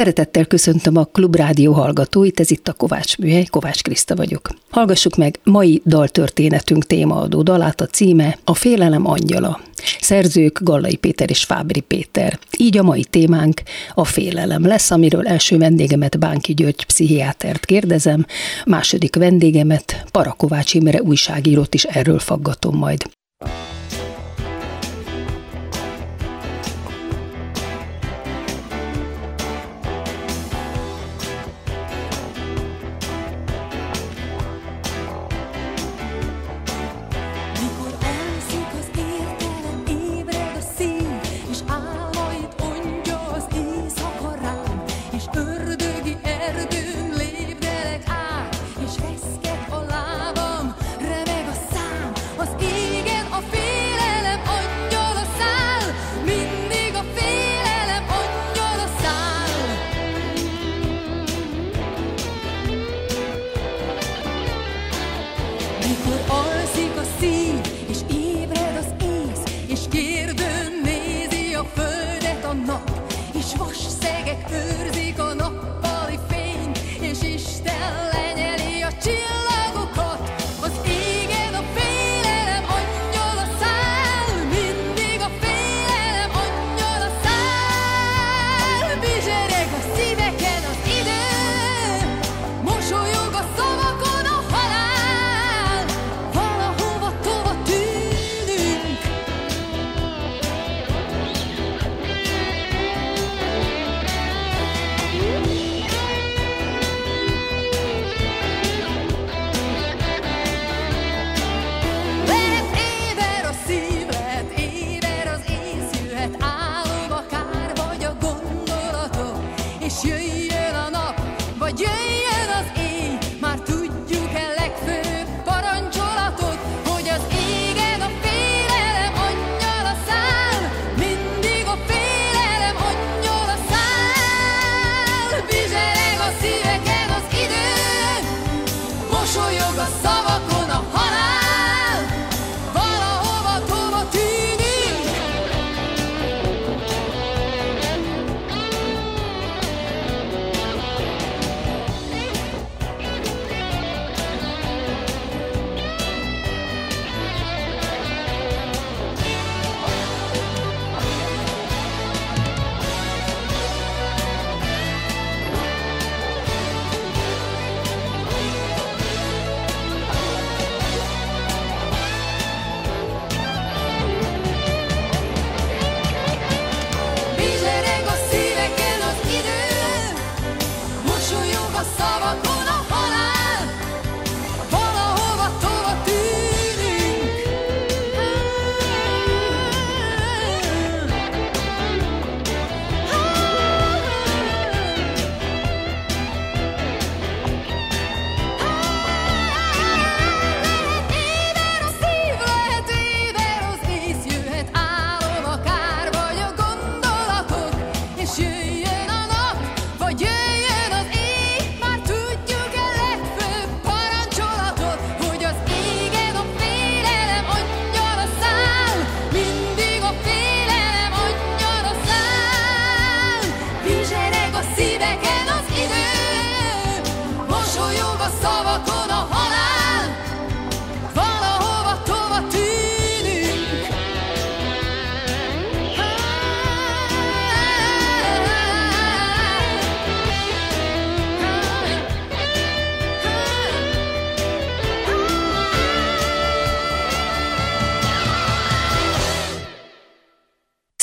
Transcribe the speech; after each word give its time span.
Szeretettel 0.00 0.44
köszöntöm 0.44 0.96
a 0.96 1.04
Klubrádió 1.04 1.72
hallgatóit, 1.72 2.40
ez 2.40 2.50
itt 2.50 2.68
a 2.68 2.72
Kovács 2.72 3.18
Műhely, 3.18 3.44
Kovács 3.44 3.82
Kriszta 3.82 4.16
vagyok. 4.16 4.48
Hallgassuk 4.70 5.16
meg 5.16 5.38
mai 5.44 5.82
daltörténetünk 5.86 6.86
témaadó 6.86 7.42
dalát, 7.42 7.80
a 7.80 7.86
címe 7.86 8.38
A 8.44 8.54
félelem 8.54 9.06
angyala. 9.06 9.60
Szerzők 10.00 10.58
Gallai 10.62 10.96
Péter 10.96 11.30
és 11.30 11.44
Fábri 11.44 11.80
Péter. 11.80 12.38
Így 12.58 12.78
a 12.78 12.82
mai 12.82 13.04
témánk 13.04 13.62
a 13.94 14.04
félelem 14.04 14.66
lesz, 14.66 14.90
amiről 14.90 15.26
első 15.26 15.58
vendégemet 15.58 16.18
Bánki 16.18 16.54
György 16.54 16.84
pszichiátert 16.84 17.64
kérdezem, 17.64 18.26
második 18.66 19.16
vendégemet 19.16 20.04
Parakovács 20.10 20.74
Imre 20.74 21.02
újságírót 21.02 21.74
is 21.74 21.84
erről 21.84 22.18
faggatom 22.18 22.76
majd. 22.76 23.02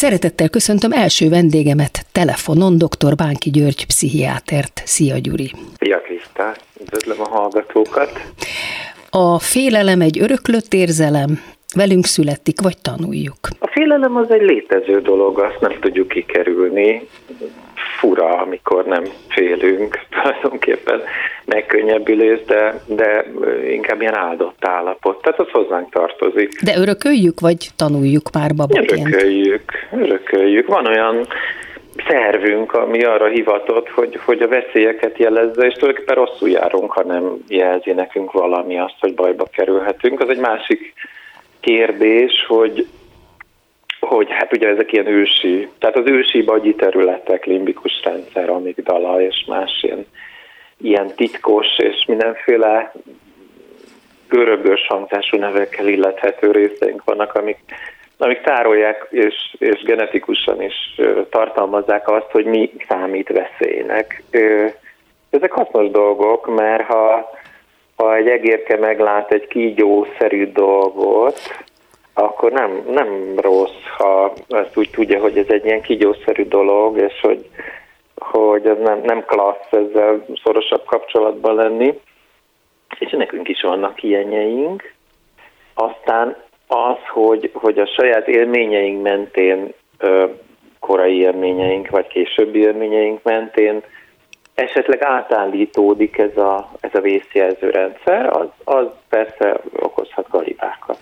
Szeretettel 0.07 0.49
köszöntöm 0.49 0.91
első 0.91 1.29
vendégemet 1.29 2.05
telefonon, 2.11 2.77
dr. 2.77 3.15
Bánki 3.15 3.49
György 3.49 3.85
pszichiátert. 3.85 4.81
Szia 4.85 5.17
Gyuri! 5.17 5.51
Szia 5.79 6.01
Kriszta, 6.01 6.53
üdvözlöm 6.81 7.21
a 7.21 7.27
hallgatókat! 7.27 8.11
A 9.09 9.39
félelem 9.39 10.01
egy 10.01 10.19
öröklött 10.19 10.73
érzelem, 10.73 11.39
velünk 11.75 12.05
születik, 12.05 12.61
vagy 12.61 12.77
tanuljuk? 12.81 13.39
A 13.59 13.67
félelem 13.67 14.15
az 14.15 14.31
egy 14.31 14.41
létező 14.41 15.01
dolog, 15.01 15.39
azt 15.39 15.59
nem 15.59 15.79
tudjuk 15.79 16.07
kikerülni 16.07 17.07
fura, 17.99 18.37
amikor 18.37 18.85
nem 18.85 19.03
félünk, 19.29 19.99
tulajdonképpen 20.21 21.01
megkönnyebbülés, 21.45 22.39
de, 22.45 22.81
de 22.85 23.25
inkább 23.71 24.01
ilyen 24.01 24.17
áldott 24.17 24.65
állapot. 24.65 25.21
Tehát 25.21 25.39
az 25.39 25.49
hozzánk 25.51 25.89
tartozik. 25.89 26.61
De 26.61 26.77
örököljük, 26.77 27.39
vagy 27.39 27.69
tanuljuk 27.75 28.31
már 28.33 28.55
babaként? 28.55 29.07
Örököljük, 29.07 29.63
örököljük. 30.31 30.67
Van 30.67 30.85
olyan 30.87 31.27
szervünk, 32.07 32.73
ami 32.73 33.03
arra 33.03 33.27
hivatott, 33.27 33.89
hogy, 33.89 34.19
hogy 34.25 34.41
a 34.41 34.47
veszélyeket 34.47 35.17
jelezze, 35.17 35.65
és 35.65 35.73
tulajdonképpen 35.73 36.15
rosszul 36.15 36.49
járunk, 36.49 36.91
ha 36.91 37.03
nem 37.03 37.37
jelzi 37.47 37.91
nekünk 37.91 38.31
valami 38.31 38.79
azt, 38.79 38.95
hogy 38.99 39.13
bajba 39.13 39.45
kerülhetünk. 39.51 40.19
Az 40.19 40.29
egy 40.29 40.39
másik 40.39 40.93
kérdés, 41.59 42.45
hogy 42.47 42.87
hogy 43.99 44.27
hát 44.29 44.53
ugye 44.53 44.67
ezek 44.67 44.91
ilyen 44.91 45.07
ősi, 45.07 45.67
tehát 45.79 45.97
az 45.97 46.05
ősi 46.05 46.41
bagyi 46.41 46.75
területek, 46.75 47.45
limbikus 47.45 48.01
rendszer, 48.03 48.49
amigdala 48.49 49.21
és 49.21 49.45
más 49.47 49.79
ilyen, 49.81 50.05
ilyen 50.81 51.15
titkos 51.15 51.67
és 51.77 52.05
mindenféle 52.07 52.91
görögös 54.27 54.87
hangzású 54.87 55.37
nevekkel 55.37 55.87
illethető 55.87 56.51
részeink 56.51 57.03
vannak, 57.03 57.33
amik, 57.33 57.57
amik 58.17 58.41
tárolják 58.41 59.07
és, 59.09 59.55
és 59.57 59.83
genetikusan 59.83 60.61
is 60.61 61.01
tartalmazzák 61.29 62.09
azt, 62.09 62.31
hogy 62.31 62.45
mi 62.45 62.71
számít 62.89 63.29
veszélynek. 63.29 64.23
Ezek 65.29 65.51
hasznos 65.51 65.91
dolgok, 65.91 66.55
mert 66.55 66.83
ha, 66.83 67.29
ha 67.95 68.15
egy 68.15 68.27
egérke 68.27 68.77
meglát 68.77 69.31
egy 69.31 69.47
kígyószerű 69.47 70.51
dolgot, 70.51 71.39
akkor 72.13 72.51
nem, 72.51 72.83
nem 72.89 73.39
rossz, 73.39 73.83
ha 73.97 74.33
ezt 74.49 74.77
úgy 74.77 74.89
tudja, 74.89 75.19
hogy 75.19 75.37
ez 75.37 75.49
egy 75.49 75.65
ilyen 75.65 75.81
kígyószerű 75.81 76.47
dolog, 76.47 76.97
és 76.97 77.19
hogy, 77.21 77.49
hogy 78.15 78.67
ez 78.67 78.77
nem, 78.77 79.01
nem 79.03 79.25
klassz 79.25 79.71
ezzel 79.71 80.25
szorosabb 80.43 80.85
kapcsolatban 80.85 81.55
lenni. 81.55 81.99
És 82.99 83.11
nekünk 83.11 83.47
is 83.47 83.61
vannak 83.61 84.03
ilyenjeink. 84.03 84.93
Aztán 85.73 86.37
az, 86.67 86.97
hogy, 87.13 87.51
hogy 87.53 87.79
a 87.79 87.85
saját 87.85 88.27
élményeink 88.27 89.01
mentén, 89.01 89.73
korai 90.79 91.19
élményeink, 91.19 91.89
vagy 91.89 92.07
későbbi 92.07 92.59
élményeink 92.59 93.23
mentén 93.23 93.83
esetleg 94.53 95.03
átállítódik 95.03 96.17
ez 96.17 96.37
a, 96.37 96.71
ez 96.79 96.89
a 96.93 97.01
vészjelző 97.01 97.69
rendszer, 97.69 98.25
az, 98.37 98.47
az 98.63 98.85
persze 99.09 99.59
okozhat 99.79 100.27
galibákat. 100.29 100.97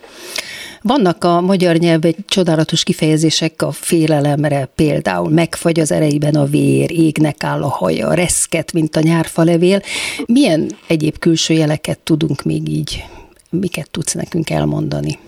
Vannak 0.82 1.24
a 1.24 1.42
magyar 1.42 1.76
nyelvben 1.76 2.14
csodálatos 2.28 2.84
kifejezések 2.84 3.62
a 3.62 3.72
félelemre, 3.72 4.68
például 4.76 5.30
megfagy 5.30 5.80
az 5.80 5.92
erejében 5.92 6.36
a 6.36 6.44
vér, 6.46 6.92
égnek 6.92 7.44
áll 7.44 7.64
a 7.64 7.70
haja, 7.70 8.14
reszket, 8.14 8.74
mint 8.74 8.96
a 8.96 9.00
nyárfalevél. 9.04 9.80
Milyen 10.26 10.68
egyéb 10.88 11.20
külső 11.20 11.54
jeleket 11.54 12.00
tudunk 12.00 12.44
még 12.44 12.70
így, 12.70 13.04
miket 13.50 13.92
tudsz 13.92 14.14
nekünk 14.14 14.50
elmondani? 14.50 15.20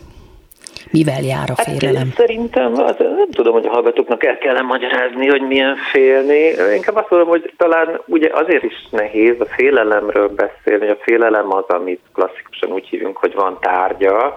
Mivel 0.92 1.22
jár 1.22 1.50
a 1.50 1.54
hát 1.58 1.78
félelem? 1.78 2.08
Hát, 2.08 2.16
szerintem 2.16 2.74
az, 2.74 2.96
nem 2.98 3.32
tudom, 3.32 3.54
hogy 3.54 3.66
a 3.66 3.70
hallgatóknak 3.70 4.24
el 4.24 4.38
kellene 4.38 4.62
magyarázni, 4.62 5.28
hogy 5.28 5.42
milyen 5.42 5.76
félni. 5.76 6.54
Inkább 6.76 6.96
azt 6.96 7.10
mondom, 7.10 7.30
hogy 7.30 7.54
talán 7.58 8.02
ugye 8.06 8.30
azért 8.34 8.64
is 8.64 8.88
nehéz 8.92 9.40
a 9.40 9.46
félelemről 9.46 10.28
beszélni. 10.28 10.90
A 10.90 10.98
félelem 11.02 11.54
az, 11.54 11.66
amit 11.68 12.02
klasszikusan 12.14 12.72
úgy 12.72 12.88
hívunk, 12.88 13.18
hogy 13.18 13.34
van 13.34 13.58
tárgya, 13.62 14.36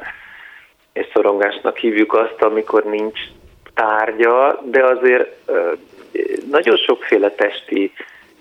és 0.92 1.06
szorongásnak 1.12 1.76
hívjuk 1.76 2.12
azt, 2.12 2.42
amikor 2.42 2.84
nincs 2.84 3.20
tárgya, 3.74 4.60
de 4.64 4.84
azért 4.84 5.28
nagyon 6.50 6.76
sokféle 6.76 7.30
testi 7.30 7.92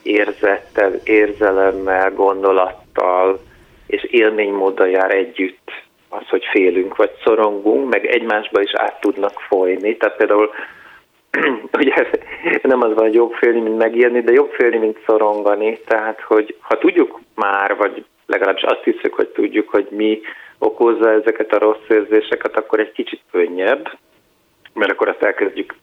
érzettel, 0.03 0.93
érzelemmel, 1.03 2.11
gondolattal 2.11 3.39
és 3.87 4.03
élménymóddal 4.03 4.87
jár 4.87 5.11
együtt 5.11 5.71
az, 6.09 6.27
hogy 6.29 6.45
félünk 6.51 6.95
vagy 6.95 7.11
szorongunk, 7.23 7.89
meg 7.89 8.05
egymásba 8.05 8.61
is 8.61 8.71
át 8.73 8.99
tudnak 8.99 9.39
folyni. 9.39 9.97
Tehát 9.97 10.17
például 10.17 10.49
ugye 11.79 12.09
nem 12.61 12.81
az 12.81 12.93
van, 12.93 13.03
hogy 13.03 13.13
jobb 13.13 13.33
félni, 13.33 13.59
mint 13.59 13.77
megélni, 13.77 14.21
de 14.21 14.31
jobb 14.31 14.51
félni, 14.51 14.77
mint 14.77 15.03
szorongani. 15.05 15.79
Tehát, 15.85 16.21
hogy 16.21 16.55
ha 16.59 16.77
tudjuk 16.77 17.19
már, 17.35 17.75
vagy 17.75 18.05
legalábbis 18.25 18.63
azt 18.63 18.83
hiszük, 18.83 19.13
hogy 19.13 19.27
tudjuk, 19.27 19.69
hogy 19.69 19.87
mi 19.89 20.21
okozza 20.57 21.11
ezeket 21.11 21.53
a 21.53 21.59
rossz 21.59 21.87
érzéseket, 21.89 22.57
akkor 22.57 22.79
egy 22.79 22.91
kicsit 22.91 23.21
könnyebb, 23.31 23.97
mert 24.73 24.91
akkor 24.91 25.07
azt 25.07 25.23
elkezdjük 25.23 25.75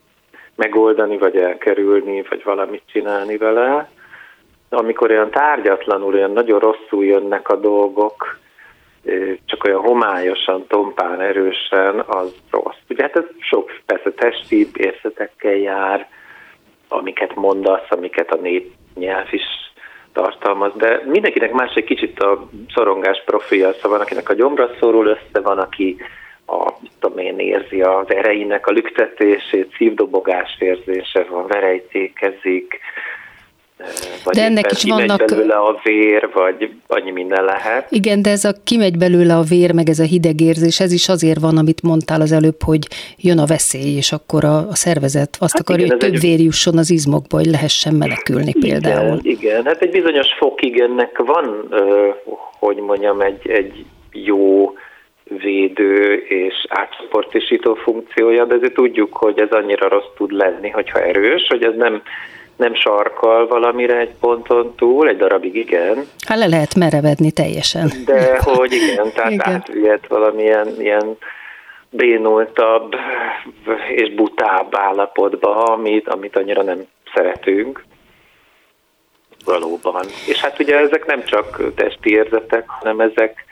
megoldani, 0.55 1.19
vagy 1.19 1.37
elkerülni, 1.37 2.23
vagy 2.29 2.43
valamit 2.45 2.83
csinálni 2.87 3.37
vele. 3.37 3.91
Amikor 4.69 5.11
olyan 5.11 5.31
tárgyatlanul, 5.31 6.15
olyan 6.15 6.33
nagyon 6.33 6.59
rosszul 6.59 7.05
jönnek 7.05 7.49
a 7.49 7.57
dolgok, 7.57 8.39
csak 9.45 9.65
olyan 9.65 9.81
homályosan, 9.81 10.67
tompán, 10.67 11.21
erősen, 11.21 12.01
az 12.07 12.35
rossz. 12.51 12.77
Ugye 12.89 13.03
hát 13.03 13.17
ez 13.17 13.25
sok 13.39 13.71
persze 13.87 14.13
testi 14.13 14.69
érzetekkel 14.75 15.55
jár, 15.55 16.09
amiket 16.89 17.35
mondasz, 17.35 17.87
amiket 17.89 18.31
a 18.33 18.37
nép 18.37 18.73
nyelv 18.95 19.29
is 19.31 19.43
tartalmaz, 20.13 20.73
de 20.77 21.03
mindenkinek 21.05 21.53
más 21.53 21.75
egy 21.75 21.85
kicsit 21.85 22.21
a 22.21 22.49
szorongás 22.75 23.23
profilja, 23.25 23.73
szóval 23.73 24.01
akinek 24.01 24.29
a 24.29 24.35
gyomra 24.35 24.71
szorul 24.81 25.07
össze, 25.07 25.41
van, 25.41 25.59
aki 25.59 25.97
a, 26.47 26.73
tudom 27.01 27.19
én, 27.19 27.39
érzi 27.39 27.83
az 27.83 28.11
ereinek 28.11 28.67
a 28.67 28.73
lüktetését, 28.73 29.75
szívdobogás 29.77 30.57
érzése 30.59 31.25
van, 31.31 31.47
verejtékezik, 31.47 32.81
vagy 34.25 34.35
de 34.35 34.43
ennek 34.43 34.71
is 34.71 34.85
vannak... 34.85 35.25
belőle 35.25 35.55
a 35.55 35.81
vér, 35.83 36.29
vagy 36.33 36.71
annyi 36.87 37.11
minden 37.11 37.45
lehet. 37.45 37.91
Igen, 37.91 38.23
de 38.23 38.31
ez 38.31 38.45
a 38.45 38.53
kimegy 38.65 38.99
belőle 38.99 39.37
a 39.37 39.43
vér, 39.43 39.73
meg 39.73 39.89
ez 39.89 39.99
a 39.99 40.05
hideg 40.05 40.41
érzés, 40.41 40.81
ez 40.81 40.93
is 40.93 41.09
azért 41.09 41.41
van, 41.41 41.57
amit 41.57 41.83
mondtál 41.83 42.21
az 42.21 42.33
előbb, 42.33 42.63
hogy 42.65 42.87
jön 43.17 43.39
a 43.39 43.47
veszély, 43.47 43.97
és 43.97 44.13
akkor 44.13 44.45
a, 44.45 44.57
a 44.57 44.75
szervezet 44.75 45.37
azt 45.41 45.53
hát 45.53 45.61
akarja, 45.61 45.85
igen, 45.85 45.97
hogy 45.99 46.07
több 46.07 46.15
egy... 46.15 46.21
vér 46.21 46.41
jusson 46.41 46.79
az 46.79 46.91
izmokba, 46.91 47.37
hogy 47.37 47.47
lehessen 47.47 47.95
menekülni 47.95 48.53
igen, 48.55 48.71
például. 48.71 49.19
Igen, 49.23 49.65
hát 49.65 49.83
egy 49.83 49.91
bizonyos 49.91 50.29
fokig 50.39 50.81
ennek 50.81 51.19
van, 51.19 51.69
hogy 52.59 52.77
mondjam, 52.77 53.21
egy, 53.21 53.49
egy 53.49 53.85
jó 54.13 54.75
védő 55.29 56.15
és 56.15 56.55
átcsoportosító 56.69 57.75
funkciója, 57.75 58.45
de 58.45 58.55
azért 58.55 58.75
tudjuk, 58.75 59.17
hogy 59.17 59.41
ez 59.41 59.51
annyira 59.51 59.89
rossz 59.89 60.13
tud 60.17 60.31
lenni, 60.31 60.69
hogyha 60.69 61.01
erős, 61.01 61.47
hogy 61.49 61.65
ez 61.65 61.75
nem 61.77 62.03
nem 62.57 62.75
sarkal 62.75 63.47
valamire 63.47 63.99
egy 63.99 64.15
ponton 64.21 64.75
túl, 64.75 65.09
egy 65.09 65.17
darabig 65.17 65.55
igen. 65.55 66.07
Hát 66.27 66.39
le 66.39 66.47
lehet 66.47 66.75
merevedni 66.75 67.31
teljesen. 67.31 67.91
De 68.05 68.39
hogy 68.43 68.73
igen, 68.73 69.13
tehát 69.15 69.31
igen. 69.31 69.53
átvihet 69.53 70.07
valamilyen 70.07 70.69
ilyen 70.79 71.17
bénultabb 71.91 72.95
és 73.89 74.15
butább 74.15 74.75
állapotba, 74.75 75.65
amit, 75.65 76.09
amit 76.09 76.37
annyira 76.37 76.63
nem 76.63 76.87
szeretünk. 77.15 77.85
Valóban. 79.45 80.05
És 80.27 80.41
hát 80.41 80.61
ugye 80.61 80.79
ezek 80.79 81.07
nem 81.07 81.25
csak 81.25 81.75
testi 81.75 82.11
érzetek, 82.11 82.69
hanem 82.69 83.01
ezek 83.01 83.45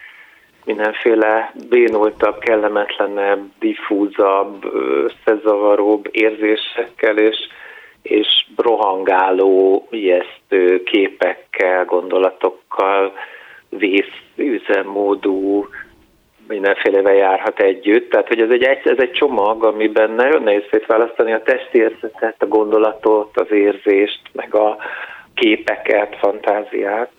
mindenféle 0.64 1.52
bénultabb, 1.68 2.38
kellemetlenebb, 2.38 3.42
diffúzabb, 3.58 4.64
összezavaróbb 4.74 6.08
érzésekkel 6.10 7.18
és 7.18 7.36
és 8.04 8.46
rohangáló, 8.56 9.86
ijesztő 9.90 10.82
képekkel, 10.82 11.84
gondolatokkal, 11.84 13.12
üzemmódú, 14.36 15.66
mindenfélevel 16.48 17.14
járhat 17.14 17.60
együtt. 17.60 18.10
Tehát, 18.10 18.28
hogy 18.28 18.40
ez 18.40 18.50
egy, 18.50 18.62
ez 18.64 18.98
egy 18.98 19.12
csomag, 19.12 19.64
amiben 19.64 20.10
nagyon 20.10 20.42
nehéz 20.42 20.64
szétválasztani 20.70 21.32
a 21.32 21.42
testi 21.42 21.78
érzetet, 21.78 22.42
a 22.42 22.46
gondolatot, 22.46 23.40
az 23.40 23.50
érzést, 23.50 24.20
meg 24.32 24.54
a 24.54 24.76
képeket, 25.34 26.16
fantáziát 26.16 27.10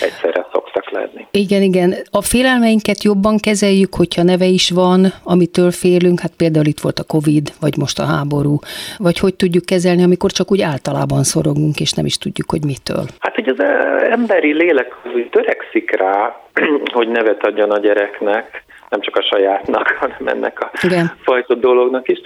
egyszerre 0.00 0.46
szoktak 0.52 0.90
lenni. 0.90 1.26
Igen, 1.30 1.62
igen. 1.62 1.94
A 2.10 2.22
félelmeinket 2.22 3.02
jobban 3.02 3.38
kezeljük, 3.38 3.94
hogyha 3.94 4.22
neve 4.22 4.44
is 4.44 4.70
van, 4.70 5.12
amitől 5.24 5.70
félünk, 5.70 6.20
hát 6.20 6.32
például 6.36 6.66
itt 6.66 6.80
volt 6.80 6.98
a 6.98 7.04
Covid, 7.04 7.52
vagy 7.60 7.76
most 7.76 7.98
a 7.98 8.04
háború, 8.04 8.58
vagy 8.98 9.18
hogy 9.18 9.34
tudjuk 9.34 9.64
kezelni, 9.64 10.02
amikor 10.02 10.30
csak 10.30 10.50
úgy 10.50 10.60
általában 10.62 11.22
szorongunk, 11.22 11.80
és 11.80 11.92
nem 11.92 12.06
is 12.06 12.18
tudjuk, 12.18 12.50
hogy 12.50 12.64
mitől. 12.64 13.04
Hát, 13.18 13.34
hogy 13.34 13.48
az 13.48 13.64
emberi 14.10 14.52
lélek 14.52 14.94
törekszik 15.30 15.96
rá, 15.96 16.36
hogy 16.96 17.08
nevet 17.08 17.46
adjon 17.46 17.70
a 17.70 17.78
gyereknek, 17.78 18.64
nem 18.88 19.00
csak 19.00 19.16
a 19.16 19.22
sajátnak, 19.22 19.88
hanem 20.00 20.26
ennek 20.26 20.60
a 20.60 20.70
Igen. 20.82 21.12
fajta 21.22 21.54
dolognak 21.54 22.08
is. 22.08 22.18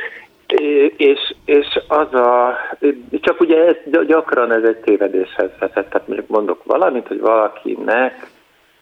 És, 0.97 1.35
és 1.45 1.81
az 1.89 2.15
a, 2.15 2.57
csak 3.21 3.41
ugye 3.41 3.65
ez, 3.65 4.07
gyakran 4.07 4.53
ez 4.53 4.63
egy 4.63 4.77
tévedéshez 4.77 5.51
vezet, 5.59 5.89
tehát 5.89 6.07
mondjuk 6.07 6.29
mondok 6.29 6.65
valamit, 6.65 7.07
hogy 7.07 7.21
valakinek, 7.21 8.27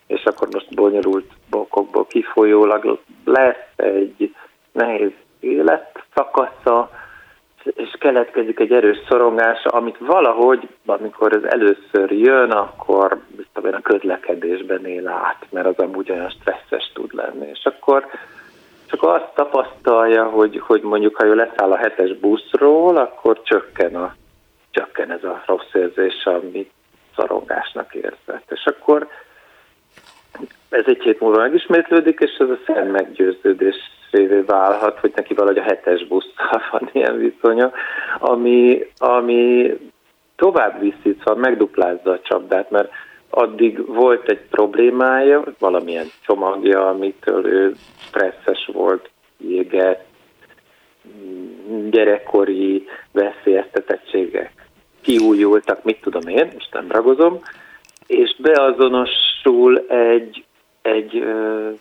és 0.07 0.25
akkor 0.25 0.49
most 0.53 0.75
bonyolult 0.75 1.31
bokokból 1.51 2.07
kifolyólag 2.07 2.99
lesz 3.25 3.73
egy 3.77 4.35
nehéz 4.73 5.13
életszakasza, 5.41 6.91
és 7.75 7.91
keletkezik 7.99 8.61
egy 8.61 8.73
erős 8.73 8.99
szorongása, 9.09 9.69
amit 9.69 9.99
valahogy, 9.99 10.69
amikor 10.87 11.33
ez 11.33 11.43
először 11.43 12.11
jön, 12.11 12.51
akkor 12.51 13.21
biztos 13.37 13.73
a 13.73 13.81
közlekedésben 13.81 14.87
él 14.87 15.09
át, 15.09 15.47
mert 15.51 15.67
az 15.67 15.79
amúgy 15.79 16.11
olyan 16.11 16.31
stresszes 16.31 16.91
tud 16.95 17.15
lenni. 17.15 17.49
És 17.53 17.65
akkor 17.65 18.07
csak 19.05 19.23
azt 19.23 19.35
tapasztalja, 19.35 20.25
hogy, 20.25 20.61
hogy 20.67 20.83
mondjuk 20.83 21.17
ha 21.17 21.25
ő 21.25 21.35
leszáll 21.35 21.73
a 21.73 21.77
hetes 21.77 22.17
buszról, 22.17 22.97
akkor 22.97 23.43
csökken 23.43 23.95
a 23.95 24.15
csökken 24.71 25.11
ez 25.11 25.25
a 25.25 25.43
rossz 25.47 25.73
érzés, 25.73 26.25
amit 26.25 26.71
szorongásnak 27.17 27.95
érzett. 27.95 28.51
És 28.51 28.65
akkor 28.65 29.09
ez 30.69 30.85
egy 30.87 31.03
hét 31.03 31.21
múlva 31.21 31.41
megismétlődik, 31.41 32.21
és 32.21 32.37
ez 32.39 32.49
a 32.49 32.59
szent 32.67 32.93
meggyőződésévé 32.93 34.41
válhat, 34.47 34.99
hogy 34.99 35.13
neki 35.15 35.35
valahogy 35.35 35.59
a 35.59 35.63
hetes 35.63 36.07
busszal 36.07 36.63
van 36.71 36.91
ilyen 36.93 37.19
viszonya, 37.19 37.73
ami, 38.19 38.87
ami 38.99 39.73
tovább 40.37 40.81
viszi, 40.81 41.17
szóval 41.19 41.37
megduplázza 41.37 42.11
a 42.11 42.21
csapdát, 42.21 42.71
mert 42.71 42.91
addig 43.35 43.87
volt 43.87 44.29
egy 44.29 44.41
problémája, 44.51 45.45
valamilyen 45.59 46.07
csomagja, 46.27 46.89
amitől 46.89 47.47
ő 47.47 47.75
stresszes 47.97 48.71
volt, 48.73 49.11
jégett, 49.37 50.07
gyerekkori 51.91 52.87
veszélyeztetettségek 53.13 54.53
kiújultak, 55.01 55.83
mit 55.83 56.01
tudom 56.01 56.29
én, 56.29 56.51
most 56.53 56.73
nem 56.73 56.91
ragozom, 56.91 57.41
és 58.07 58.37
beazonosul 58.39 59.79
egy, 59.89 60.45
egy 60.83 61.25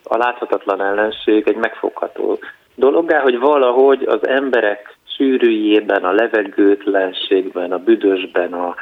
a 0.03 0.17
láthatatlan 0.17 0.81
ellenség, 0.81 1.47
egy 1.47 1.55
megfogható 1.55 2.39
dologgá, 2.75 3.21
hogy 3.21 3.39
valahogy 3.39 4.03
az 4.03 4.27
emberek 4.27 4.97
sűrűjében, 5.15 6.03
a 6.03 6.11
levegőtlenségben, 6.11 7.71
a 7.71 7.77
büdösben, 7.77 8.53
a, 8.53 8.75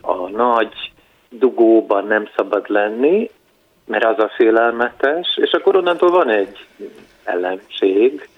a 0.00 0.28
nagy 0.28 0.87
dugóban 1.30 2.06
nem 2.06 2.28
szabad 2.36 2.68
lenni, 2.68 3.30
mert 3.86 4.04
az 4.04 4.18
a 4.18 4.30
félelmetes, 4.36 5.38
és 5.40 5.50
akkor 5.52 5.76
onnantól 5.76 6.10
van 6.10 6.28
egy 6.28 6.66
ellenség, 7.24 8.28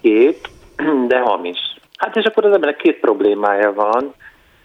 kép, 0.00 0.48
de 1.08 1.18
hamis. 1.18 1.58
Hát 1.96 2.16
és 2.16 2.24
akkor 2.24 2.44
az 2.44 2.52
embernek 2.52 2.76
két 2.76 3.00
problémája 3.00 3.72
van, 3.72 4.14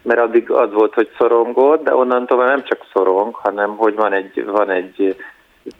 mert 0.01 0.19
addig 0.19 0.51
az 0.51 0.73
volt, 0.73 0.93
hogy 0.93 1.09
szorongott, 1.17 1.83
de 1.83 1.95
onnantól 1.95 2.45
nem 2.45 2.63
csak 2.63 2.85
szorong, 2.93 3.35
hanem 3.35 3.75
hogy 3.75 3.95
van 3.95 4.13
egy, 4.13 4.45
van 4.45 4.69
egy 4.69 5.15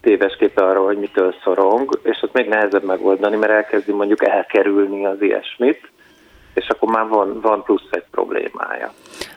téves 0.02 0.36
képe 0.36 0.64
arról, 0.64 0.86
hogy 0.86 0.98
mitől 0.98 1.36
szorong, 1.44 2.00
és 2.04 2.20
azt 2.22 2.34
még 2.34 2.48
nehezebb 2.48 2.84
megoldani, 2.84 3.36
mert 3.36 3.52
elkezdi 3.52 3.92
mondjuk 3.92 4.24
elkerülni 4.24 5.06
az 5.06 5.22
ilyesmit, 5.22 5.90
és 6.54 6.68
akkor 6.68 6.90
már 6.90 7.08
van, 7.08 7.42
van 7.42 7.64
plusz 7.64 7.88
egy 7.92 8.06
problémája. 8.12 8.94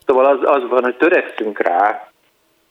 Szóval 0.06 0.24
az, 0.24 0.38
az 0.42 0.68
van, 0.68 0.82
hogy 0.82 0.96
törekszünk 0.96 1.58
rá, 1.58 2.07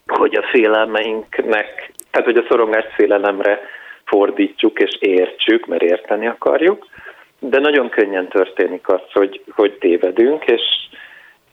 hogy 0.08 0.36
a 0.36 0.48
félelmeinknek, 0.52 1.92
tehát 2.12 2.28
hogy 2.28 2.38
a 2.38 2.46
szorongást 2.50 2.94
félelemre 2.96 3.60
fordítsuk 4.06 4.80
és 4.80 4.98
értsük, 5.00 5.66
mert 5.66 5.82
érteni 5.82 6.28
akarjuk, 6.28 6.86
de 7.40 7.60
nagyon 7.60 7.90
könnyen 7.90 8.28
történik 8.28 8.90
az, 8.90 9.02
hogy, 9.14 9.44
hogy 9.50 9.78
tévedünk, 9.80 10.46
és, 10.46 10.62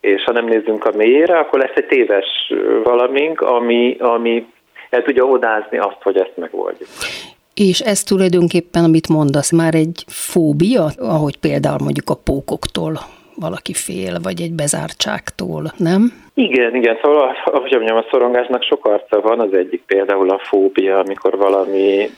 és 0.01 0.25
ha 0.25 0.33
nem 0.33 0.45
nézzünk 0.45 0.85
a 0.85 0.97
mélyére, 0.97 1.39
akkor 1.39 1.59
lesz 1.59 1.75
egy 1.75 1.87
téves 1.87 2.53
valamink, 2.83 3.41
ami, 3.41 3.97
ami 3.99 4.47
el 4.91 5.03
tudja 5.03 5.25
odázni 5.25 5.79
azt, 5.79 6.03
hogy 6.03 6.17
ezt 6.17 6.37
megoldjuk. 6.37 6.89
És 7.55 7.81
ez 7.81 8.03
tulajdonképpen, 8.03 8.85
amit 8.85 9.09
mondasz, 9.09 9.53
már 9.53 9.75
egy 9.75 10.05
fóbia, 10.07 10.87
ahogy 10.99 11.37
például 11.37 11.79
mondjuk 11.83 12.11
a 12.11 12.21
pókoktól 12.25 12.99
valaki 13.37 13.73
fél, 13.73 14.21
vagy 14.23 14.41
egy 14.41 14.53
bezártságtól, 14.53 15.73
nem? 15.77 16.24
Igen, 16.37 16.75
igen, 16.75 16.99
szóval 17.03 17.37
ahogy 17.45 17.73
mondjam, 17.73 17.97
a 17.97 18.05
szorongásnak 18.11 18.63
sok 18.63 18.87
arca 18.87 19.21
van, 19.21 19.41
az 19.41 19.55
egyik 19.55 19.83
például 19.87 20.31
a 20.31 20.39
fóbia, 20.39 20.99
amikor 20.99 21.37
valami 21.37 22.11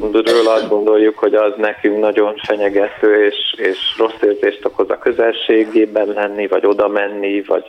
ről 0.00 0.48
azt 0.48 0.68
gondoljuk, 0.68 1.18
hogy 1.18 1.34
az 1.34 1.52
nekünk 1.56 1.98
nagyon 1.98 2.36
fenyegető, 2.36 3.24
és, 3.24 3.54
és 3.56 3.78
rossz 3.98 4.22
érzést 4.22 4.64
okoz 4.64 4.90
a 4.90 4.98
közelségében 4.98 6.06
lenni, 6.08 6.46
vagy 6.46 6.66
oda 6.66 6.88
menni, 6.88 7.42
vagy 7.42 7.64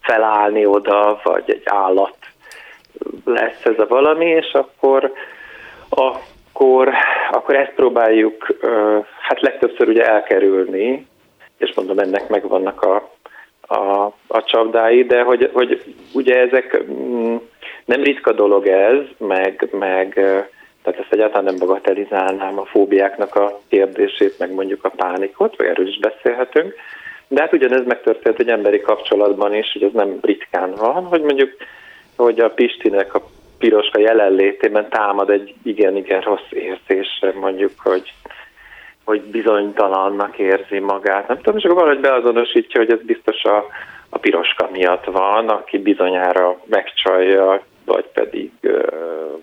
felállni 0.00 0.66
oda, 0.66 1.20
vagy 1.22 1.44
egy 1.46 1.62
állat 1.64 2.16
lesz 3.24 3.64
ez 3.64 3.78
a 3.78 3.86
valami, 3.86 4.26
és 4.26 4.52
akkor, 4.52 5.12
akkor, 5.88 6.92
akkor 7.30 7.54
ezt 7.54 7.72
próbáljuk 7.74 8.46
hát 9.20 9.40
legtöbbször 9.40 9.88
ugye 9.88 10.06
elkerülni, 10.06 11.06
és 11.58 11.72
mondom, 11.74 11.98
ennek 11.98 12.28
megvannak 12.28 12.82
a, 12.82 13.13
a, 13.66 14.04
a 14.26 14.44
csapdái, 14.44 15.04
de 15.04 15.22
hogy, 15.22 15.50
hogy 15.52 15.94
ugye 16.12 16.40
ezek 16.40 16.82
mm, 16.90 17.36
nem 17.84 18.02
ritka 18.02 18.32
dolog 18.32 18.66
ez, 18.66 18.98
meg, 19.18 19.68
meg 19.72 20.14
tehát 20.84 21.00
ezt 21.00 21.12
egyáltalán 21.12 21.44
nem 21.44 21.58
bagatelizálnám 21.58 22.58
a 22.58 22.64
fóbiáknak 22.64 23.34
a 23.34 23.60
kérdését, 23.68 24.38
meg 24.38 24.52
mondjuk 24.52 24.84
a 24.84 24.92
pánikot, 24.96 25.56
vagy 25.56 25.66
erről 25.66 25.88
is 25.88 25.98
beszélhetünk. 25.98 26.74
De 27.28 27.40
hát 27.40 27.52
ugyanez 27.52 27.86
megtörtént 27.86 28.38
egy 28.38 28.48
emberi 28.48 28.80
kapcsolatban 28.80 29.54
is, 29.54 29.72
hogy 29.72 29.82
ez 29.82 29.92
nem 29.92 30.18
ritkán 30.22 30.74
van, 30.74 31.04
hogy 31.04 31.22
mondjuk, 31.22 31.50
hogy 32.16 32.40
a 32.40 32.50
Pistinek 32.50 33.14
a 33.14 33.22
piroska 33.58 33.98
jelenlétében 33.98 34.88
támad 34.88 35.30
egy 35.30 35.54
igen-igen 35.62 36.20
rossz 36.20 36.50
érzésre, 36.50 37.32
mondjuk, 37.40 37.72
hogy 37.76 38.12
hogy 39.04 39.22
bizonytalannak 39.22 40.38
érzi 40.38 40.78
magát. 40.78 41.28
Nem 41.28 41.36
tudom, 41.36 41.56
és 41.56 41.64
akkor 41.64 41.76
valahogy 41.76 42.00
beazonosítja, 42.00 42.80
hogy 42.80 42.92
ez 42.92 43.02
biztos 43.02 43.42
a, 43.44 43.64
a 44.08 44.18
piroska 44.18 44.68
miatt 44.72 45.04
van, 45.04 45.48
aki 45.48 45.78
bizonyára 45.78 46.58
megcsalja, 46.66 47.62
vagy 47.84 48.04
pedig 48.12 48.50
ö, 48.60 48.82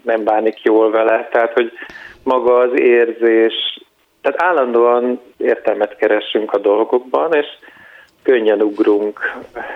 nem 0.01 0.24
bánik 0.24 0.62
jól 0.63 0.91
vele. 0.91 1.27
Tehát, 1.32 1.53
hogy 1.53 1.72
maga 2.24 2.58
az 2.58 2.80
érzés, 2.80 3.53
tehát 4.22 4.44
állandóan 4.44 5.22
értelmet 5.38 5.96
keresünk 5.96 6.53
a 6.53 6.58
dolgokban, 6.58 7.34
és 7.34 7.48
könnyen 8.24 8.62
ugrunk 8.62 9.20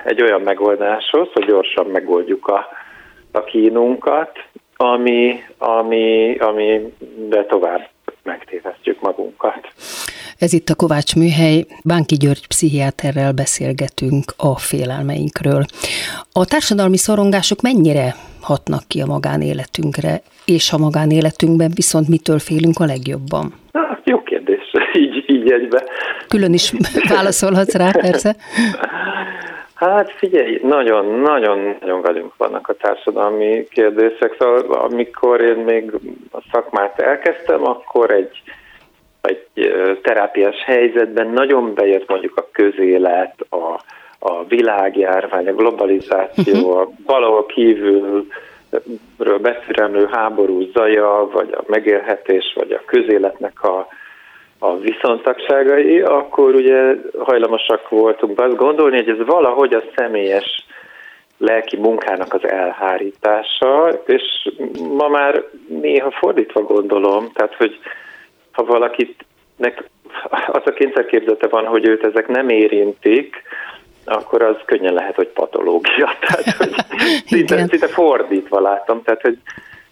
egy 0.03 0.21
olyan 0.21 0.41
megoldáshoz, 0.41 1.27
hogy 1.33 1.45
gyorsan 1.45 1.85
megoldjuk 1.85 2.47
a, 2.47 2.67
a 3.31 3.43
kínunkat, 3.43 4.43
ami, 4.77 5.43
ami, 5.57 6.37
ami 6.39 6.93
be 7.29 7.45
tovább 7.45 7.89
megtévesztjük 8.25 9.01
magunkat. 9.01 9.67
Ez 10.39 10.53
itt 10.53 10.69
a 10.69 10.75
Kovács 10.75 11.15
Műhely, 11.15 11.65
Bánki 11.83 12.15
György 12.15 12.47
pszichiáterrel 12.47 13.31
beszélgetünk 13.31 14.23
a 14.37 14.57
félelmeinkről. 14.57 15.65
A 16.31 16.45
társadalmi 16.45 16.97
szorongások 16.97 17.61
mennyire 17.61 18.15
hatnak 18.41 18.83
ki 18.87 19.01
a 19.01 19.05
magánéletünkre, 19.05 20.21
és 20.45 20.71
a 20.71 20.77
magánéletünkben 20.77 21.71
viszont 21.75 22.07
mitől 22.07 22.39
félünk 22.39 22.79
a 22.79 22.85
legjobban? 22.85 23.53
Na, 23.71 23.99
jó 24.03 24.23
kérdés, 24.23 24.63
így, 25.03 25.23
így 25.27 25.51
egybe. 25.51 25.83
Külön 26.27 26.53
is 26.53 26.73
válaszolhatsz 27.09 27.75
rá, 27.75 27.91
persze. 27.91 28.35
Hát 29.75 30.11
figyelj, 30.11 30.59
nagyon-nagyon-nagyon 30.63 32.01
velünk 32.01 32.33
vannak 32.37 32.67
a 32.67 32.73
társadalmi 32.73 33.67
kérdések. 33.69 34.35
Szóval 34.39 34.79
amikor 34.79 35.41
én 35.41 35.57
még 35.57 35.91
a 36.31 36.43
szakmát 36.51 36.99
elkezdtem, 36.99 37.67
akkor 37.67 38.11
egy, 38.11 38.41
egy 39.21 39.71
terápiás 40.01 40.63
helyzetben 40.65 41.27
nagyon 41.27 41.73
bejött 41.73 42.09
mondjuk 42.09 42.37
a 42.37 42.47
közélet, 42.51 43.45
a, 43.49 43.81
a 44.19 44.45
világjárvány, 44.47 45.47
a 45.47 45.53
globalizáció, 45.53 46.53
uh-huh. 46.53 46.77
a 46.77 46.89
valahol 47.05 47.45
kívül 47.45 48.27
beszélemlő 49.41 50.07
háború 50.11 50.71
zaja, 50.71 51.29
vagy 51.31 51.49
a 51.51 51.63
megélhetés, 51.67 52.53
vagy 52.55 52.71
a 52.71 52.81
közéletnek 52.85 53.63
a 53.63 53.87
a 54.59 54.77
viszontagságai, 54.77 56.01
akkor 56.01 56.55
ugye 56.55 56.95
hajlamosak 57.19 57.89
voltunk 57.89 58.39
azt 58.39 58.55
gondolni, 58.55 58.95
hogy 58.95 59.19
ez 59.19 59.25
valahogy 59.25 59.73
a 59.73 59.83
személyes 59.95 60.65
lelki 61.37 61.77
munkának 61.77 62.33
az 62.33 62.47
elhárítása, 62.49 63.89
és 64.05 64.49
ma 64.97 65.07
már 65.07 65.43
néha 65.67 66.11
fordítva 66.11 66.61
gondolom, 66.61 67.31
tehát 67.33 67.55
hogy 67.55 67.79
ha 68.51 68.63
valakit 68.63 69.25
az 70.47 70.61
a 70.65 70.73
kényszerképzete 70.73 71.47
van, 71.47 71.65
hogy 71.65 71.87
őt 71.87 72.03
ezek 72.03 72.27
nem 72.27 72.49
érintik, 72.49 73.43
akkor 74.05 74.41
az 74.41 74.55
könnyen 74.65 74.93
lehet, 74.93 75.15
hogy 75.15 75.27
patológia. 75.27 76.17
Tehát, 76.27 76.55
hogy 76.57 76.73
szinte, 77.27 77.67
szinte 77.67 77.87
fordítva 77.87 78.59
láttam, 78.61 79.03
tehát, 79.03 79.21
hogy, 79.21 79.37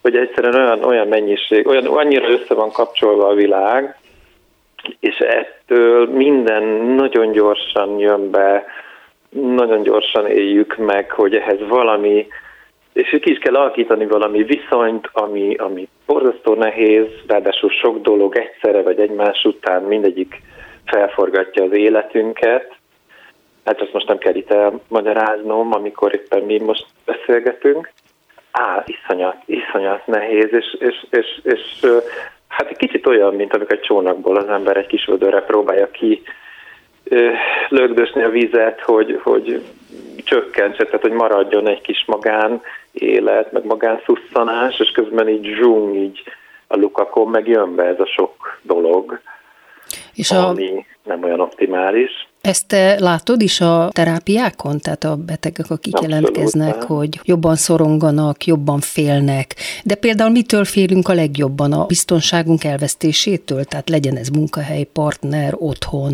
hogy 0.01 0.15
egyszerűen 0.15 0.55
olyan, 0.55 0.83
olyan 0.83 1.07
mennyiség, 1.07 1.67
olyan, 1.67 1.85
annyira 1.85 2.29
össze 2.29 2.53
van 2.53 2.71
kapcsolva 2.71 3.27
a 3.27 3.33
világ, 3.33 3.97
és 4.99 5.17
ettől 5.17 6.07
minden 6.07 6.63
nagyon 6.95 7.31
gyorsan 7.31 7.99
jön 7.99 8.29
be, 8.29 8.65
nagyon 9.29 9.81
gyorsan 9.81 10.27
éljük 10.27 10.77
meg, 10.77 11.11
hogy 11.11 11.35
ehhez 11.35 11.59
valami, 11.67 12.27
és 12.93 13.17
ki 13.21 13.31
is 13.31 13.37
kell 13.37 13.55
alakítani 13.55 14.05
valami 14.05 14.43
viszonyt, 14.43 15.09
ami, 15.11 15.55
ami 15.55 15.87
borzasztó 16.05 16.53
nehéz, 16.53 17.05
ráadásul 17.27 17.69
sok 17.69 18.01
dolog 18.01 18.37
egyszerre 18.37 18.81
vagy 18.81 18.99
egymás 18.99 19.43
után 19.43 19.83
mindegyik 19.83 20.41
felforgatja 20.85 21.63
az 21.63 21.71
életünket. 21.71 22.75
Hát 23.65 23.81
ezt 23.81 23.93
most 23.93 24.07
nem 24.07 24.17
kell 24.17 24.35
itt 24.35 24.51
elmagyaráznom, 24.51 25.73
amikor 25.73 26.13
éppen 26.13 26.43
mi 26.43 26.59
most 26.59 26.85
beszélgetünk. 27.05 27.91
Á, 28.51 28.83
iszonyat, 28.85 29.37
iszonyat 29.45 30.07
nehéz, 30.07 30.53
és, 30.53 30.75
és, 30.79 31.05
és, 31.09 31.39
és, 31.43 31.85
Hát 32.57 32.69
egy 32.69 32.77
kicsit 32.77 33.07
olyan, 33.07 33.35
mint 33.35 33.53
amikor 33.53 33.75
egy 33.75 33.81
csónakból 33.81 34.37
az 34.37 34.47
ember 34.47 34.77
egy 34.77 34.87
kis 34.87 35.05
vödörre 35.05 35.41
próbálja 35.41 35.91
ki 35.91 36.21
lögdösni 37.69 38.23
a 38.23 38.29
vizet, 38.29 38.81
hogy, 38.81 39.19
hogy 39.23 39.63
csökkentse, 40.23 40.85
tehát 40.85 41.01
hogy 41.01 41.11
maradjon 41.11 41.67
egy 41.67 41.81
kis 41.81 42.03
magán 42.07 42.61
élet, 42.91 43.51
meg 43.51 43.65
magán 43.65 44.01
szusszanás, 44.05 44.79
és 44.79 44.91
közben 44.91 45.29
így 45.29 45.55
zsung, 45.55 45.95
így 45.95 46.23
a 46.67 46.77
lukakon 46.77 47.29
meg 47.29 47.47
jön 47.47 47.75
be 47.75 47.83
ez 47.83 47.99
a 47.99 48.05
sok 48.05 48.59
dolog, 48.61 49.19
és 50.13 50.31
ami 50.31 50.67
a... 50.77 50.85
nem 51.03 51.23
olyan 51.23 51.39
optimális. 51.39 52.27
Ezt 52.47 52.67
te 52.67 52.99
látod 52.99 53.41
is 53.41 53.61
a 53.61 53.89
terápiákon? 53.91 54.79
Tehát 54.79 55.03
a 55.03 55.15
betegek, 55.15 55.69
akik 55.69 55.93
Abszolút, 55.93 56.11
jelentkeznek, 56.11 56.77
nem. 56.77 56.87
hogy 56.87 57.19
jobban 57.23 57.55
szoronganak, 57.55 58.45
jobban 58.45 58.79
félnek. 58.79 59.55
De 59.83 59.95
például 59.95 60.29
mitől 60.29 60.65
félünk 60.65 61.07
a 61.07 61.13
legjobban? 61.13 61.71
A 61.71 61.85
biztonságunk 61.85 62.63
elvesztésétől? 62.63 63.63
Tehát 63.63 63.89
legyen 63.89 64.15
ez 64.15 64.27
munkahely, 64.27 64.83
partner, 64.83 65.53
otthon, 65.57 66.13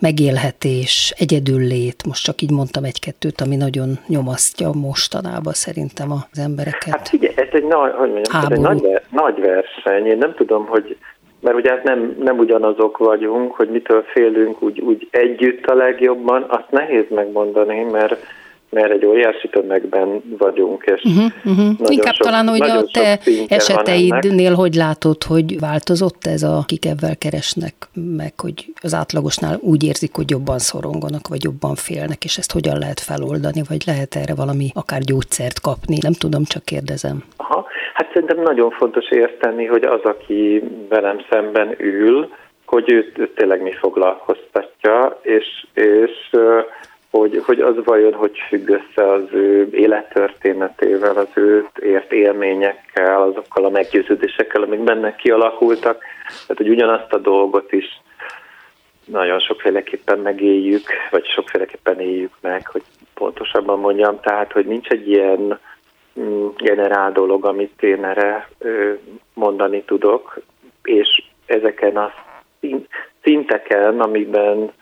megélhetés, 0.00 1.14
egyedüllét. 1.18 2.06
Most 2.06 2.24
csak 2.24 2.42
így 2.42 2.50
mondtam 2.50 2.84
egy-kettőt, 2.84 3.40
ami 3.40 3.56
nagyon 3.56 3.98
nyomasztja 4.06 4.70
mostanában 4.72 5.52
szerintem 5.52 6.12
az 6.12 6.38
embereket. 6.38 6.94
Hát 6.94 7.08
figyelj, 7.08 7.34
ez 7.36 7.48
egy, 7.52 7.64
nagy, 7.64 7.92
hogy 7.92 8.10
mondjam, 8.10 8.42
ez 8.42 8.50
egy 8.50 8.60
nagy, 8.60 9.00
nagy 9.10 9.40
verseny. 9.40 10.06
Én 10.06 10.18
nem 10.18 10.34
tudom, 10.34 10.66
hogy 10.66 10.96
mert 11.42 11.56
ugye 11.56 11.70
hát 11.70 11.84
nem, 11.84 12.16
nem 12.18 12.38
ugyanazok 12.38 12.98
vagyunk, 12.98 13.52
hogy 13.52 13.68
mitől 13.68 14.02
félünk 14.02 14.62
úgy, 14.62 14.80
úgy 14.80 15.08
együtt 15.10 15.66
a 15.66 15.74
legjobban, 15.74 16.44
azt 16.48 16.70
nehéz 16.70 17.04
megmondani, 17.08 17.86
mert 17.90 18.16
mert 18.72 18.90
egy 18.90 19.06
óriási 19.06 19.48
tömegben 19.48 20.22
vagyunk, 20.38 20.84
és 20.84 21.02
uh-huh, 21.04 21.32
uh-huh. 21.44 21.92
Inkább 21.92 22.14
sok, 22.14 22.26
talán, 22.26 22.48
hogy 22.48 22.60
a 22.60 22.84
te 22.92 23.18
eseteidnél 23.48 24.54
hogy 24.54 24.74
látod, 24.74 25.22
hogy 25.22 25.60
változott 25.60 26.26
ez, 26.26 26.42
a, 26.42 26.56
akik 26.56 26.86
ebben 26.86 27.18
keresnek 27.18 27.74
meg, 28.16 28.32
hogy 28.36 28.72
az 28.82 28.94
átlagosnál 28.94 29.58
úgy 29.60 29.84
érzik, 29.84 30.14
hogy 30.14 30.30
jobban 30.30 30.58
szoronganak, 30.58 31.28
vagy 31.28 31.44
jobban 31.44 31.74
félnek, 31.74 32.24
és 32.24 32.38
ezt 32.38 32.52
hogyan 32.52 32.78
lehet 32.78 33.00
feloldani, 33.00 33.62
vagy 33.68 33.82
lehet 33.86 34.14
erre 34.14 34.34
valami 34.34 34.70
akár 34.74 35.00
gyógyszert 35.00 35.60
kapni? 35.60 35.98
Nem 36.00 36.12
tudom, 36.12 36.44
csak 36.44 36.64
kérdezem. 36.64 37.24
Aha. 37.36 37.66
Hát 37.92 38.10
szerintem 38.12 38.40
nagyon 38.40 38.70
fontos 38.70 39.10
érteni, 39.10 39.66
hogy 39.66 39.84
az, 39.84 40.00
aki 40.02 40.62
velem 40.88 41.24
szemben 41.30 41.74
ül, 41.78 42.28
hogy 42.66 42.92
őt, 42.92 43.18
őt 43.18 43.34
tényleg 43.34 43.62
mi 43.62 43.72
foglalkoztatja, 43.72 45.18
és, 45.22 45.66
és 45.74 46.36
hogy, 47.10 47.42
hogy 47.44 47.60
az 47.60 47.74
vajon 47.84 48.12
hogy 48.12 48.38
függ 48.48 48.68
össze 48.68 49.10
az 49.12 49.22
ő 49.32 49.68
élettörténetével, 49.72 51.16
az 51.16 51.28
őt 51.34 51.78
ért 51.78 52.12
élményekkel, 52.12 53.22
azokkal 53.22 53.64
a 53.64 53.70
meggyőződésekkel, 53.70 54.62
amik 54.62 54.80
benne 54.80 55.14
kialakultak. 55.14 56.04
Tehát, 56.26 56.56
hogy 56.56 56.68
ugyanazt 56.68 57.12
a 57.12 57.18
dolgot 57.18 57.72
is 57.72 58.00
nagyon 59.04 59.40
sokféleképpen 59.40 60.18
megéljük, 60.18 60.86
vagy 61.10 61.26
sokféleképpen 61.26 62.00
éljük 62.00 62.32
meg, 62.40 62.66
hogy 62.66 62.82
pontosabban 63.14 63.78
mondjam. 63.78 64.20
Tehát, 64.20 64.52
hogy 64.52 64.66
nincs 64.66 64.88
egy 64.88 65.08
ilyen 65.08 65.58
generál 66.56 67.12
dolog, 67.12 67.44
amit 67.44 67.82
én 67.82 68.04
erre 68.04 68.48
mondani 69.34 69.82
tudok, 69.82 70.40
és 70.82 71.22
ezeken 71.46 71.96
a 71.96 72.12
szinteken, 73.22 74.00
amiben 74.00 74.72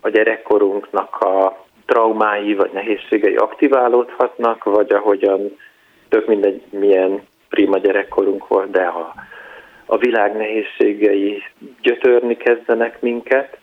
a, 0.00 0.08
gyerekkorunknak 0.08 1.16
a 1.20 1.64
traumái 1.86 2.54
vagy 2.54 2.70
nehézségei 2.72 3.34
aktiválódhatnak, 3.36 4.64
vagy 4.64 4.92
ahogyan 4.92 5.56
tök 6.08 6.26
mindegy 6.26 6.62
milyen 6.70 7.22
prima 7.48 7.78
gyerekkorunk 7.78 8.48
volt, 8.48 8.70
de 8.70 8.82
a, 8.82 9.14
a 9.86 9.96
világ 9.96 10.36
nehézségei 10.36 11.42
gyötörni 11.80 12.36
kezdenek 12.36 13.00
minket. 13.00 13.58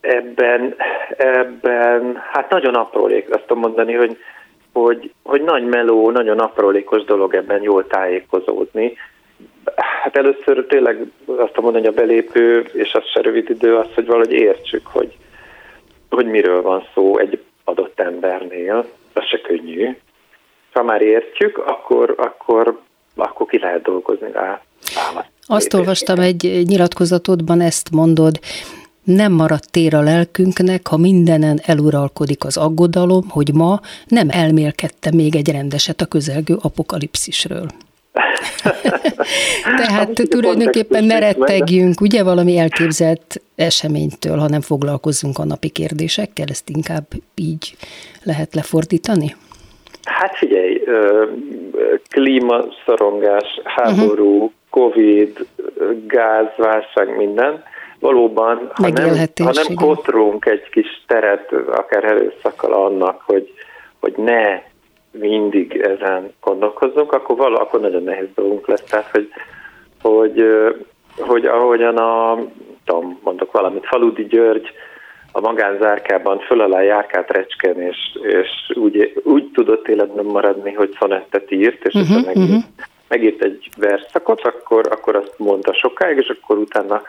Ebben, 0.00 0.74
ebben 1.16 2.22
hát 2.30 2.50
nagyon 2.50 2.74
aprólék, 2.74 3.34
azt 3.34 3.46
tudom 3.46 3.62
mondani, 3.62 3.92
hogy, 3.92 4.18
hogy, 4.72 5.12
hogy 5.22 5.42
nagy 5.42 5.64
meló, 5.64 6.10
nagyon 6.10 6.38
aprólékos 6.38 7.04
dolog 7.04 7.34
ebben 7.34 7.62
jól 7.62 7.86
tájékozódni, 7.86 8.96
Hát 9.76 10.16
először 10.16 10.66
tényleg 10.66 11.06
azt 11.26 11.60
mondani, 11.60 11.86
hogy 11.86 11.94
a 11.94 12.00
belépő, 12.00 12.60
és 12.72 12.94
az 12.94 13.02
se 13.12 13.20
rövid 13.20 13.50
idő, 13.50 13.76
az, 13.76 13.86
hogy 13.94 14.06
valahogy 14.06 14.32
értsük, 14.32 14.86
hogy, 14.86 15.16
hogy 16.10 16.26
miről 16.26 16.62
van 16.62 16.86
szó 16.94 17.18
egy 17.18 17.42
adott 17.64 18.00
embernél, 18.00 18.86
az 19.12 19.24
se 19.24 19.40
könnyű. 19.40 19.96
Ha 20.72 20.82
már 20.82 21.02
értjük, 21.02 21.58
akkor, 21.58 22.14
akkor, 22.16 22.80
akkor 23.16 23.46
ki 23.46 23.58
lehet 23.58 23.82
dolgozni 23.82 24.32
rá. 24.32 24.62
Azt 25.46 25.74
olvastam 25.74 26.18
egy 26.18 26.62
nyilatkozatodban, 26.66 27.60
ezt 27.60 27.90
mondod, 27.90 28.38
nem 29.16 29.32
maradt 29.32 29.70
tér 29.70 29.94
a 29.94 30.00
lelkünknek, 30.00 30.88
ha 30.88 30.96
mindenen 30.96 31.60
eluralkodik 31.66 32.44
az 32.44 32.56
aggodalom, 32.56 33.28
hogy 33.28 33.54
ma 33.54 33.80
nem 34.06 34.28
elmélkedte 34.30 35.10
még 35.14 35.36
egy 35.36 35.50
rendeset 35.50 36.00
a 36.00 36.06
közelgő 36.06 36.56
apokalipszisről. 36.62 37.66
Tehát 39.76 40.12
tulajdonképpen 40.28 41.04
ne 41.04 41.18
rettegjünk, 41.18 42.00
ugye 42.00 42.22
valami 42.22 42.58
elképzelt 42.58 43.40
eseménytől, 43.56 44.38
hanem 44.38 44.60
foglalkozzunk 44.60 45.38
a 45.38 45.44
napi 45.44 45.68
kérdésekkel, 45.68 46.46
ezt 46.48 46.68
inkább 46.68 47.06
így 47.34 47.76
lehet 48.22 48.54
lefordítani? 48.54 49.36
Hát 50.04 50.36
figyelj, 50.36 50.82
klímaszorongás, 52.08 53.60
háború, 53.64 54.34
uh-huh. 54.34 54.50
Covid, 54.70 55.46
gázválság, 56.06 57.16
minden. 57.16 57.62
Valóban, 58.00 58.70
ha 58.74 58.88
nem, 58.88 59.08
ha 59.44 59.50
nem 59.52 59.74
kotrunk 59.74 60.46
egy 60.46 60.68
kis 60.70 61.04
teret, 61.06 61.52
akár 61.52 62.04
erőszakkal 62.04 62.72
annak, 62.72 63.22
hogy, 63.26 63.52
hogy 64.00 64.14
ne 64.16 64.62
mindig 65.10 65.76
ezen 65.76 66.32
gondolkozzunk, 66.40 67.12
akkor 67.12 67.36
való, 67.36 67.56
akkor 67.56 67.80
nagyon 67.80 68.02
nehéz 68.02 68.28
dolgunk 68.34 68.66
lesz. 68.66 68.84
Tehát, 68.84 69.10
hogy, 69.10 69.28
hogy, 70.02 70.44
hogy 71.16 71.46
ahogyan 71.46 71.96
a, 71.96 72.38
tudom, 72.84 73.18
mondok 73.22 73.52
valamit, 73.52 73.86
Faludi 73.86 74.26
György 74.26 74.70
a 75.32 75.40
magánzárkában 75.40 76.38
föl 76.38 76.60
alá 76.60 76.80
járkát 76.80 77.30
recsken, 77.30 77.80
és, 77.80 77.96
és 78.22 78.48
úgy, 78.74 79.20
úgy 79.24 79.50
tudott 79.52 79.88
életben 79.88 80.24
maradni, 80.24 80.72
hogy 80.72 80.96
szonettet 80.98 81.50
írt, 81.50 81.84
és 81.84 81.94
uh-huh, 81.94 82.24
megírt, 82.24 82.48
uh-huh. 82.48 82.62
megírt 83.08 83.44
egy 83.44 83.68
verszakot, 83.76 84.40
akkor, 84.40 84.86
akkor 84.90 85.16
azt 85.16 85.34
mondta 85.36 85.74
sokáig, 85.74 86.16
és 86.16 86.28
akkor 86.28 86.58
utána 86.58 87.02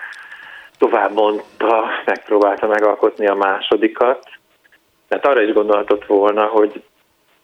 tovább 0.79 1.13
mondta, 1.13 1.85
megpróbálta 2.05 2.67
megalkotni 2.67 3.27
a 3.27 3.35
másodikat, 3.35 4.27
mert 5.07 5.25
arra 5.25 5.41
is 5.41 5.53
gondolhatott 5.53 6.05
volna, 6.05 6.45
hogy 6.45 6.83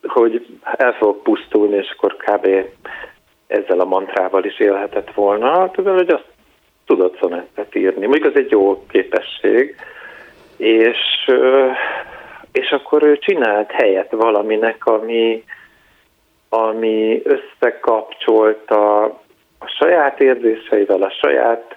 hogy 0.06 0.46
el 0.76 0.92
fogok 0.92 1.22
pusztulni, 1.22 1.76
és 1.76 1.94
akkor 1.96 2.16
kb. 2.16 2.48
ezzel 3.46 3.80
a 3.80 3.84
mantrával 3.84 4.44
is 4.44 4.58
élhetett 4.58 5.14
volna, 5.14 5.70
tudod, 5.70 5.94
hogy 5.94 6.10
azt 6.10 6.28
tudod 6.86 7.16
szonettet 7.20 7.74
írni. 7.74 8.06
Mondjuk 8.06 8.34
az 8.34 8.40
egy 8.40 8.50
jó 8.50 8.86
képesség, 8.86 9.76
és, 10.56 11.30
és 12.52 12.70
akkor 12.70 13.02
ő 13.02 13.18
csinált 13.18 13.70
helyet 13.70 14.10
valaminek, 14.10 14.86
ami, 14.86 15.44
ami 16.48 17.22
összekapcsolta 17.24 19.04
a 19.58 19.66
saját 19.78 20.20
érzéseivel, 20.20 21.02
a 21.02 21.10
saját 21.10 21.76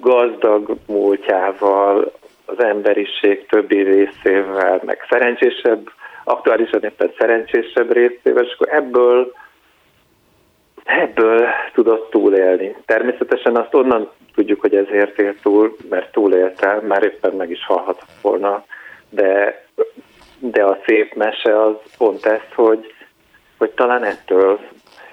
gazdag 0.00 0.76
múltjával, 0.86 2.12
az 2.44 2.62
emberiség 2.62 3.46
többi 3.46 3.82
részével, 3.82 4.80
meg 4.84 5.06
szerencsésebb 5.08 5.90
aktuálisan 6.24 6.82
éppen 6.82 7.12
szerencsésebb 7.18 7.92
részével, 7.92 8.44
és 8.44 8.52
akkor 8.52 8.68
ebből 8.74 9.32
ebből 10.86 11.46
tudott 11.74 12.10
túlélni. 12.10 12.76
Természetesen 12.84 13.56
azt 13.56 13.74
onnan 13.74 14.10
tudjuk, 14.34 14.60
hogy 14.60 14.74
ezért 14.74 15.18
élt 15.18 15.40
túl, 15.42 15.76
mert 15.88 16.12
túlélte, 16.12 16.80
már 16.88 17.02
éppen 17.02 17.32
meg 17.32 17.50
is 17.50 17.64
halhatott 17.66 18.20
volna, 18.22 18.64
de, 19.10 19.64
de 20.38 20.64
a 20.64 20.78
szép 20.86 21.14
mese 21.14 21.62
az 21.62 21.74
pont 21.98 22.26
ez, 22.26 22.40
hogy, 22.54 22.92
hogy 23.58 23.70
talán 23.70 24.04
ettől 24.04 24.60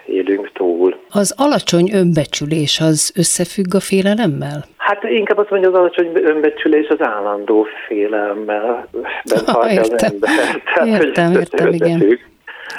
élünk 0.06 0.52
túl. 0.52 1.00
Az 1.10 1.34
alacsony 1.38 1.94
önbecsülés 1.94 2.80
az 2.80 3.14
összefügg 3.16 3.76
a 3.76 3.80
félelemmel? 3.80 4.66
Hát 4.86 5.04
inkább 5.04 5.38
azt 5.38 5.50
mondja, 5.50 5.70
az 5.70 5.76
alacsony 5.76 6.12
önbecsülés 6.14 6.88
az 6.88 7.02
állandó 7.02 7.68
félelemmel 7.88 8.88
bent 9.30 9.48
ah, 9.48 9.56
az 9.56 10.04
ember. 10.04 10.32
Tehát, 10.74 11.04
értem, 11.04 11.32
hogy 11.32 11.40
értem, 11.40 11.68
igen. 11.68 12.20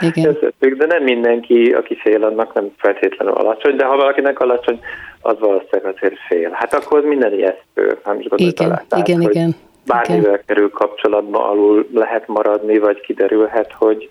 Igen. 0.01 0.27
Összefügg, 0.27 0.77
de 0.77 0.87
nem 0.87 1.03
mindenki, 1.03 1.73
aki 1.73 1.97
fél, 1.97 2.25
annak 2.25 2.55
nem 2.55 2.73
feltétlenül 2.77 3.35
alacsony, 3.35 3.77
de 3.77 3.85
ha 3.85 3.97
valakinek 3.97 4.41
alacsony, 4.41 4.81
az 5.21 5.39
valószínűleg 5.39 5.95
azért 5.97 6.19
fél. 6.29 6.51
Hát 6.53 6.75
akkor 6.75 6.99
az 6.99 7.05
minden 7.05 7.33
ijesztő, 7.33 7.99
nem 8.05 8.21
is 8.21 8.27
igen, 8.35 8.83
igen, 8.97 9.21
igen. 9.21 9.55
Bármivel 9.87 10.21
igen. 10.21 10.43
kerül 10.47 10.71
kapcsolatba 10.71 11.51
alul 11.51 11.89
lehet 11.95 12.27
maradni, 12.27 12.79
vagy 12.79 13.01
kiderülhet, 13.01 13.73
hogy 13.73 14.11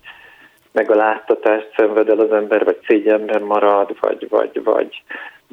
megaláztatást 0.72 1.74
szenved 1.78 2.10
el 2.10 2.20
az 2.20 2.32
ember, 2.32 2.64
vagy 2.64 2.78
szégyenben 2.88 3.42
marad, 3.42 3.96
vagy, 4.00 4.28
vagy, 4.30 4.64
vagy 4.64 5.04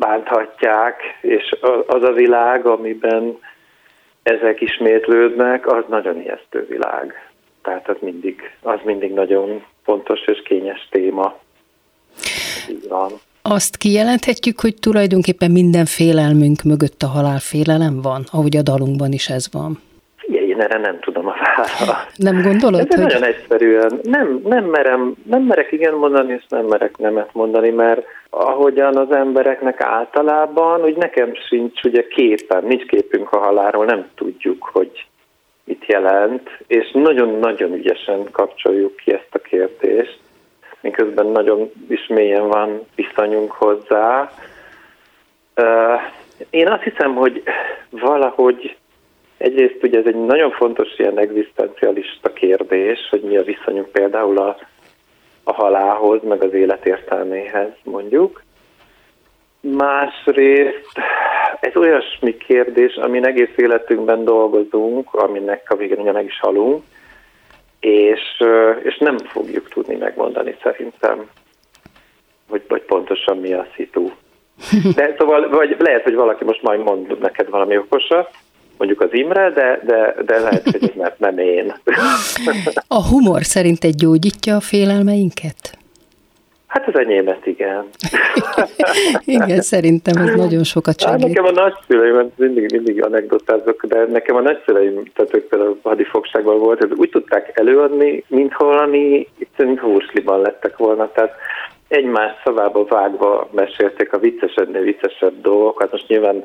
bánthatják, 0.00 1.02
és 1.20 1.56
az 1.86 2.02
a 2.02 2.12
világ, 2.12 2.66
amiben 2.66 3.38
ezek 4.22 4.60
ismétlődnek, 4.60 5.66
az 5.66 5.84
nagyon 5.88 6.20
ijesztő 6.20 6.66
világ. 6.68 7.30
Tehát 7.62 7.88
az 7.88 7.96
mindig, 8.00 8.40
az 8.62 8.78
mindig 8.84 9.12
nagyon 9.12 9.64
fontos 9.84 10.20
és 10.26 10.42
kényes 10.44 10.88
téma. 10.90 11.38
Így 12.70 12.88
van. 12.88 13.12
Azt 13.42 13.76
kijelenthetjük, 13.76 14.60
hogy 14.60 14.74
tulajdonképpen 14.80 15.50
minden 15.50 15.84
félelmünk 15.84 16.62
mögött 16.62 17.02
a 17.02 17.06
halálfélelem 17.06 18.00
van, 18.02 18.24
ahogy 18.30 18.56
a 18.56 18.62
dalunkban 18.62 19.12
is 19.12 19.28
ez 19.28 19.46
van. 19.52 19.78
Én 20.60 20.66
erre 20.66 20.78
nem 20.78 20.98
tudom 21.00 21.26
a 21.26 21.34
választ. 21.44 22.16
Nem 22.16 22.42
gondolod, 22.42 22.80
Ez 22.80 22.86
hogy... 22.88 23.04
nagyon 23.04 23.24
egyszerűen. 23.24 24.00
Nem, 24.02 24.40
nem, 24.44 24.64
merem, 24.64 25.14
nem 25.24 25.42
merek 25.42 25.72
igen 25.72 25.94
mondani, 25.94 26.32
és 26.32 26.44
nem 26.48 26.64
merek 26.64 26.96
nemet 26.98 27.28
mondani, 27.32 27.70
mert 27.70 28.06
ahogyan 28.30 28.96
az 28.96 29.12
embereknek 29.12 29.80
általában, 29.80 30.80
hogy 30.80 30.96
nekem 30.96 31.34
sincs 31.48 31.82
ugye 31.82 32.06
képen, 32.06 32.64
nincs 32.64 32.84
képünk 32.84 33.32
a 33.32 33.38
halálról, 33.38 33.84
nem 33.84 34.06
tudjuk, 34.14 34.68
hogy 34.72 35.06
mit 35.64 35.84
jelent, 35.86 36.50
és 36.66 36.90
nagyon-nagyon 36.92 37.72
ügyesen 37.72 38.30
kapcsoljuk 38.30 38.96
ki 38.96 39.12
ezt 39.12 39.30
a 39.30 39.38
kérdést, 39.38 40.18
miközben 40.80 41.26
nagyon 41.26 41.70
is 41.88 42.06
mélyen 42.06 42.48
van 42.48 42.80
viszonyunk 42.94 43.52
hozzá. 43.52 44.32
Én 46.50 46.68
azt 46.68 46.82
hiszem, 46.82 47.14
hogy 47.14 47.42
valahogy 47.90 48.76
egyrészt 49.40 49.82
ugye 49.82 49.98
ez 49.98 50.06
egy 50.06 50.24
nagyon 50.24 50.50
fontos 50.50 50.98
ilyen 50.98 51.18
egzisztencialista 51.18 52.32
kérdés, 52.32 52.98
hogy 53.10 53.20
mi 53.20 53.36
a 53.36 53.42
viszonyunk 53.42 53.88
például 53.88 54.38
a, 54.38 54.56
a 55.44 55.52
halálhoz, 55.52 56.20
meg 56.22 56.42
az 56.42 56.52
élet 56.52 56.86
értelméhez 56.86 57.70
mondjuk. 57.84 58.42
Másrészt 59.60 60.92
ez 61.60 61.76
olyasmi 61.76 62.36
kérdés, 62.36 62.94
amin 62.94 63.26
egész 63.26 63.56
életünkben 63.56 64.24
dolgozunk, 64.24 65.14
aminek 65.14 65.70
a 65.70 65.76
végén 65.76 65.98
ugye 65.98 66.12
meg 66.12 66.24
is 66.24 66.40
halunk, 66.40 66.82
és, 67.80 68.42
és 68.82 68.98
nem 68.98 69.18
fogjuk 69.18 69.68
tudni 69.68 69.96
megmondani 69.96 70.56
szerintem, 70.62 71.30
hogy, 72.48 72.62
hogy 72.68 72.82
pontosan 72.82 73.36
mi 73.38 73.52
a 73.52 73.66
szitu. 73.74 74.10
De 74.94 75.14
szóval, 75.18 75.48
vagy 75.48 75.76
lehet, 75.78 76.02
hogy 76.02 76.14
valaki 76.14 76.44
most 76.44 76.62
majd 76.62 76.82
mond 76.82 77.18
neked 77.18 77.50
valami 77.50 77.76
okosat, 77.76 78.30
mondjuk 78.80 79.00
az 79.00 79.08
Imre, 79.12 79.50
de, 79.50 79.80
de, 79.84 80.14
de 80.26 80.38
lehet, 80.38 80.62
hogy 80.62 80.82
ez 80.82 80.94
nem, 80.94 81.12
nem 81.16 81.38
én. 81.38 81.74
A 82.88 83.08
humor 83.08 83.44
szerint 83.44 83.84
egy 83.84 83.94
gyógyítja 83.94 84.56
a 84.56 84.60
félelmeinket? 84.60 85.78
Hát 86.66 86.86
az 86.86 86.98
enyémet, 86.98 87.46
igen. 87.46 87.84
igen, 89.36 89.60
szerintem 89.60 90.22
ez 90.22 90.34
nagyon 90.34 90.64
sokat 90.64 91.02
hát 91.02 91.10
segít. 91.10 91.36
Hát 91.36 91.44
nekem 91.44 91.56
a 91.56 91.60
nagyszüleim, 91.62 92.30
mindig, 92.36 92.72
mindig 92.72 93.04
anekdotázok, 93.04 93.86
de 93.86 94.06
nekem 94.06 94.36
a 94.36 94.40
nagyszüleim, 94.40 95.02
tehát 95.14 95.34
ők 95.34 95.48
például 95.48 95.78
hadifogságban 95.82 96.58
volt, 96.58 96.78
hogy 96.78 96.92
úgy 96.96 97.10
tudták 97.10 97.58
előadni, 97.58 98.24
mintha 98.28 98.64
valami, 98.64 99.28
mint 99.56 99.80
húsliban 99.80 100.40
lettek 100.40 100.76
volna, 100.76 101.10
tehát 101.12 101.34
egymás 101.88 102.32
szavába 102.44 102.84
vágva 102.84 103.48
mesélték 103.52 104.12
a 104.12 104.18
viccesednél 104.18 104.82
viccesebb 104.82 105.40
dolgokat. 105.40 105.92
Most 105.92 106.08
nyilván 106.08 106.44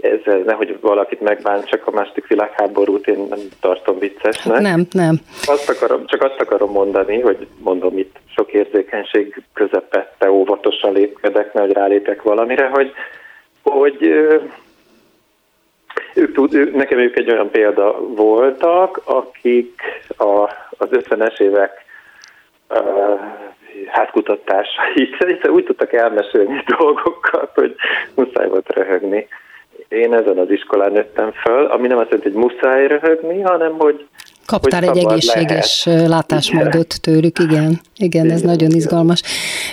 ez 0.00 0.44
nehogy 0.44 0.78
valakit 0.80 1.20
megbántsak 1.20 1.86
a 1.86 1.90
második 1.90 2.26
világháborút, 2.26 3.06
én 3.06 3.26
nem 3.28 3.38
tartom 3.60 3.98
viccesnek. 3.98 4.60
Nem, 4.60 4.86
nem. 4.90 5.16
Azt 5.44 5.70
akarom, 5.70 6.06
csak 6.06 6.22
azt 6.22 6.40
akarom 6.40 6.70
mondani, 6.70 7.20
hogy 7.20 7.46
mondom 7.58 7.98
itt 7.98 8.16
sok 8.34 8.52
érzékenység 8.52 9.42
közepette 9.52 10.30
óvatosan 10.30 10.92
lépkedek, 10.92 11.52
nehogy 11.52 11.72
rálépek 11.72 12.22
valamire, 12.22 12.66
hogy, 12.66 12.92
hogy 13.62 14.02
ők, 16.14 16.32
tud, 16.32 16.54
ők, 16.54 16.74
nekem 16.74 16.98
ők 16.98 17.16
egy 17.16 17.30
olyan 17.30 17.50
példa 17.50 18.00
voltak, 18.00 19.00
akik 19.04 19.82
a, 20.16 20.50
az 20.70 20.88
50-es 20.90 21.40
évek 21.40 21.84
uh, 22.68 23.20
hátkutatásait 23.86 25.16
úgy 25.48 25.64
tudtak 25.64 25.92
elmesélni 25.92 26.64
dolgokat, 26.78 27.50
hogy 27.54 27.74
muszáj 28.14 28.48
volt 28.48 28.72
röhögni 28.72 29.28
én 29.88 30.14
ezen 30.14 30.38
az 30.38 30.50
iskolán 30.50 30.92
nőttem 30.92 31.32
föl, 31.32 31.64
ami 31.64 31.86
nem 31.86 31.98
azt 31.98 32.10
jelenti, 32.10 32.32
hogy 32.32 32.42
muszáj 32.42 32.86
röhögni, 32.86 33.40
hanem 33.40 33.74
hogy 33.78 34.06
Kaptál 34.46 34.82
hogy 34.82 34.98
egy 34.98 35.04
egészséges 35.04 35.84
lehet. 35.84 36.08
látásmódot 36.08 37.00
tőlük, 37.02 37.38
igen. 37.38 37.80
Igen, 37.98 38.30
ez 38.30 38.40
igen, 38.40 38.50
nagyon 38.50 38.70
izgalmas. 38.70 39.22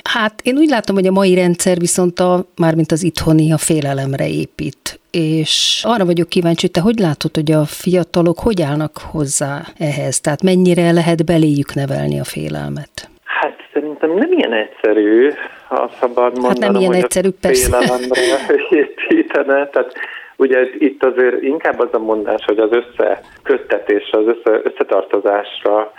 Hát 0.03 0.33
én 0.43 0.57
úgy 0.57 0.69
látom, 0.69 0.95
hogy 0.95 1.07
a 1.07 1.11
mai 1.11 1.35
rendszer 1.35 1.77
viszont 1.77 2.19
a, 2.19 2.45
mármint 2.55 2.91
az 2.91 3.03
itthoni 3.03 3.51
a 3.51 3.57
félelemre 3.57 4.27
épít. 4.27 4.99
És 5.11 5.83
arra 5.87 6.05
vagyok 6.05 6.29
kíváncsi, 6.29 6.61
hogy 6.61 6.71
te 6.71 6.81
hogy 6.81 6.99
látod, 6.99 7.35
hogy 7.35 7.51
a 7.51 7.65
fiatalok 7.65 8.39
hogy 8.39 8.61
állnak 8.61 8.97
hozzá 9.11 9.61
ehhez? 9.77 10.19
Tehát 10.19 10.43
mennyire 10.43 10.91
lehet 10.91 11.25
beléjük 11.25 11.73
nevelni 11.73 12.19
a 12.19 12.23
félelmet? 12.23 13.09
Hát 13.23 13.55
szerintem 13.73 14.13
nem 14.13 14.31
ilyen 14.31 14.53
egyszerű, 14.53 15.29
ha 15.67 15.89
szabad 15.99 16.39
mondanom, 16.39 16.49
hát 16.49 16.57
nem 16.57 16.75
ilyen 16.75 16.93
hogy 16.93 17.03
egyszerű, 17.03 17.29
a 17.41 17.47
félelemre 17.47 18.21
építene. 18.69 19.67
Tehát 19.67 19.93
ugye 20.35 20.59
itt 20.77 21.03
azért 21.03 21.41
inkább 21.41 21.79
az 21.79 21.89
a 21.91 21.99
mondás, 21.99 22.45
hogy 22.45 22.59
az 22.59 22.69
összeköttetésre, 22.71 24.17
az 24.17 24.25
össze, 24.25 24.59
összetartozásra 24.63 25.93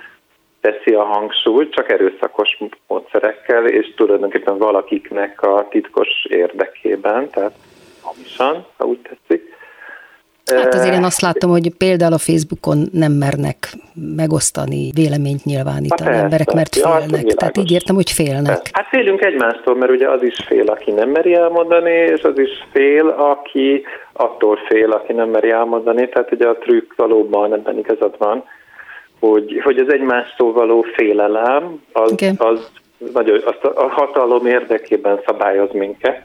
teszi 0.60 0.94
a 0.94 1.04
hangsúlyt, 1.04 1.74
csak 1.74 1.90
erőszakos 1.90 2.58
módszerekkel, 2.86 3.66
és 3.66 3.94
tulajdonképpen 3.94 4.58
valakiknek 4.58 5.42
a 5.42 5.66
titkos 5.70 6.08
érdekében, 6.28 7.30
tehát 7.30 7.54
hamisan, 8.02 8.66
ha 8.76 8.84
úgy 8.84 8.98
tetszik. 9.00 9.53
Hát 10.52 10.74
azért 10.74 10.94
én 10.94 11.04
azt 11.04 11.20
látom, 11.20 11.50
hogy 11.50 11.72
például 11.78 12.12
a 12.12 12.18
Facebookon 12.18 12.88
nem 12.92 13.12
mernek 13.12 13.56
megosztani, 14.16 14.90
véleményt 14.94 15.44
nyilvánítani 15.44 16.10
hát 16.10 16.22
emberek, 16.22 16.52
mert 16.52 16.74
félnek. 16.74 17.26
Ja, 17.26 17.34
Tehát 17.34 17.56
így 17.56 17.70
értem, 17.70 17.94
hogy 17.94 18.10
félnek. 18.10 18.60
Hát 18.72 18.86
félünk 18.86 19.22
egymástól, 19.24 19.76
mert 19.76 19.90
ugye 19.90 20.08
az 20.08 20.22
is 20.22 20.36
fél, 20.46 20.66
aki 20.66 20.90
nem 20.90 21.08
meri 21.08 21.34
elmondani, 21.34 21.90
és 21.90 22.22
az 22.22 22.38
is 22.38 22.50
fél, 22.72 23.08
aki 23.08 23.84
attól 24.12 24.58
fél, 24.68 24.90
aki 24.90 25.12
nem 25.12 25.28
meri 25.28 25.50
elmondani. 25.50 26.08
Tehát 26.08 26.32
ugye 26.32 26.46
a 26.46 26.58
trükk 26.58 26.92
valóban 26.96 27.52
ebben 27.52 27.78
igazad 27.78 28.14
van, 28.18 28.44
hogy, 29.20 29.60
hogy 29.64 29.78
az 29.78 29.92
egymástól 29.92 30.52
való 30.52 30.86
félelem, 30.96 31.82
az, 31.92 32.12
okay. 32.12 32.30
az 32.36 32.70
nagyon, 33.12 33.40
azt 33.44 33.64
a 33.64 33.88
hatalom 33.88 34.46
érdekében 34.46 35.20
szabályoz 35.26 35.72
minket 35.72 36.22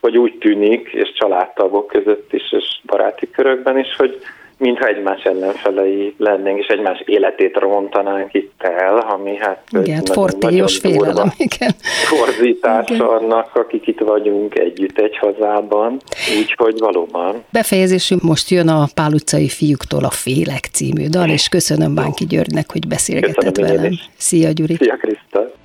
hogy 0.00 0.18
úgy 0.18 0.38
tűnik, 0.38 0.88
és 0.92 1.12
családtagok 1.12 1.86
között 1.86 2.32
is, 2.32 2.52
és 2.52 2.64
baráti 2.84 3.30
körökben 3.30 3.78
is, 3.78 3.96
hogy 3.96 4.20
mintha 4.58 4.86
egymás 4.86 5.22
ellenfelei 5.22 6.14
lennénk, 6.18 6.58
és 6.58 6.66
egymás 6.66 7.02
életét 7.04 7.56
rontanánk 7.56 8.34
itt 8.34 8.62
el, 8.62 8.98
ami 8.98 9.36
hát 9.36 9.62
igen, 9.70 10.04
fortélyos 10.04 10.78
félelem, 10.78 11.32
igen. 11.36 11.74
Forzítás 12.04 12.88
igen. 12.88 13.00
annak, 13.00 13.54
akik 13.54 13.86
itt 13.86 14.00
vagyunk 14.00 14.58
együtt 14.58 14.98
egy 14.98 15.16
hazában, 15.16 16.00
úgyhogy 16.38 16.78
valóban. 16.78 17.44
Befejezésünk 17.52 18.22
most 18.22 18.50
jön 18.50 18.68
a 18.68 18.86
Pál 18.94 19.12
utcai 19.12 19.48
fiúktól 19.48 20.04
a 20.04 20.10
Félek 20.10 20.64
című 20.72 21.06
dal, 21.08 21.28
és 21.28 21.48
köszönöm 21.48 21.94
Bánki 21.94 22.24
Györgynek, 22.26 22.72
hogy 22.72 22.86
beszélgetett 22.88 23.54
köszönöm 23.54 23.76
velem. 23.76 23.92
Szia 24.16 24.50
Gyuri! 24.50 24.74
Szia 24.74 24.96
Kriszta! 24.96 25.64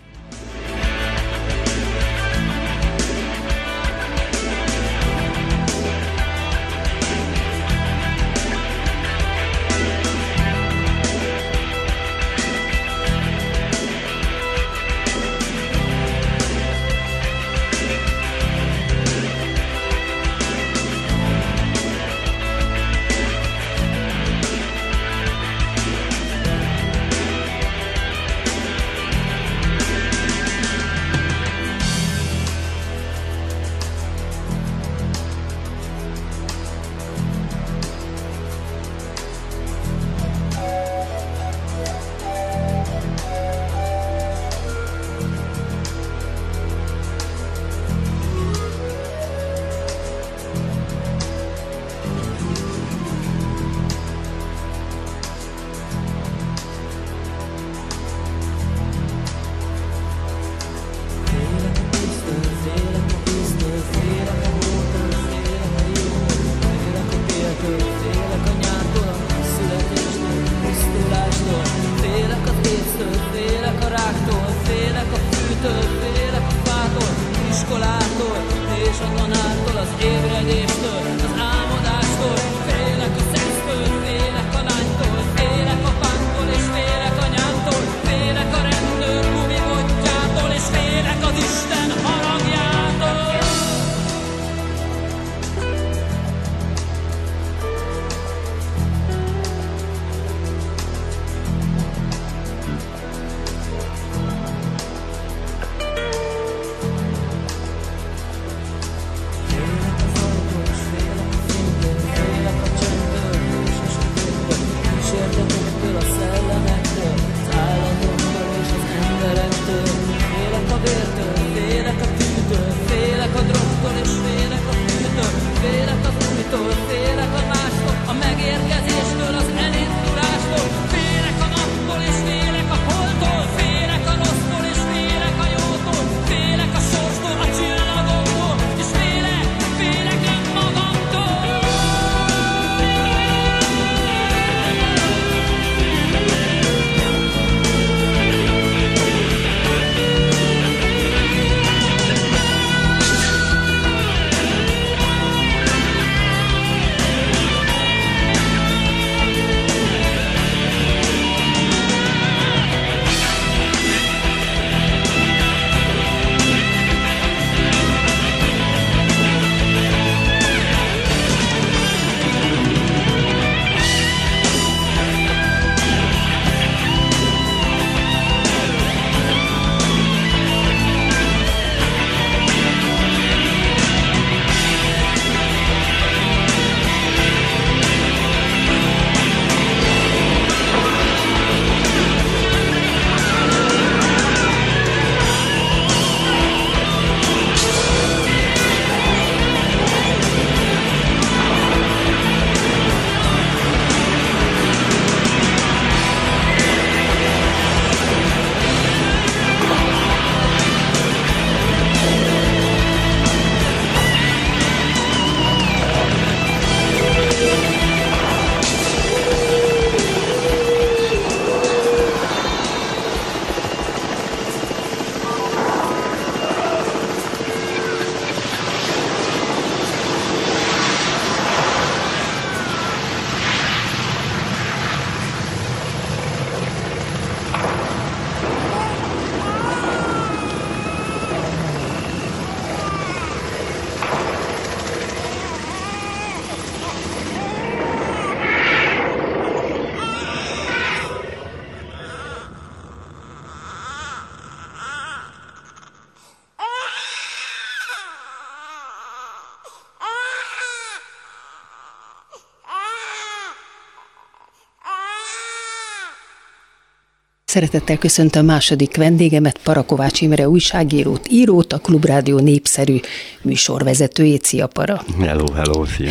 Szeretettel 267.52 267.98
köszöntöm 267.98 268.46
második 268.46 268.98
vendégemet, 268.98 269.60
Parakovács 269.64 270.22
Imre 270.22 270.50
újságírót, 270.50 271.28
írót, 271.30 271.74
a 271.74 271.78
Klubrádió 271.78 272.40
népszerű 272.40 273.00
műsorvezetőjét. 273.42 274.44
Szia, 274.44 274.68
Para! 274.68 275.04
Hello, 275.20 275.52
hello, 275.52 275.86
szia! 275.86 276.10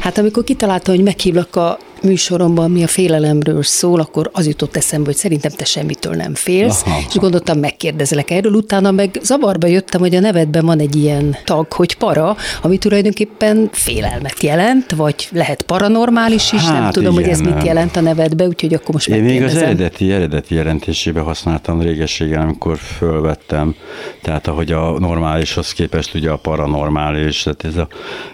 Hát 0.00 0.18
amikor 0.18 0.44
kitaláltam, 0.44 0.94
hogy 0.94 1.04
meghívlak 1.04 1.56
a 1.56 1.78
műsoromban, 2.02 2.70
mi 2.70 2.82
a 2.82 2.86
félelemről 2.86 3.62
szól, 3.62 4.00
akkor 4.00 4.30
az 4.32 4.46
jutott 4.46 4.76
eszembe, 4.76 5.06
hogy 5.06 5.16
szerintem 5.16 5.50
te 5.50 5.64
semmitől 5.64 6.14
nem 6.14 6.34
félsz, 6.34 6.82
Aha. 6.86 6.98
és 7.08 7.14
gondoltam, 7.14 7.58
megkérdezelek 7.58 8.30
erről, 8.30 8.52
utána 8.52 8.90
meg 8.90 9.18
zavarba 9.22 9.66
jöttem, 9.66 10.00
hogy 10.00 10.14
a 10.14 10.20
nevedben 10.20 10.64
van 10.64 10.78
egy 10.78 10.96
ilyen 10.96 11.36
tag, 11.44 11.72
hogy 11.72 11.96
para, 11.96 12.36
ami 12.62 12.78
tulajdonképpen 12.78 13.68
félelmet 13.72 14.42
jelent, 14.42 14.90
vagy 14.90 15.28
lehet 15.32 15.62
paranormális 15.62 16.52
is, 16.52 16.60
hát 16.60 16.80
nem 16.80 16.90
tudom, 16.90 17.12
igen, 17.12 17.24
hogy 17.24 17.32
ez 17.32 17.40
mit 17.40 17.64
jelent 17.64 17.96
a 17.96 18.00
nevedbe, 18.00 18.46
úgyhogy 18.46 18.74
akkor 18.74 18.94
most 18.94 19.08
Én 19.08 19.22
még 19.22 19.42
az 19.42 19.56
eredeti, 19.56 20.12
eredeti 20.12 20.54
jelentésébe 20.54 21.20
használtam 21.20 21.80
régességen, 21.80 22.40
amikor 22.40 22.78
fölvettem, 22.78 23.74
tehát 24.22 24.46
ahogy 24.46 24.72
a 24.72 24.98
normálishoz 24.98 25.72
képest 25.72 26.14
ugye 26.14 26.30
a 26.30 26.36
paranormális, 26.36 27.42
tehát 27.42 27.64
ez, 27.64 27.76
a, 27.76 27.88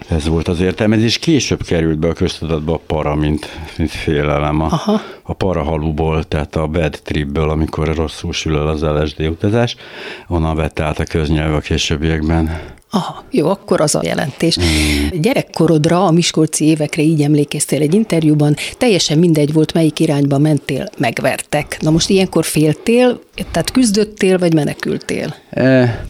ez 0.09 0.27
volt 0.27 0.47
az 0.47 0.59
értelme, 0.59 0.97
és 0.97 1.17
később 1.17 1.63
került 1.63 1.99
be 1.99 2.07
a 2.07 2.13
köztudatba 2.13 2.73
a 2.73 2.81
para, 2.87 3.15
mint 3.15 3.56
félelem 3.87 4.61
a, 4.61 4.65
Aha. 4.65 5.01
a 5.23 5.33
parahaluból, 5.33 6.23
tehát 6.23 6.55
a 6.55 6.67
bad 6.67 6.99
tripből, 7.03 7.49
amikor 7.49 7.95
rosszul 7.95 8.33
sül 8.33 8.57
el 8.57 8.67
az 8.67 8.81
LSD 8.81 9.21
utazás, 9.21 9.75
onnan 10.27 10.55
vette 10.55 10.83
át 10.83 10.99
a 10.99 11.03
köznyelv 11.03 11.53
a 11.53 11.59
későbbiekben. 11.59 12.75
Aha, 12.91 13.23
jó, 13.31 13.49
akkor 13.49 13.81
az 13.81 13.95
a 13.95 14.01
jelentés. 14.03 14.59
Mm. 14.59 15.19
Gyerekkorodra, 15.21 16.05
a 16.05 16.11
Miskolci 16.11 16.65
évekre 16.65 17.01
így 17.01 17.21
emlékeztél 17.21 17.81
egy 17.81 17.93
interjúban, 17.93 18.55
teljesen 18.77 19.17
mindegy 19.17 19.53
volt, 19.53 19.73
melyik 19.73 19.99
irányba 19.99 20.37
mentél, 20.37 20.89
megvertek. 20.97 21.77
Na 21.81 21.89
most 21.89 22.09
ilyenkor 22.09 22.45
féltél, 22.45 23.19
tehát 23.51 23.71
küzdöttél, 23.71 24.37
vagy 24.37 24.53
menekültél? 24.53 25.35
E, 25.49 26.05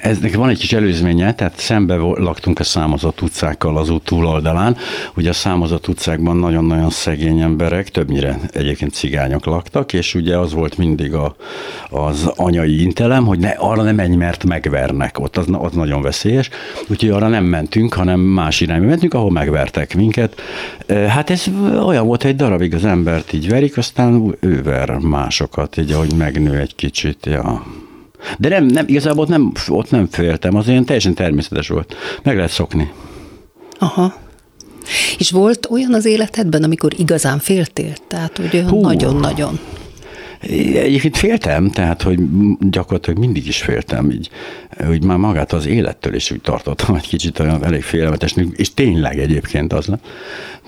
eznek 0.00 0.34
van 0.34 0.48
egy 0.48 0.58
kis 0.58 0.72
előzménye, 0.72 1.34
tehát 1.34 1.58
szembe 1.58 1.94
laktunk 1.96 2.58
a 2.58 2.64
számozott 2.64 3.20
utcákkal 3.20 3.76
az 3.76 3.90
út 3.90 4.04
túloldalán. 4.04 4.76
Ugye 5.14 5.28
a 5.28 5.32
számozott 5.32 5.88
utcákban 5.88 6.36
nagyon-nagyon 6.36 6.90
szegény 6.90 7.40
emberek, 7.40 7.88
többnyire 7.88 8.38
egyébként 8.52 8.92
cigányok 8.92 9.44
laktak, 9.44 9.92
és 9.92 10.14
ugye 10.14 10.38
az 10.38 10.52
volt 10.52 10.76
mindig 10.78 11.14
a, 11.14 11.36
az 11.90 12.32
anyai 12.36 12.82
intelem, 12.82 13.24
hogy 13.26 13.38
ne, 13.38 13.48
arra 13.48 13.82
nem 13.82 13.94
menj, 13.94 14.16
mert 14.16 14.44
megvernek, 14.44 15.18
ott 15.18 15.36
az, 15.36 15.46
az 15.52 15.72
nagyon 15.72 16.02
veszélyes. 16.02 16.48
Úgyhogy 16.88 17.10
arra 17.10 17.28
nem 17.28 17.44
mentünk, 17.44 17.94
hanem 17.94 18.20
más 18.20 18.60
irányba 18.60 18.86
mentünk, 18.86 19.14
ahol 19.14 19.30
megvertek 19.30 19.94
minket. 19.94 20.40
Hát 21.08 21.30
ez 21.30 21.44
olyan 21.86 22.06
volt, 22.06 22.24
egy 22.24 22.36
darabig 22.36 22.74
az 22.74 22.84
embert 22.84 23.32
így 23.32 23.48
verik, 23.48 23.76
aztán 23.76 24.36
ő 24.40 24.62
ver 24.62 24.98
másokat, 24.98 25.76
így 25.76 25.92
ahogy 25.92 26.14
megnő 26.16 26.58
egy 26.58 26.74
kicsit. 26.74 27.26
Ja. 27.26 27.62
De 28.38 28.48
nem, 28.48 28.64
nem, 28.64 28.84
igazából 28.88 29.22
ott 29.22 29.28
nem, 29.28 29.52
ott 29.68 29.90
nem 29.90 30.08
féltem, 30.10 30.56
az 30.56 30.68
olyan 30.68 30.84
teljesen 30.84 31.14
természetes 31.14 31.68
volt. 31.68 31.96
Meg 32.22 32.36
lehet 32.36 32.50
szokni. 32.50 32.92
Aha. 33.78 34.14
És 35.18 35.30
volt 35.30 35.66
olyan 35.70 35.94
az 35.94 36.04
életedben, 36.04 36.62
amikor 36.62 36.92
igazán 36.98 37.38
féltél? 37.38 37.92
Tehát, 38.08 38.36
hogy 38.36 38.64
nagyon-nagyon. 38.80 39.58
Egyébként 40.40 41.16
féltem, 41.16 41.70
tehát, 41.70 42.02
hogy 42.02 42.18
gyakorlatilag 42.60 43.18
mindig 43.18 43.46
is 43.46 43.62
féltem, 43.62 44.10
így, 44.10 44.30
hogy 44.86 45.04
már 45.04 45.16
magát 45.16 45.52
az 45.52 45.66
élettől 45.66 46.14
is 46.14 46.30
úgy 46.30 46.40
tartottam 46.40 46.94
egy 46.94 47.08
kicsit 47.08 47.38
olyan 47.38 47.64
elég 47.64 47.82
félelmetes, 47.82 48.34
és 48.52 48.74
tényleg 48.74 49.18
egyébként 49.18 49.72
az 49.72 49.86
lett. 49.86 50.06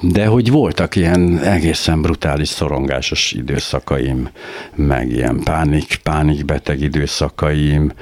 De 0.00 0.26
hogy 0.26 0.50
voltak 0.50 0.96
ilyen 0.96 1.38
egészen 1.38 2.02
brutális 2.02 2.48
szorongásos 2.48 3.32
időszakaim, 3.32 4.28
meg 4.74 5.10
ilyen 5.10 5.40
pánik, 5.44 6.00
pánikbeteg 6.02 6.80
időszakaim, 6.80 7.92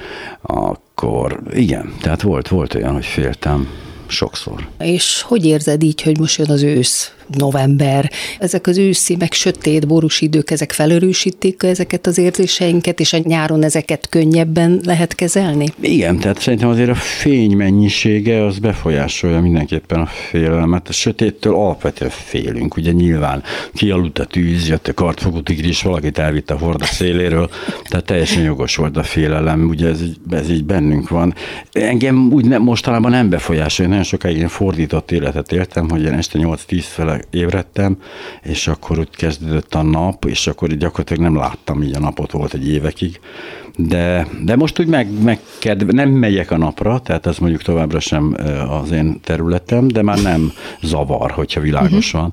akkor 0.41 1.41
igen, 1.53 1.93
tehát 2.01 2.21
volt, 2.21 2.47
volt 2.47 2.73
olyan, 2.73 2.93
hogy 2.93 3.05
féltem 3.05 3.67
sokszor. 4.07 4.67
És 4.79 5.21
hogy 5.21 5.45
érzed 5.45 5.83
így, 5.83 6.01
hogy 6.01 6.19
most 6.19 6.37
jön 6.37 6.49
az 6.49 6.63
ősz? 6.63 7.13
November, 7.35 8.11
ezek 8.39 8.67
az 8.67 8.77
őszi, 8.77 9.15
meg 9.15 9.33
sötét, 9.33 9.87
borús 9.87 10.21
idők, 10.21 10.51
ezek 10.51 10.71
felerősítik 10.71 11.63
ezeket 11.63 12.07
az 12.07 12.17
érzéseinket, 12.17 12.99
és 12.99 13.13
a 13.13 13.17
nyáron 13.23 13.63
ezeket 13.63 14.09
könnyebben 14.09 14.81
lehet 14.85 15.15
kezelni? 15.15 15.65
Igen, 15.79 16.17
tehát 16.17 16.39
szerintem 16.39 16.69
azért 16.69 16.89
a 16.89 16.95
fény 16.95 17.55
mennyisége 17.55 18.45
az 18.45 18.59
befolyásolja 18.59 19.41
mindenképpen 19.41 19.99
a 19.99 20.05
félelmet. 20.05 20.87
A 20.87 20.91
sötéttől 20.91 21.55
alapvetően 21.55 22.11
félünk, 22.11 22.75
ugye 22.77 22.91
nyilván 22.91 23.43
kialudt 23.73 24.19
a 24.19 24.25
tűz, 24.25 24.67
jött 24.67 24.87
a 24.87 24.93
kartfogó 24.93 25.41
tigris, 25.41 25.81
valakit 25.81 26.17
elvitt 26.17 26.49
a 26.49 26.57
horda 26.57 26.85
széléről, 26.85 27.49
tehát 27.83 28.05
teljesen 28.05 28.43
jogos 28.43 28.75
volt 28.75 28.97
a 28.97 29.03
félelem, 29.03 29.67
ugye 29.67 29.87
ez, 29.87 30.01
ez 30.29 30.49
így 30.49 30.63
bennünk 30.63 31.09
van. 31.09 31.33
Engem 31.71 32.31
úgy 32.31 32.45
nem, 32.45 32.61
mostanában 32.61 33.11
nem 33.11 33.29
befolyásolja, 33.29 33.89
nagyon 33.89 34.05
sokáig 34.05 34.37
én 34.37 34.47
fordított 34.47 35.11
életet 35.11 35.51
éltem, 35.51 35.89
hogy 35.89 36.03
én 36.03 36.13
este 36.13 36.39
8-10 36.41 36.83
fele 36.87 37.20
ébredtem, 37.29 37.97
és 38.43 38.67
akkor 38.67 38.99
úgy 38.99 39.09
kezdődött 39.09 39.73
a 39.73 39.81
nap, 39.81 40.25
és 40.25 40.47
akkor 40.47 40.69
gyakorlatilag 40.69 41.23
nem 41.23 41.35
láttam 41.35 41.83
így 41.83 41.95
a 41.95 41.99
napot, 41.99 42.31
volt 42.31 42.53
egy 42.53 42.67
évekig. 42.67 43.19
De, 43.75 44.27
de 44.43 44.55
most 44.55 44.79
úgy 44.79 44.87
meg, 44.87 45.21
meg 45.23 45.39
nem 45.87 46.09
megyek 46.09 46.51
a 46.51 46.57
napra, 46.57 46.99
tehát 46.99 47.25
ez 47.25 47.37
mondjuk 47.37 47.61
továbbra 47.61 47.99
sem 47.99 48.35
az 48.69 48.91
én 48.91 49.19
területem, 49.23 49.87
de 49.87 50.01
már 50.01 50.21
nem 50.21 50.51
zavar, 50.81 51.31
hogyha 51.31 51.61
világos 51.61 52.13
uh-huh. 52.13 52.31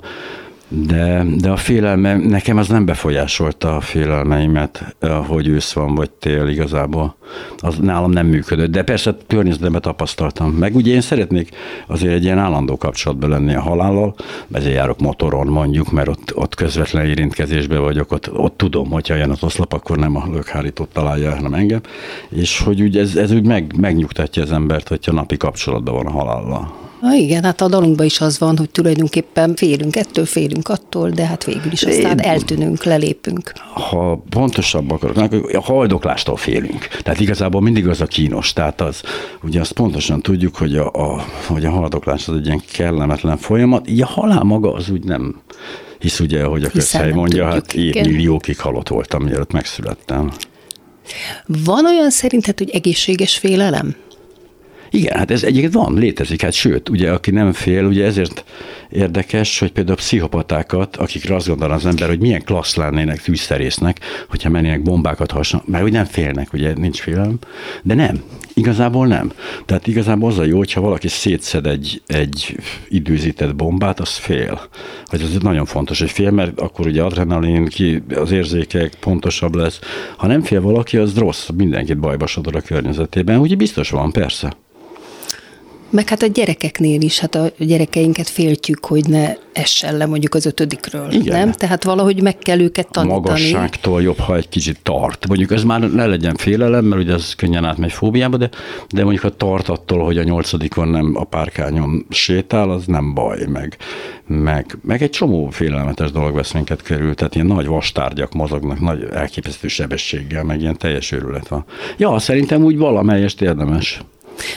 De, 0.69 1.25
de 1.37 1.51
a 1.51 1.57
félelme, 1.57 2.17
nekem 2.17 2.57
az 2.57 2.69
nem 2.69 2.85
befolyásolta 2.85 3.77
a 3.77 3.81
félelmeimet, 3.81 4.97
hogy 5.27 5.49
ősz 5.49 5.73
van 5.73 5.95
vagy 5.95 6.11
tél 6.11 6.49
igazából. 6.49 7.17
Az 7.59 7.79
nálam 7.79 8.11
nem 8.11 8.27
működött, 8.27 8.71
de 8.71 8.83
persze 8.83 9.17
környezetemben 9.27 9.81
tapasztaltam. 9.81 10.51
Meg 10.51 10.75
ugye 10.77 10.93
én 10.93 11.01
szeretnék 11.01 11.51
azért 11.87 12.15
egy 12.15 12.25
ilyen 12.25 12.39
állandó 12.39 12.77
kapcsolatban 12.77 13.31
lenni 13.31 13.55
a 13.55 13.61
halállal, 13.61 14.15
ezért 14.53 14.75
járok 14.75 14.99
motoron 14.99 15.47
mondjuk, 15.47 15.93
mert 15.93 16.09
ott, 16.09 16.37
ott 16.37 16.55
közvetlen 16.55 17.07
érintkezésben 17.07 17.81
vagyok, 17.81 18.13
ott, 18.13 18.33
ott 18.33 18.57
tudom, 18.57 18.91
hogyha 18.91 19.15
jön 19.15 19.31
az 19.31 19.43
oszlop, 19.43 19.73
akkor 19.73 19.99
nem 19.99 20.17
a 20.17 20.25
lökhárítót 20.33 20.89
találja, 20.93 21.35
hanem 21.35 21.55
engem, 21.55 21.81
és 22.29 22.61
hogy 22.61 22.83
úgy 22.83 22.97
ez, 22.97 23.17
ez 23.17 23.33
úgy 23.33 23.47
meg, 23.47 23.75
megnyugtatja 23.77 24.43
az 24.43 24.53
embert, 24.53 24.89
hogyha 24.89 25.13
napi 25.13 25.37
kapcsolatban 25.37 25.95
van 25.95 26.07
a 26.07 26.11
halállal. 26.11 26.88
Na 27.01 27.15
igen, 27.15 27.45
hát 27.45 27.61
a 27.61 27.69
dalunkban 27.69 28.07
is 28.07 28.21
az 28.21 28.39
van, 28.39 28.57
hogy 28.57 28.71
tulajdonképpen 28.71 29.55
félünk 29.57 29.97
ettől, 29.97 30.27
félünk 30.27 30.69
attól, 30.69 31.11
de 31.11 31.27
hát 31.27 31.45
végül 31.45 31.73
is 31.73 31.83
aztán 31.83 32.21
eltűnünk, 32.21 32.85
lelépünk. 32.85 33.53
Ha 33.73 34.23
pontosabb 34.31 34.91
akarok, 34.91 35.33
a 35.53 35.61
haldoklástól 35.61 36.37
félünk. 36.37 36.87
Tehát 37.03 37.21
igazából 37.21 37.61
mindig 37.61 37.89
az 37.89 38.01
a 38.01 38.07
kínos. 38.07 38.53
Tehát 38.53 38.81
az, 38.81 39.03
ugye 39.43 39.61
azt 39.61 39.73
pontosan 39.73 40.23
tudjuk, 40.23 40.57
hogy 40.57 40.77
a, 40.77 40.91
a, 40.93 41.25
hogy 41.47 41.65
a 41.65 41.71
haldoklás 41.71 42.29
az 42.29 42.35
egy 42.35 42.47
ilyen 42.47 42.63
kellemetlen 42.73 43.37
folyamat. 43.37 43.89
Így 43.89 44.03
a 44.03 44.07
halál 44.07 44.43
maga 44.43 44.73
az 44.73 44.91
úgy 44.91 45.05
nem, 45.05 45.41
hisz 45.99 46.21
ugye, 46.21 46.45
hogy 46.45 46.65
a 46.65 46.69
közhely 46.69 47.13
mondja, 47.13 47.45
tudjuk, 47.45 47.65
hát 47.65 47.75
évmilliókig 47.75 48.61
halott 48.61 48.89
voltam, 48.89 49.23
mielőtt 49.23 49.53
megszülettem. 49.53 50.33
Van 51.47 51.87
olyan 51.87 52.11
szerinted, 52.11 52.59
hogy 52.59 52.71
egészséges 52.71 53.39
félelem? 53.39 53.97
Igen, 54.91 55.19
hát 55.19 55.31
ez 55.31 55.43
egyébként 55.43 55.73
van, 55.73 55.95
létezik, 55.99 56.43
hát 56.43 56.53
sőt, 56.53 56.89
ugye 56.89 57.13
aki 57.13 57.31
nem 57.31 57.53
fél, 57.53 57.85
ugye 57.85 58.05
ezért 58.05 58.45
érdekes, 58.91 59.59
hogy 59.59 59.73
például 59.73 59.97
pszichopatákat, 59.97 60.97
akikre 60.97 61.35
azt 61.35 61.47
gondol 61.47 61.71
az 61.71 61.87
ember, 61.87 62.09
hogy 62.09 62.21
milyen 62.21 62.45
klassz 62.45 62.77
lennének 62.77 63.23
tűzszerésznek, 63.23 64.01
hogyha 64.29 64.51
mennének 64.51 64.83
bombákat 64.83 65.31
hasonló, 65.31 65.67
mert 65.69 65.83
hogy 65.83 65.93
nem 65.93 66.05
félnek, 66.05 66.53
ugye 66.53 66.73
nincs 66.73 67.01
félelem, 67.01 67.39
de 67.83 67.95
nem, 67.95 68.23
igazából 68.55 69.07
nem. 69.07 69.33
Tehát 69.65 69.87
igazából 69.87 70.31
az 70.31 70.39
a 70.39 70.45
jó, 70.45 70.57
hogyha 70.57 70.81
valaki 70.81 71.09
szétszed 71.09 71.67
egy, 71.67 72.03
egy 72.07 72.57
időzített 72.89 73.57
bombát, 73.57 74.01
az 74.01 74.17
fél. 74.17 74.61
Hogy 75.07 75.21
ez 75.21 75.37
nagyon 75.41 75.65
fontos, 75.65 75.99
hogy 75.99 76.11
fél, 76.11 76.31
mert 76.31 76.61
akkor 76.61 76.87
ugye 76.87 77.03
adrenalin, 77.03 77.67
ki, 77.67 78.03
az 78.15 78.31
érzékek 78.31 78.95
pontosabb 79.01 79.55
lesz. 79.55 79.79
Ha 80.17 80.27
nem 80.27 80.43
fél 80.43 80.61
valaki, 80.61 80.97
az 80.97 81.19
rossz, 81.19 81.49
mindenkit 81.57 81.99
bajba 81.99 82.27
sodor 82.27 82.57
a 82.57 82.61
környezetében. 82.61 83.39
Ugye 83.39 83.57
biztos 83.57 83.91
van, 83.91 84.13
persze. 84.13 84.57
Meg 85.91 86.09
hát 86.09 86.23
a 86.23 86.27
gyerekeknél 86.27 87.01
is, 87.01 87.19
hát 87.19 87.35
a 87.35 87.51
gyerekeinket 87.59 88.29
féltjük, 88.29 88.85
hogy 88.85 89.09
ne 89.09 89.35
essen 89.53 89.97
le 89.97 90.07
mondjuk 90.07 90.35
az 90.35 90.47
ötödikről, 90.47 91.13
Igen. 91.13 91.39
nem? 91.39 91.53
Tehát 91.53 91.85
valahogy 91.85 92.23
meg 92.23 92.39
kell 92.39 92.61
őket 92.61 92.91
tanítani. 92.91 93.19
A 93.19 93.21
magasságtól 93.21 94.03
jobb, 94.03 94.19
ha 94.19 94.37
egy 94.37 94.49
kicsit 94.49 94.79
tart. 94.83 95.27
Mondjuk 95.29 95.51
ez 95.51 95.63
már 95.63 95.81
ne 95.81 96.07
legyen 96.07 96.35
félelem, 96.37 96.85
mert 96.85 97.03
ugye 97.03 97.13
ez 97.13 97.35
könnyen 97.35 97.65
átmegy 97.65 97.93
fóbiába, 97.93 98.37
de, 98.37 98.51
de 98.89 99.03
mondjuk 99.03 99.23
ha 99.23 99.37
tart 99.37 99.69
attól, 99.69 100.05
hogy 100.05 100.19
a 100.19 100.23
nyolcadikon 100.23 100.89
nem 100.89 101.13
a 101.15 101.25
párkányon 101.25 102.07
sétál, 102.11 102.71
az 102.71 102.87
nem 102.87 103.15
baj, 103.15 103.47
meg, 103.47 103.77
meg, 104.27 104.79
meg 104.83 105.03
egy 105.03 105.11
csomó 105.11 105.49
félelmetes 105.51 106.11
dolog 106.11 106.35
vesz 106.35 106.53
minket 106.53 106.83
körül, 106.83 107.15
tehát 107.15 107.35
ilyen 107.35 107.47
nagy 107.47 107.67
vastárgyak 107.67 108.33
mozognak, 108.33 108.81
nagy 108.81 109.07
elképesztő 109.13 109.69
sebességgel, 109.69 110.45
meg 110.45 110.61
ilyen 110.61 110.77
teljes 110.77 111.13
őrület 111.13 111.49
van. 111.49 111.65
Ja, 111.97 112.19
szerintem 112.19 112.63
úgy 112.63 112.79
valamelyest 112.79 113.43
érdemes. 113.43 114.01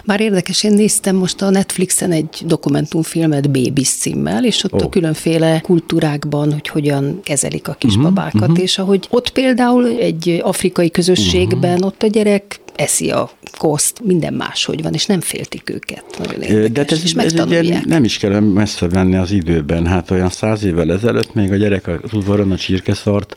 Már 0.03 0.21
érdekes, 0.21 0.63
én 0.63 0.73
néztem 0.73 1.15
most 1.15 1.41
a 1.41 1.49
Netflixen 1.49 2.11
egy 2.11 2.41
dokumentumfilmet 2.45 3.51
Babies 3.51 3.89
címmel, 3.89 4.45
és 4.45 4.63
ott 4.63 4.73
oh. 4.73 4.83
a 4.83 4.89
különféle 4.89 5.59
kultúrákban, 5.59 6.51
hogy 6.51 6.67
hogyan 6.67 7.19
kezelik 7.23 7.67
a 7.67 7.73
kisbabákat, 7.73 8.33
uh-huh, 8.33 8.49
uh-huh. 8.49 8.63
és 8.63 8.77
ahogy 8.77 9.07
ott 9.09 9.29
például 9.29 9.87
egy 9.87 10.39
afrikai 10.43 10.91
közösségben, 10.91 11.73
uh-huh. 11.73 11.87
ott 11.87 12.03
a 12.03 12.07
gyerek 12.07 12.59
eszi 12.75 13.11
a 13.11 13.29
koszt, 13.57 14.01
minden 14.03 14.33
máshogy 14.33 14.81
van, 14.81 14.93
és 14.93 15.05
nem 15.05 15.21
féltik 15.21 15.69
őket. 15.69 16.03
Nagyon 16.17 16.41
érdekes, 16.41 16.71
De 16.71 16.85
ez, 16.95 17.03
és 17.03 17.13
ez 17.13 17.33
ugye 17.33 17.79
nem 17.85 18.03
is 18.03 18.17
kell 18.17 18.39
messze 18.39 18.87
venni 18.87 19.15
az 19.15 19.31
időben. 19.31 19.85
Hát 19.85 20.11
olyan 20.11 20.29
száz 20.29 20.63
évvel 20.63 20.91
ezelőtt 20.91 21.33
még 21.33 21.51
a 21.51 21.55
gyerek 21.55 21.87
az 21.87 22.13
udvaron 22.13 22.51
a 22.51 22.57
csirkeszart 22.57 23.35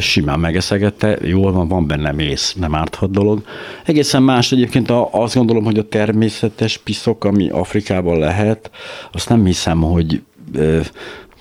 simán 0.00 0.40
megeszegette, 0.40 1.18
jól 1.22 1.52
van, 1.52 1.68
van 1.68 1.86
benne 1.86 2.12
mész, 2.12 2.54
nem 2.58 2.74
árthat 2.74 3.10
dolog. 3.10 3.42
Egészen 3.84 4.22
más 4.22 4.52
egyébként 4.52 4.90
azt 5.10 5.34
gondolom, 5.34 5.64
hogy 5.64 5.78
a 5.78 5.88
természetes 5.88 6.78
piszok, 6.78 7.24
ami 7.24 7.48
Afrikában 7.48 8.18
lehet, 8.18 8.70
azt 9.12 9.28
nem 9.28 9.44
hiszem, 9.44 9.80
hogy 9.80 10.22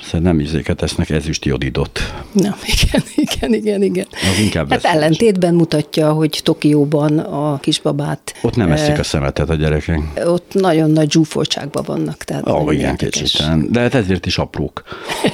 Szerintem 0.07 0.35
nem 0.35 0.45
izéket 0.45 0.81
esznek 0.81 1.09
ezüst 1.09 1.45
jodidot. 1.45 1.99
Na, 2.31 2.55
igen, 2.65 3.03
igen, 3.25 3.53
igen, 3.53 3.81
igen. 3.81 4.07
Az 4.11 4.39
inkább 4.39 4.69
hát 4.69 4.83
ellentétben 4.83 5.53
mutatja, 5.53 6.11
hogy 6.11 6.39
Tokióban 6.43 7.19
a 7.19 7.59
kisbabát... 7.59 8.33
Ott 8.41 8.55
nem 8.55 8.71
eszik 8.71 8.99
a 8.99 9.03
szemetet 9.03 9.49
a 9.49 9.55
gyerekek. 9.55 9.99
Ott 10.25 10.53
nagyon 10.53 10.91
nagy 10.91 11.11
zsúfoltságban 11.11 11.83
vannak. 11.87 12.17
Tehát 12.17 12.49
Ó, 12.49 12.71
igen, 12.71 12.95
kétségtelen. 12.95 13.67
De 13.71 13.79
hát 13.79 13.93
ezért 13.93 14.25
is 14.25 14.37
aprók. 14.37 14.83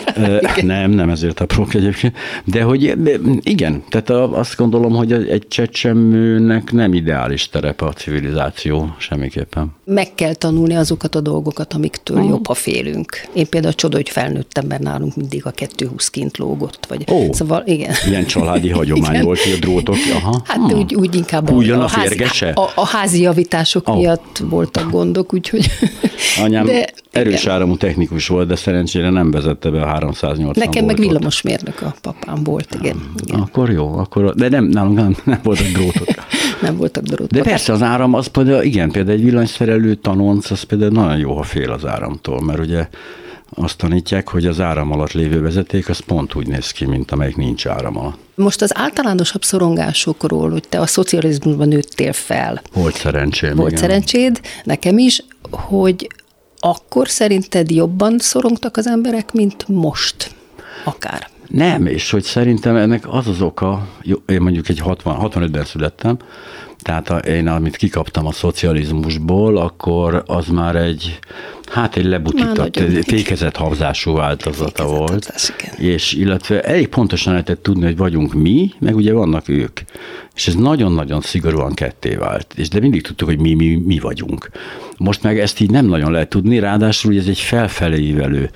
nem, 0.61 0.91
nem 0.91 1.09
ezért 1.09 1.39
aprók 1.39 1.73
egyébként. 1.73 2.17
De 2.43 2.63
hogy 2.63 2.93
igen, 3.41 3.83
tehát 3.89 4.09
azt 4.09 4.55
gondolom, 4.55 4.93
hogy 4.93 5.11
egy 5.11 5.47
csecsemőnek 5.47 6.71
nem 6.71 6.93
ideális 6.93 7.49
terepe 7.49 7.85
a 7.85 7.93
civilizáció 7.93 8.95
semmiképpen. 8.97 9.75
Meg 9.85 10.13
kell 10.15 10.33
tanulni 10.33 10.75
azokat 10.75 11.15
a 11.15 11.21
dolgokat, 11.21 11.73
amiktől 11.73 12.17
uh-huh. 12.17 12.31
jobb, 12.31 12.47
ha 12.47 12.53
félünk. 12.53 13.27
Én 13.33 13.49
például 13.49 13.73
csoda, 13.73 13.95
hogy 13.95 14.09
felnőtt 14.09 14.51
ember 14.63 14.79
nálunk 14.79 15.15
mindig 15.15 15.45
a 15.45 15.51
220 15.51 16.09
kint 16.09 16.37
lógott. 16.37 16.85
Vagy, 16.85 17.03
Ó, 17.11 17.33
szóval 17.33 17.63
igen. 17.65 17.93
Ilyen 18.07 18.25
családi 18.25 18.69
hagyomány 18.79 19.13
igen. 19.13 19.25
volt, 19.25 19.39
hogy 19.39 19.51
a 19.51 19.59
drótok. 19.59 19.95
Aha. 20.13 20.41
Hát 20.45 20.57
hmm. 20.57 20.77
úgy, 20.77 20.95
úgy 20.95 21.15
inkább 21.15 21.49
a, 21.49 21.53
a, 21.53 21.83
a, 21.83 21.87
házi, 21.87 22.23
a, 22.53 22.71
a 22.75 22.85
házi 22.85 23.21
javítások 23.21 23.89
oh. 23.89 23.97
miatt 23.97 24.43
voltak 24.49 24.91
gondok, 24.91 25.33
úgyhogy... 25.33 25.65
Anyám 26.43 26.65
de, 26.65 26.89
erős 27.11 27.41
igen. 27.41 27.53
áramú 27.53 27.77
technikus 27.77 28.27
volt, 28.27 28.47
de 28.47 28.55
szerencsére 28.55 29.09
nem 29.09 29.31
vezette 29.31 29.69
be 29.69 29.81
a 29.81 29.85
380 29.85 30.53
Nekem 30.55 30.85
meg 30.85 30.97
villamosmérnök 30.97 31.81
a 31.81 31.95
papám 32.01 32.43
volt, 32.43 32.77
igen. 32.79 33.11
igen. 33.25 33.39
Akkor 33.39 33.71
jó, 33.71 33.97
akkor, 33.97 34.33
de 34.35 34.49
nem, 34.49 34.65
nálunk 34.65 34.97
nem, 34.97 35.15
nem 35.23 35.39
voltak 35.43 35.67
drótok. 35.67 36.07
nem 36.61 36.77
voltak 36.77 37.03
drótok. 37.03 37.31
De 37.31 37.41
persze 37.41 37.73
az 37.73 37.81
áram, 37.81 38.13
az 38.13 38.27
például, 38.27 38.63
igen, 38.63 38.91
például 38.91 39.17
egy 39.17 39.23
villanyszerelő 39.23 39.95
tanonc, 39.95 40.51
az 40.51 40.63
például 40.63 40.91
nagyon 40.91 41.17
jó, 41.17 41.35
ha 41.35 41.43
fél 41.43 41.71
az 41.71 41.85
áramtól, 41.85 42.41
mert 42.41 42.59
ugye 42.59 42.87
azt 43.55 43.77
tanítják, 43.77 44.29
hogy 44.29 44.45
az 44.45 44.59
áram 44.59 44.91
alatt 44.91 45.11
lévő 45.11 45.41
vezeték 45.41 45.89
az 45.89 45.99
pont 45.99 46.35
úgy 46.35 46.47
néz 46.47 46.71
ki, 46.71 46.85
mint 46.85 47.11
amelyik 47.11 47.35
nincs 47.35 47.67
áram 47.67 47.97
alatt. 47.97 48.17
Most 48.35 48.61
az 48.61 48.77
általánosabb 48.77 49.43
szorongásokról, 49.43 50.49
hogy 50.49 50.63
te 50.69 50.79
a 50.79 50.87
szocializmusban 50.87 51.67
nőttél 51.67 52.13
fel. 52.13 52.61
Volt 52.73 52.95
szerencsém. 52.95 53.55
Volt 53.55 53.71
igen. 53.71 53.81
szerencséd, 53.81 54.41
nekem 54.63 54.97
is, 54.97 55.23
hogy 55.51 56.07
akkor 56.59 57.09
szerinted 57.09 57.71
jobban 57.71 58.19
szorongtak 58.19 58.77
az 58.77 58.87
emberek, 58.87 59.31
mint 59.31 59.67
most? 59.67 60.35
Akár. 60.83 61.31
Nem, 61.53 61.85
és 61.85 62.09
hogy 62.09 62.23
szerintem 62.23 62.75
ennek 62.75 63.03
az 63.07 63.27
az 63.27 63.41
oka, 63.41 63.87
jó, 64.03 64.15
én 64.25 64.41
mondjuk 64.41 64.69
egy 64.69 64.79
60, 64.79 65.17
65-ben 65.21 65.63
születtem, 65.63 66.17
tehát 66.81 67.09
a, 67.09 67.17
én, 67.17 67.47
amit 67.47 67.75
kikaptam 67.75 68.25
a 68.25 68.31
szocializmusból, 68.31 69.57
akkor 69.57 70.23
az 70.25 70.47
már 70.47 70.75
egy, 70.75 71.19
hát 71.65 71.95
egy 71.95 72.05
lebutított, 72.05 72.79
fékezett 73.01 73.55
havzású 73.55 74.13
változata 74.13 74.85
volt. 74.85 75.33
És 75.77 76.13
illetve 76.13 76.61
elég 76.61 76.87
pontosan 76.87 77.31
lehetett 77.33 77.63
tudni, 77.63 77.83
hogy 77.83 77.97
vagyunk 77.97 78.33
mi, 78.33 78.71
meg 78.79 78.95
ugye 78.95 79.13
vannak 79.13 79.49
ők. 79.49 79.79
És 80.35 80.47
ez 80.47 80.55
nagyon-nagyon 80.55 81.21
szigorúan 81.21 81.73
ketté 81.73 82.15
vált. 82.15 82.53
És 82.55 82.69
de 82.69 82.79
mindig 82.79 83.01
tudtuk, 83.01 83.27
hogy 83.27 83.39
mi, 83.39 83.53
mi, 83.53 83.81
mi 83.85 83.99
vagyunk. 83.99 84.49
Most 84.97 85.23
meg 85.23 85.39
ezt 85.39 85.59
így 85.59 85.69
nem 85.69 85.85
nagyon 85.85 86.11
lehet 86.11 86.29
tudni, 86.29 86.59
ráadásul 86.59 87.17
ez 87.17 87.27
egy 87.27 87.39
felfelé 87.39 88.01
ívelő 88.01 88.49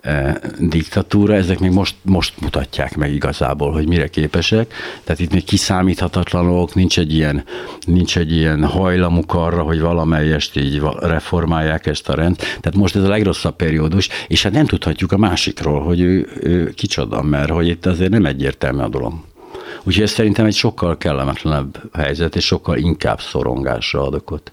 E, 0.00 0.40
diktatúra, 0.58 1.34
ezek 1.34 1.58
még 1.58 1.70
most, 1.70 1.94
most 2.02 2.40
mutatják 2.40 2.96
meg 2.96 3.12
igazából, 3.12 3.72
hogy 3.72 3.88
mire 3.88 4.08
képesek. 4.08 4.74
Tehát 5.04 5.20
itt 5.20 5.32
még 5.32 5.44
kiszámíthatatlanok, 5.44 6.74
nincs 6.74 6.98
egy 6.98 7.14
ilyen, 7.14 7.44
nincs 7.86 8.18
egy 8.18 8.32
ilyen 8.32 8.64
hajlamuk 8.64 9.34
arra, 9.34 9.62
hogy 9.62 9.80
valamelyest 9.80 10.56
így 10.56 10.82
reformálják 11.00 11.86
ezt 11.86 12.08
a 12.08 12.14
rend. 12.14 12.36
Tehát 12.36 12.74
most 12.74 12.96
ez 12.96 13.02
a 13.02 13.08
legrosszabb 13.08 13.56
periódus, 13.56 14.08
és 14.26 14.42
hát 14.42 14.52
nem 14.52 14.66
tudhatjuk 14.66 15.12
a 15.12 15.16
másikról, 15.16 15.82
hogy 15.82 16.00
ő, 16.00 16.28
ő 16.40 16.70
kicsoda, 16.70 17.22
mert 17.22 17.50
hogy 17.50 17.68
itt 17.68 17.86
azért 17.86 18.10
nem 18.10 18.26
egyértelmű 18.26 18.82
a 18.82 18.88
dolog. 18.88 19.12
Úgyhogy 19.82 20.02
ez 20.02 20.10
szerintem 20.10 20.46
egy 20.46 20.54
sokkal 20.54 20.96
kellemetlenebb 20.96 21.82
helyzet, 21.92 22.36
és 22.36 22.44
sokkal 22.44 22.76
inkább 22.76 23.20
szorongásra 23.20 24.02
ad 24.02 24.14
okot 24.14 24.52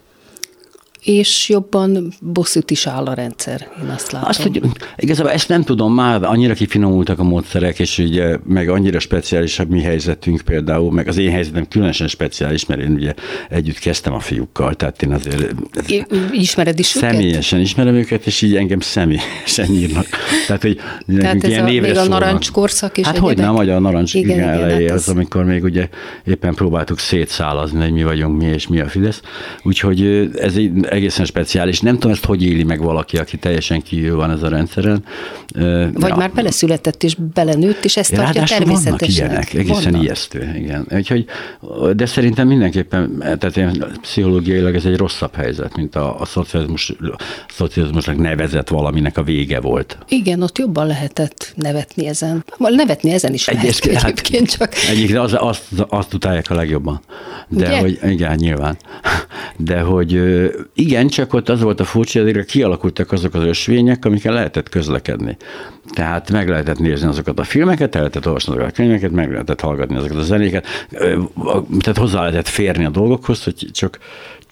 és 1.04 1.48
jobban 1.48 2.12
bosszút 2.20 2.70
is 2.70 2.86
áll 2.86 3.04
a 3.04 3.14
rendszer, 3.14 3.68
én 3.82 3.88
azt 3.88 4.12
látom. 4.12 4.28
Azt, 4.28 4.42
hogy 4.42 4.62
igazából 4.96 5.32
ezt 5.32 5.48
nem 5.48 5.62
tudom 5.62 5.94
már, 5.94 6.22
annyira 6.22 6.54
kifinomultak 6.54 7.18
a 7.18 7.22
módszerek, 7.22 7.78
és 7.78 7.98
ugye 7.98 8.38
meg 8.46 8.68
annyira 8.68 8.98
speciális 8.98 9.58
a 9.58 9.64
mi 9.68 9.82
helyzetünk 9.82 10.40
például, 10.40 10.92
meg 10.92 11.08
az 11.08 11.16
én 11.16 11.30
helyzetem 11.30 11.68
különösen 11.68 12.08
speciális, 12.08 12.66
mert 12.66 12.80
én 12.80 12.90
ugye 12.90 13.14
együtt 13.48 13.78
kezdtem 13.78 14.12
a 14.12 14.20
fiúkkal, 14.20 14.74
tehát 14.74 15.02
én 15.02 15.12
azért... 15.12 15.54
É, 15.86 16.04
ismered 16.32 16.78
is 16.78 16.86
Személyesen 16.86 17.58
őket? 17.58 17.70
ismerem 17.70 17.94
őket, 17.94 18.26
és 18.26 18.42
így 18.42 18.56
engem 18.56 18.80
személyesen 18.80 19.70
írnak. 19.80 20.06
Tehát, 20.46 20.62
hogy 20.62 20.80
tehát 21.18 21.44
ez 21.44 21.50
ilyen 21.50 21.64
a, 21.64 21.70
még 21.70 21.96
a 21.96 22.04
narancs 22.04 22.50
korszak 22.50 22.98
is 22.98 23.06
Hát 23.06 23.18
hogy 23.18 23.36
nem, 23.36 23.56
a 23.56 23.62
narancs 23.62 24.14
igen, 24.14 24.36
igen, 24.36 24.48
elejé, 24.48 24.86
hát 24.86 24.96
az, 24.96 25.08
az, 25.08 25.14
amikor 25.14 25.44
még 25.44 25.62
ugye 25.62 25.88
éppen 26.24 26.54
próbáltuk 26.54 26.98
szétszálazni, 26.98 27.80
hogy 27.80 27.92
mi 27.92 28.02
vagyunk 28.02 28.40
mi 28.40 28.46
és 28.46 28.68
mi 28.68 28.80
a 28.80 28.88
Fidesz. 28.88 29.20
Úgyhogy 29.62 30.30
ez 30.34 30.56
egy 30.56 30.72
egészen 30.94 31.24
speciális. 31.24 31.80
Nem 31.80 31.94
tudom 31.94 32.12
ezt, 32.12 32.24
hogy 32.24 32.44
éli 32.44 32.62
meg 32.62 32.80
valaki, 32.80 33.16
aki 33.16 33.36
teljesen 33.36 33.82
kívül 33.82 34.16
van 34.16 34.30
ez 34.30 34.42
a 34.42 34.48
rendszeren. 34.48 35.04
Vagy 35.92 36.08
ja. 36.08 36.16
már 36.16 36.32
beleszületett 36.32 37.02
és 37.02 37.16
belenőtt, 37.34 37.84
és 37.84 37.96
ezt 37.96 38.10
ja, 38.10 38.16
tartja 38.16 38.42
természetesen. 38.42 39.28
Vannak 39.28 39.32
ilyenek, 39.32 39.54
egészen 39.54 39.82
vannak. 39.82 40.02
ijesztő, 40.02 40.54
igen. 40.56 40.86
Úgyhogy, 40.90 41.24
de 41.96 42.06
szerintem 42.06 42.48
mindenképpen, 42.48 43.18
tehát 43.18 43.56
én, 43.56 43.84
pszichológiailag 44.00 44.74
ez 44.74 44.84
egy 44.84 44.96
rosszabb 44.96 45.34
helyzet, 45.34 45.76
mint 45.76 45.96
a, 45.96 46.20
a 46.20 46.24
szocializmus, 46.24 46.92
szocializmusnak 47.48 48.16
nevezett 48.16 48.68
valaminek 48.68 49.18
a 49.18 49.22
vége 49.22 49.60
volt. 49.60 49.98
Igen, 50.08 50.42
ott 50.42 50.58
jobban 50.58 50.86
lehetett 50.86 51.52
nevetni 51.56 52.06
ezen. 52.06 52.44
Nevetni 52.58 53.10
ezen 53.10 53.32
is 53.32 53.46
lehet 53.46 53.64
egyébként, 53.64 53.96
hát, 53.96 54.10
egyébként 54.10 54.50
csak. 54.50 54.74
Egyébként 54.90 55.18
az, 55.18 55.34
azt, 55.38 55.62
azt 55.88 56.14
utálják 56.14 56.50
a 56.50 56.54
legjobban. 56.54 57.00
De 57.48 57.66
Ugye? 57.66 57.78
hogy, 57.78 57.98
igen, 58.02 58.34
nyilván. 58.34 58.76
De 59.56 59.80
hogy 59.80 60.20
igen, 60.84 61.08
csak 61.08 61.32
ott 61.32 61.48
az 61.48 61.60
volt 61.60 61.80
a 61.80 61.84
furcsa, 61.84 62.22
hogy 62.22 62.44
kialakultak 62.44 63.12
azok 63.12 63.34
az 63.34 63.44
ösvények, 63.44 64.04
amikkel 64.04 64.32
lehetett 64.32 64.68
közlekedni. 64.68 65.36
Tehát 65.92 66.30
meg 66.30 66.48
lehetett 66.48 66.78
nézni 66.78 67.08
azokat 67.08 67.38
a 67.38 67.44
filmeket, 67.44 67.94
el 67.94 68.00
lehetett 68.00 68.26
olvasni 68.26 68.52
azokat 68.52 68.70
a 68.70 68.74
könyveket, 68.74 69.10
meg 69.10 69.30
lehetett 69.30 69.60
hallgatni 69.60 69.96
azokat 69.96 70.16
a 70.16 70.22
zenéket, 70.22 70.66
tehát 71.78 71.98
hozzá 71.98 72.20
lehetett 72.20 72.48
férni 72.48 72.84
a 72.84 72.90
dolgokhoz, 72.90 73.44
hogy 73.44 73.68
csak, 73.72 73.98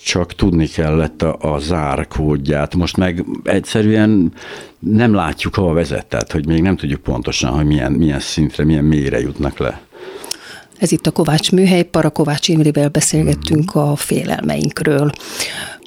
csak 0.04 0.34
tudni 0.34 0.66
kellett 0.66 1.22
a, 1.22 1.54
a 1.54 1.58
zárkódját. 1.58 2.74
Most 2.74 2.96
meg 2.96 3.24
egyszerűen 3.44 4.32
nem 4.78 5.14
látjuk, 5.14 5.54
hova 5.54 5.72
vezet, 5.72 6.06
tehát 6.06 6.32
hogy 6.32 6.46
még 6.46 6.62
nem 6.62 6.76
tudjuk 6.76 7.00
pontosan, 7.00 7.50
hogy 7.50 7.66
milyen, 7.66 7.92
milyen 7.92 8.20
szintre, 8.20 8.64
milyen 8.64 8.84
mélyre 8.84 9.20
jutnak 9.20 9.58
le. 9.58 9.80
Ez 10.82 10.92
itt 10.92 11.06
a 11.06 11.10
Kovács 11.10 11.52
műhely, 11.52 11.82
Parakovács 11.82 12.48
Imrivel 12.48 12.88
beszélgettünk 12.88 13.74
a 13.74 13.96
félelmeinkről 13.96 15.12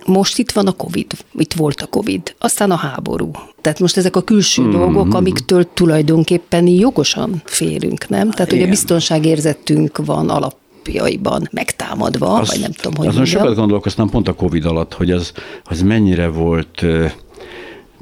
most 0.06 0.38
itt 0.38 0.52
van 0.52 0.68
a 0.68 0.72
Covid, 0.72 1.12
itt 1.38 1.54
volt 1.54 1.82
a 1.82 1.86
Covid, 1.86 2.36
aztán 2.40 2.72
a 2.72 2.76
háború. 2.76 3.32
Tehát 3.62 3.80
most 3.80 3.98
ezek 3.98 4.16
a 4.16 4.22
külső 4.22 4.62
mm. 4.62 4.72
dolgok, 4.72 5.14
amiktől 5.14 5.74
tulajdonképpen 5.74 6.68
jogosan 6.68 7.42
félünk, 7.46 8.10
nem? 8.10 8.32
Tehát, 8.32 8.52
hogy 8.52 8.62
a 8.62 8.68
biztonságérzetünk 8.68 10.06
van 10.06 10.30
alap 10.30 10.56
alapjaiban 10.88 11.48
megtámadva, 11.52 12.34
azt, 12.34 12.52
vagy 12.52 12.62
nem 12.62 12.72
tudom, 12.72 12.94
hogy 12.98 13.08
Azon 13.08 13.26
sokat 13.26 13.56
gondolkoztam 13.56 14.10
pont 14.10 14.28
a 14.28 14.34
Covid 14.34 14.66
alatt, 14.66 14.94
hogy 14.94 15.12
az, 15.12 15.32
az 15.64 15.82
mennyire 15.82 16.28
volt 16.28 16.86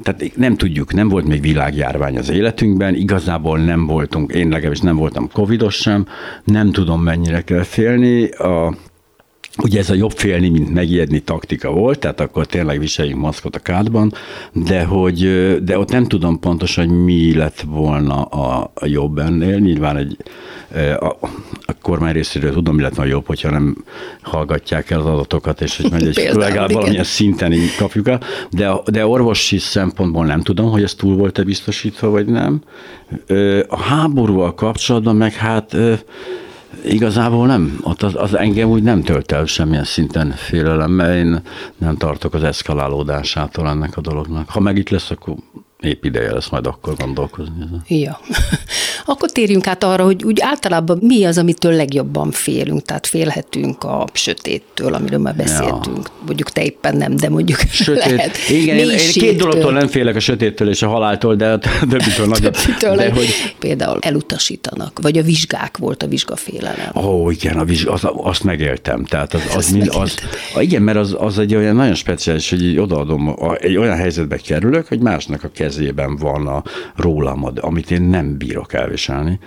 tehát 0.02 0.36
nem 0.36 0.56
tudjuk, 0.56 0.92
nem 0.92 1.08
volt 1.08 1.24
még 1.26 1.40
világjárvány 1.40 2.18
az 2.18 2.30
életünkben, 2.30 2.94
igazából 2.94 3.58
nem 3.58 3.86
voltunk, 3.86 4.32
én 4.32 4.48
legalábbis 4.48 4.80
nem 4.80 4.96
voltam 4.96 5.30
covidos 5.32 5.74
sem, 5.74 6.06
nem 6.44 6.72
tudom 6.72 7.02
mennyire 7.02 7.40
kell 7.40 7.62
félni. 7.62 8.28
A, 8.28 8.76
Ugye 9.62 9.78
ez 9.78 9.90
a 9.90 9.94
jobb 9.94 10.10
félni, 10.10 10.48
mint 10.48 10.74
megijedni 10.74 11.20
taktika 11.20 11.70
volt, 11.70 11.98
tehát 11.98 12.20
akkor 12.20 12.46
tényleg 12.46 12.78
viseljünk 12.78 13.20
maszkot 13.20 13.56
a 13.56 13.58
kádban, 13.58 14.12
de, 14.52 14.84
hogy, 14.84 15.18
de 15.64 15.78
ott 15.78 15.90
nem 15.90 16.04
tudom 16.04 16.38
pontosan, 16.38 16.88
hogy 16.88 17.04
mi 17.04 17.34
lett 17.34 17.64
volna 17.66 18.22
a, 18.22 18.70
a 18.74 18.86
jobb 18.86 19.18
ennél. 19.18 19.58
Nyilván 19.58 19.96
egy, 19.96 20.16
a, 20.98 21.06
a 21.60 21.72
kormány 21.82 22.12
részéről 22.12 22.52
tudom, 22.52 22.74
mi 22.74 22.82
lett 22.82 22.94
volna 22.94 23.10
jobb, 23.10 23.26
hogyha 23.26 23.50
nem 23.50 23.84
hallgatják 24.22 24.90
el 24.90 25.00
az 25.00 25.06
adatokat, 25.06 25.60
és 25.60 25.76
hogy 25.76 25.90
megy 25.90 26.06
egy 26.06 26.34
legalább 26.34 26.72
valamilyen 26.72 27.04
szinten 27.04 27.52
így 27.52 27.76
kapjuk 27.76 28.08
el, 28.08 28.20
de, 28.50 28.72
de 28.84 29.06
orvosi 29.06 29.58
szempontból 29.58 30.24
nem 30.24 30.42
tudom, 30.42 30.70
hogy 30.70 30.82
ez 30.82 30.94
túl 30.94 31.16
volt-e 31.16 31.42
biztosítva, 31.42 32.10
vagy 32.10 32.26
nem. 32.26 32.62
A 33.68 33.80
háborúval 33.80 34.54
kapcsolatban 34.54 35.16
meg 35.16 35.32
hát 35.32 35.76
Igazából 36.84 37.46
nem. 37.46 37.78
Ott 37.82 38.02
az, 38.02 38.14
az 38.16 38.36
engem 38.36 38.68
úgy 38.68 38.82
nem 38.82 39.02
tölt 39.02 39.32
el 39.32 39.44
semmilyen 39.44 39.84
szinten 39.84 40.30
félelem, 40.30 40.90
mert 40.90 41.14
én 41.14 41.40
nem 41.76 41.96
tartok 41.96 42.34
az 42.34 42.42
eszkalálódásától 42.42 43.68
ennek 43.68 43.96
a 43.96 44.00
dolognak. 44.00 44.48
Ha 44.48 44.60
meg 44.60 44.76
itt 44.76 44.88
lesz, 44.88 45.10
akkor 45.10 45.34
épp 45.84 46.04
ideje 46.04 46.32
lesz 46.32 46.48
majd 46.48 46.66
akkor 46.66 46.94
gondolkozni. 46.96 47.54
Ja. 47.88 48.20
Akkor 49.06 49.30
térjünk 49.30 49.66
át 49.66 49.84
arra, 49.84 50.04
hogy 50.04 50.24
úgy 50.24 50.40
általában 50.40 50.98
mi 51.02 51.24
az, 51.24 51.38
amitől 51.38 51.72
legjobban 51.72 52.30
félünk, 52.30 52.82
tehát 52.82 53.06
félhetünk 53.06 53.84
a 53.84 54.06
sötéttől, 54.12 54.94
amiről 54.94 55.18
már 55.18 55.36
beszéltünk. 55.36 56.06
Ja. 56.06 56.12
Mondjuk 56.26 56.50
te 56.50 56.62
éppen 56.62 56.96
nem, 56.96 57.16
de 57.16 57.28
mondjuk 57.28 57.58
Sötét. 57.70 58.04
lehet. 58.04 58.36
Igen, 58.48 58.76
én, 58.76 58.90
én 58.90 59.12
két 59.12 59.36
dologtól 59.36 59.72
nem 59.72 59.86
félek, 59.86 60.16
a 60.16 60.20
sötéttől 60.20 60.68
és 60.68 60.82
a 60.82 60.88
haláltól, 60.88 61.34
de 61.34 61.48
a 61.48 61.58
többitől 61.90 62.26
nagyon. 62.26 62.52
Többitől 62.52 62.96
de 62.96 63.12
hogy... 63.12 63.54
Például 63.58 63.98
elutasítanak, 64.00 64.98
vagy 65.02 65.18
a 65.18 65.22
vizsgák 65.22 65.76
volt 65.76 66.02
a 66.02 66.06
vizsgafélelem. 66.06 66.90
Ó, 66.94 67.30
igen, 67.30 67.58
a 67.58 67.64
vizsga, 67.64 67.92
az, 67.92 68.06
azt 68.16 68.44
megéltem. 68.44 69.04
Tehát 69.04 69.34
az, 69.34 69.42
az, 69.56 69.70
mind, 69.70 69.88
az, 69.92 70.14
igen, 70.58 70.82
mert 70.82 70.98
az, 70.98 71.16
az 71.18 71.38
egy 71.38 71.54
olyan 71.54 71.76
nagyon 71.76 71.94
speciális, 71.94 72.50
hogy 72.50 72.64
így 72.64 72.78
odaadom, 72.78 73.36
egy 73.60 73.76
olyan 73.76 73.96
helyzetbe 73.96 74.36
kerülök, 74.36 74.88
hogy 74.88 75.00
másnak 75.00 75.44
a 75.44 75.48
kezében 75.74 76.16
van 76.16 76.46
a 76.46 76.62
rólam, 76.96 77.44
amit 77.60 77.90
én 77.90 78.02
nem 78.02 78.36
bírok 78.36 78.72
el 78.72 78.80
elviselni, 78.82 79.38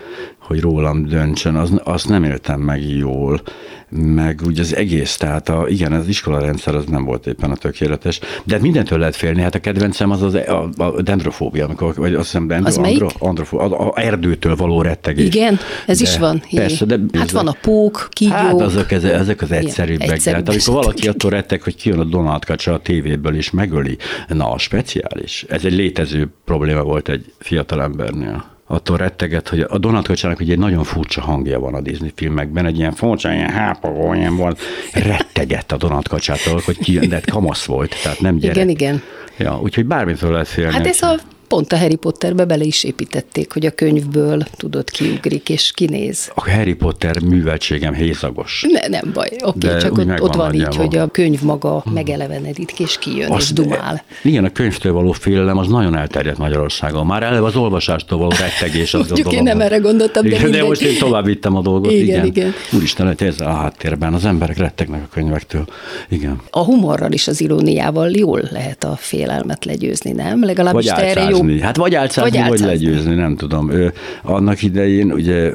hogy 0.47 0.61
rólam 0.61 1.05
döntsön, 1.05 1.55
az, 1.55 1.71
azt 1.83 2.09
nem 2.09 2.23
éltem 2.23 2.59
meg 2.59 2.89
jól, 2.89 3.41
meg 3.89 4.41
úgy 4.45 4.59
az 4.59 4.75
egész, 4.75 5.17
tehát 5.17 5.49
a, 5.49 5.65
igen, 5.67 5.93
az 5.93 6.07
iskolarendszer 6.07 6.75
az 6.75 6.85
nem 6.85 7.03
volt 7.03 7.27
éppen 7.27 7.51
a 7.51 7.55
tökéletes, 7.55 8.19
de 8.43 8.53
hát 8.53 8.61
mindentől 8.61 8.99
lehet 8.99 9.15
félni, 9.15 9.41
hát 9.41 9.55
a 9.55 9.59
kedvencem 9.59 10.11
az 10.11 10.21
az 10.21 10.33
a, 10.33 10.69
a 10.77 11.01
dendrofóbia, 11.01 11.65
amikor, 11.65 11.95
vagy 11.95 12.13
azt 12.13 12.23
hiszem 12.23 12.47
dendro, 12.47 12.67
az 12.67 12.77
andro, 12.77 13.07
androfó, 13.19 13.59
a, 13.59 13.87
a, 13.87 13.93
erdőtől 13.95 14.55
való 14.55 14.81
rettegés. 14.81 15.25
Igen, 15.25 15.59
ez 15.85 15.97
de, 15.97 16.03
is 16.03 16.17
van. 16.17 16.41
Persze, 16.51 16.85
de 16.85 16.99
hát 17.13 17.31
van 17.31 17.47
a 17.47 17.55
pók, 17.61 18.07
kígyók. 18.11 18.35
Hát 18.35 18.61
azok, 18.61 18.91
ez, 18.91 19.03
ezek 19.03 19.41
az 19.41 19.51
egyszerűbbek. 19.51 20.11
Egyszerűbb. 20.11 20.45
Hát 20.45 20.49
amikor 20.49 20.83
valaki 20.83 21.07
attól 21.07 21.31
retteg, 21.31 21.61
hogy 21.61 21.75
kijön 21.75 21.99
a 21.99 22.03
Donald 22.03 22.45
Kacsa 22.45 22.73
a 22.73 22.79
tévéből 22.79 23.35
és 23.35 23.51
megöli, 23.51 23.97
na, 24.27 24.57
speciális. 24.57 25.45
Ez 25.49 25.65
egy 25.65 25.73
létező 25.73 26.29
probléma 26.45 26.83
volt 26.83 27.09
egy 27.09 27.33
fiatalembernél 27.39 28.56
attól 28.67 28.97
retteget, 28.97 29.47
hogy 29.47 29.59
a 29.59 29.77
Donald 29.77 30.07
Kocsának 30.07 30.39
ugye 30.39 30.51
egy 30.51 30.59
nagyon 30.59 30.83
furcsa 30.83 31.21
hangja 31.21 31.59
van 31.59 31.73
a 31.73 31.81
Disney 31.81 32.11
filmekben, 32.15 32.65
egy 32.65 32.77
ilyen 32.77 32.91
furcsa, 32.91 33.33
ilyen 33.33 33.49
hápagó, 33.49 34.13
ilyen 34.13 34.35
volt, 34.35 34.59
rettegett 34.93 35.71
a 35.71 35.77
Donald 35.77 36.07
Kacsától, 36.07 36.61
hogy 36.65 36.77
ki, 36.77 36.99
de 36.99 37.21
kamasz 37.31 37.65
volt, 37.65 37.95
tehát 38.03 38.19
nem 38.19 38.37
gyerek. 38.37 38.55
Igen, 38.55 38.69
igen. 38.69 39.01
Ja, 39.37 39.59
úgyhogy 39.61 39.85
bármitől 39.85 40.31
lehet 40.31 40.47
félni. 40.47 40.73
Hát 40.73 40.85
ez 40.85 41.01
a 41.01 41.15
Pont 41.47 41.73
a 41.73 41.77
Harry 41.77 41.95
Potterbe 41.95 42.45
bele 42.45 42.63
is 42.63 42.83
építették, 42.83 43.53
hogy 43.53 43.65
a 43.65 43.71
könyvből 43.71 44.43
tudod 44.57 44.89
kiugrik 44.89 45.49
és 45.49 45.71
kinéz. 45.75 46.31
A 46.35 46.51
Harry 46.51 46.73
Potter 46.73 47.19
műveltségem 47.19 47.93
hézagos. 47.93 48.65
Ne, 48.71 48.87
nem 48.87 49.11
baj, 49.13 49.29
oké, 49.43 49.67
okay, 49.67 49.79
csak 49.79 49.97
ott, 49.97 50.21
ott 50.21 50.35
van 50.35 50.53
így, 50.53 50.75
hogy 50.75 50.97
a 50.97 51.07
könyv 51.07 51.41
maga 51.41 51.79
hmm. 51.79 51.93
megelevenedik 51.93 52.79
és 52.79 52.97
kijön 52.97 53.31
Azt, 53.31 53.41
és 53.41 53.53
dumál. 53.53 54.03
Igen, 54.23 54.45
a 54.45 54.51
könyvtől 54.51 54.93
való 54.93 55.11
félelem 55.11 55.57
az 55.57 55.67
nagyon 55.67 55.95
elterjedt 55.95 56.37
Magyarországon. 56.37 57.05
Már 57.05 57.23
eleve 57.23 57.45
az 57.45 57.55
olvasástól 57.55 58.17
való 58.17 58.31
rettegés. 58.39 58.93
Az 58.93 59.07
Mondjuk 59.07 59.33
én 59.33 59.43
nem 59.43 59.61
erre 59.61 59.77
gondoltam, 59.77 60.23
de 60.23 60.35
igen, 60.35 60.51
De 60.51 60.63
most 60.63 60.81
én 60.81 60.97
tovább 60.97 61.25
vittem 61.25 61.55
a 61.55 61.61
dolgot. 61.61 61.91
Igen, 61.91 62.03
igen. 62.03 62.25
igen. 62.25 62.53
Úristen, 62.71 63.07
hogy 63.07 63.23
ez 63.23 63.41
a 63.41 63.49
háttérben, 63.49 64.13
az 64.13 64.25
emberek 64.25 64.57
rettegnek 64.57 65.03
a 65.03 65.07
könyvektől. 65.13 65.65
Igen. 66.09 66.41
A 66.49 66.63
humorral 66.63 67.11
is, 67.11 67.27
az 67.27 67.41
iróniával 67.41 68.09
jól 68.09 68.41
lehet 68.51 68.83
a 68.83 68.95
félelmet 68.95 69.65
legyőzni, 69.65 70.11
nem? 70.11 70.43
Legalábbis 70.43 70.85
erre 70.85 71.21
jó. 71.29 71.36
Hát 71.61 71.75
vagy 71.75 71.95
álcázni, 71.95 72.37
vagy, 72.37 72.47
vagy 72.47 72.59
legyőzni, 72.59 73.15
nem 73.15 73.35
tudom. 73.35 73.71
Ő, 73.71 73.93
annak 74.23 74.61
idején 74.61 75.11
ugye 75.11 75.53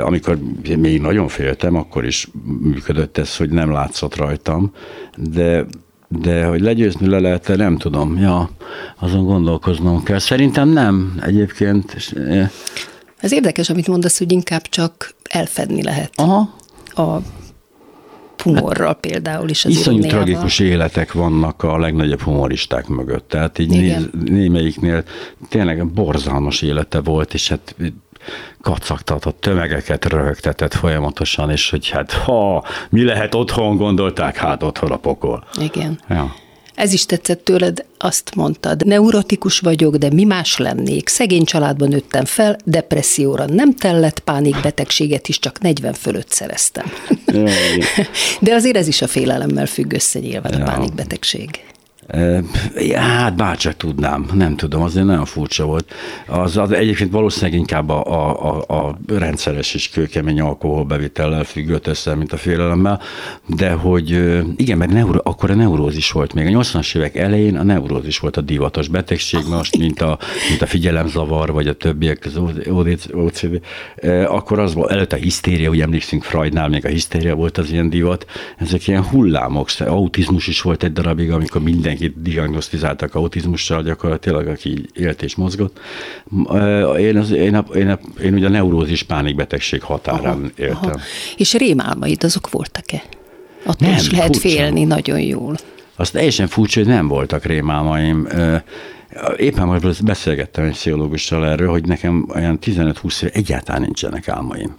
amikor 0.00 0.38
még 0.78 1.00
nagyon 1.00 1.28
féltem, 1.28 1.74
akkor 1.74 2.04
is 2.04 2.28
működött 2.60 3.18
ez, 3.18 3.36
hogy 3.36 3.50
nem 3.50 3.72
látszott 3.72 4.16
rajtam, 4.16 4.72
de 5.16 5.64
de 6.18 6.44
hogy 6.44 6.60
legyőzni 6.60 7.08
le 7.08 7.18
lehet 7.18 7.48
-e, 7.48 7.56
nem 7.56 7.78
tudom. 7.78 8.18
Ja, 8.18 8.50
azon 8.98 9.24
gondolkoznom 9.24 10.02
kell. 10.02 10.18
Szerintem 10.18 10.68
nem 10.68 11.14
egyébként. 11.26 12.12
Ez 13.16 13.32
érdekes, 13.32 13.70
amit 13.70 13.86
mondasz, 13.86 14.18
hogy 14.18 14.32
inkább 14.32 14.62
csak 14.62 15.14
elfedni 15.22 15.82
lehet. 15.82 16.10
Aha. 16.14 16.54
A 16.94 17.18
humorral 18.40 18.86
hát, 18.86 19.00
például 19.00 19.48
is. 19.48 19.64
Az 19.64 19.70
iszonyú 19.70 20.00
tragikus 20.00 20.58
életek 20.58 21.12
vannak 21.12 21.62
a 21.62 21.78
legnagyobb 21.78 22.20
humoristák 22.20 22.86
mögött. 22.86 23.28
Tehát 23.28 23.58
így 23.58 23.68
néz, 23.68 24.08
némelyiknél 24.24 25.04
tényleg 25.48 25.86
borzalmas 25.86 26.62
élete 26.62 27.00
volt, 27.00 27.34
és 27.34 27.48
hát 27.48 27.74
kacagtatott, 28.60 29.40
tömegeket 29.40 30.04
röhögtetett 30.04 30.74
folyamatosan, 30.74 31.50
és 31.50 31.70
hogy 31.70 31.88
hát 31.88 32.12
ha, 32.12 32.64
mi 32.90 33.04
lehet 33.04 33.34
otthon, 33.34 33.76
gondolták, 33.76 34.36
hát 34.36 34.62
otthon 34.62 34.90
a 34.90 34.96
pokol. 34.96 35.44
Igen. 35.60 36.00
Ja. 36.08 36.34
Ez 36.80 36.92
is 36.92 37.06
tetszett 37.06 37.44
tőled, 37.44 37.84
azt 37.98 38.34
mondtad, 38.34 38.86
neurotikus 38.86 39.58
vagyok, 39.58 39.96
de 39.96 40.10
mi 40.12 40.24
más 40.24 40.56
lennék? 40.56 41.08
Szegény 41.08 41.44
családban 41.44 41.88
nőttem 41.88 42.24
fel, 42.24 42.56
depresszióra 42.64 43.46
nem 43.46 43.74
tellett, 43.74 44.18
pánikbetegséget 44.18 45.28
is 45.28 45.38
csak 45.38 45.60
40 45.60 45.94
fölött 45.94 46.30
szereztem. 46.30 46.84
Ja, 47.26 47.44
de 48.40 48.54
azért 48.54 48.76
ez 48.76 48.88
is 48.88 49.02
a 49.02 49.06
félelemmel 49.06 49.66
függ 49.66 49.92
össze 49.92 50.18
nyilván 50.18 50.52
ja. 50.52 50.64
a 50.64 50.64
pánikbetegség. 50.64 51.69
Hát 52.94 53.36
bárcsak 53.36 53.76
tudnám, 53.76 54.26
nem 54.32 54.56
tudom, 54.56 54.82
azért 54.82 55.06
nagyon 55.06 55.24
furcsa 55.24 55.64
volt. 55.64 55.92
Az, 56.26 56.56
az 56.56 56.72
egyébként 56.72 57.10
valószínűleg 57.10 57.58
inkább 57.58 57.88
a, 57.88 58.04
a, 58.04 58.58
a, 58.68 58.86
a 58.86 58.96
rendszeres 59.06 59.74
és 59.74 59.88
kőkemény 59.88 60.40
alkoholbevitellel 60.40 61.44
függött 61.44 61.86
össze, 61.86 62.14
mint 62.14 62.32
a 62.32 62.36
félelemmel, 62.36 63.00
de 63.46 63.70
hogy 63.70 64.10
igen, 64.56 64.78
mert 64.78 64.92
neuro, 64.92 65.18
akkor 65.22 65.50
a 65.50 65.54
neurózis 65.54 66.10
volt 66.10 66.34
még. 66.34 66.46
A 66.46 66.60
80-as 66.60 66.96
évek 66.96 67.16
elején 67.16 67.56
a 67.56 67.62
neurózis 67.62 68.18
volt 68.18 68.36
a 68.36 68.40
divatos 68.40 68.88
betegség, 68.88 69.40
most 69.48 69.78
mint 69.78 70.00
a, 70.00 70.18
mint 70.48 70.62
a 70.62 70.66
figyelemzavar, 70.66 71.52
vagy 71.52 71.68
a 71.68 71.74
többiek, 71.74 72.24
az 72.24 72.40
OCD. 73.12 73.60
Akkor 74.26 74.58
az 74.58 74.74
volt, 74.74 74.90
előtt 74.90 75.12
a 75.12 75.16
hisztéria, 75.16 75.70
ugye 75.70 75.82
emlékszünk 75.82 76.22
Freudnál, 76.22 76.68
még 76.68 76.84
a 76.84 76.88
hisztéria 76.88 77.34
volt 77.34 77.58
az 77.58 77.70
ilyen 77.70 77.90
divat. 77.90 78.26
Ezek 78.58 78.86
ilyen 78.86 79.04
hullámok, 79.04 79.68
autizmus 79.78 80.46
is 80.46 80.62
volt 80.62 80.82
egy 80.82 80.92
darabig, 80.92 81.30
amikor 81.30 81.62
minden 81.62 81.96
mindenkit 82.00 82.22
diagnosztizáltak 82.22 83.14
autizmussal 83.14 83.82
gyakorlatilag, 83.82 84.46
aki 84.46 84.86
élt 84.92 85.22
és 85.22 85.34
mozgott. 85.34 85.78
Én, 86.98 87.16
az, 87.16 87.30
én, 87.30 87.54
a, 87.54 87.64
én, 87.74 87.88
a, 87.88 87.98
én 88.22 88.34
ugye 88.34 88.46
a 88.46 88.50
neurózis 88.50 89.02
pánikbetegség 89.02 89.82
határán 89.82 90.24
aha, 90.24 90.50
éltem. 90.56 90.90
Aha. 90.90 91.00
És 91.36 91.54
rémálmaid 91.54 92.24
azok 92.24 92.50
voltak-e? 92.50 93.02
Attól 93.64 93.88
nem, 93.88 93.96
is 93.96 94.10
lehet 94.10 94.36
furcsa. 94.36 94.48
félni 94.48 94.84
nagyon 94.84 95.20
jól. 95.20 95.56
Azt 95.96 96.12
teljesen 96.12 96.46
furcsa, 96.46 96.80
hogy 96.80 96.88
nem 96.88 97.08
voltak 97.08 97.44
rémálmaim. 97.44 98.28
Éppen 99.36 99.66
most 99.66 100.04
beszélgettem 100.04 100.64
egy 100.64 100.72
pszichológussal 100.72 101.46
erről, 101.46 101.68
hogy 101.68 101.86
nekem 101.86 102.28
olyan 102.34 102.58
15-20 102.62 103.22
éve 103.22 103.32
egyáltalán 103.32 103.80
nincsenek 103.80 104.28
álmaim. 104.28 104.76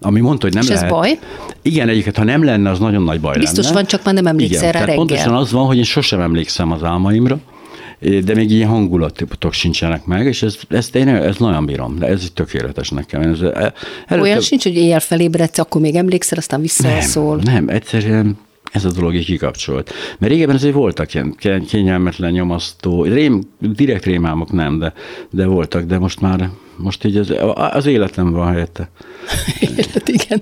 Ami 0.00 0.20
mondta, 0.20 0.46
hogy 0.46 0.54
nem 0.54 0.62
És 0.62 0.68
lehet. 0.68 0.84
ez 0.84 0.90
baj? 0.90 1.18
Igen, 1.62 1.88
egyiket, 1.88 2.16
ha 2.16 2.24
nem 2.24 2.44
lenne, 2.44 2.70
az 2.70 2.78
nagyon 2.78 3.02
nagy 3.02 3.20
baj 3.20 3.38
Biztos 3.38 3.64
lenne. 3.64 3.74
van, 3.74 3.86
csak 3.86 4.04
már 4.04 4.14
nem 4.14 4.26
emlékszel 4.26 4.72
rá 4.72 4.80
reggel. 4.80 4.94
Pontosan 4.94 5.34
az 5.34 5.52
van, 5.52 5.66
hogy 5.66 5.76
én 5.76 5.82
sosem 5.82 6.20
emlékszem 6.20 6.72
az 6.72 6.82
álmaimra, 6.82 7.38
de 8.24 8.34
még 8.34 8.50
ilyen 8.50 8.68
hangulatok 8.68 9.52
sincsenek 9.52 10.04
meg, 10.04 10.26
és 10.26 10.42
ez, 10.42 10.56
ezt 10.68 10.94
én 10.94 11.08
ez 11.08 11.36
nagyon 11.36 11.66
bírom, 11.66 11.98
de 11.98 12.06
ez 12.06 12.30
tökéletes 12.34 12.88
nekem. 12.88 13.20
Ez, 13.20 13.40
előtte... 13.40 14.20
Olyan 14.20 14.40
sincs, 14.40 14.62
hogy 14.62 14.76
éjjel 14.76 15.00
felébredsz, 15.00 15.58
akkor 15.58 15.80
még 15.80 15.94
emlékszel, 15.94 16.38
aztán 16.38 16.60
visszaszól. 16.60 17.36
Nem, 17.36 17.54
nem, 17.54 17.68
egyszerűen 17.68 18.38
ez 18.72 18.84
a 18.84 18.90
dolog 18.90 19.14
így 19.14 19.24
kikapcsolt. 19.24 19.92
Mert 20.18 20.32
régebben 20.32 20.56
azért 20.56 20.74
voltak 20.74 21.14
ilyen 21.14 21.36
kényelmetlen, 21.68 22.32
nyomasztó, 22.32 23.04
rém, 23.04 23.40
direkt 23.58 24.04
rémálmok 24.04 24.52
nem, 24.52 24.78
de, 24.78 24.92
de 25.30 25.46
voltak, 25.46 25.84
de 25.84 25.98
most 25.98 26.20
már, 26.20 26.50
most 26.78 27.04
így 27.04 27.16
az, 27.16 27.34
az 27.54 27.86
életem 27.86 28.32
van 28.32 28.52
helyette. 28.52 28.90
Élet, 29.60 30.08
igen. 30.22 30.40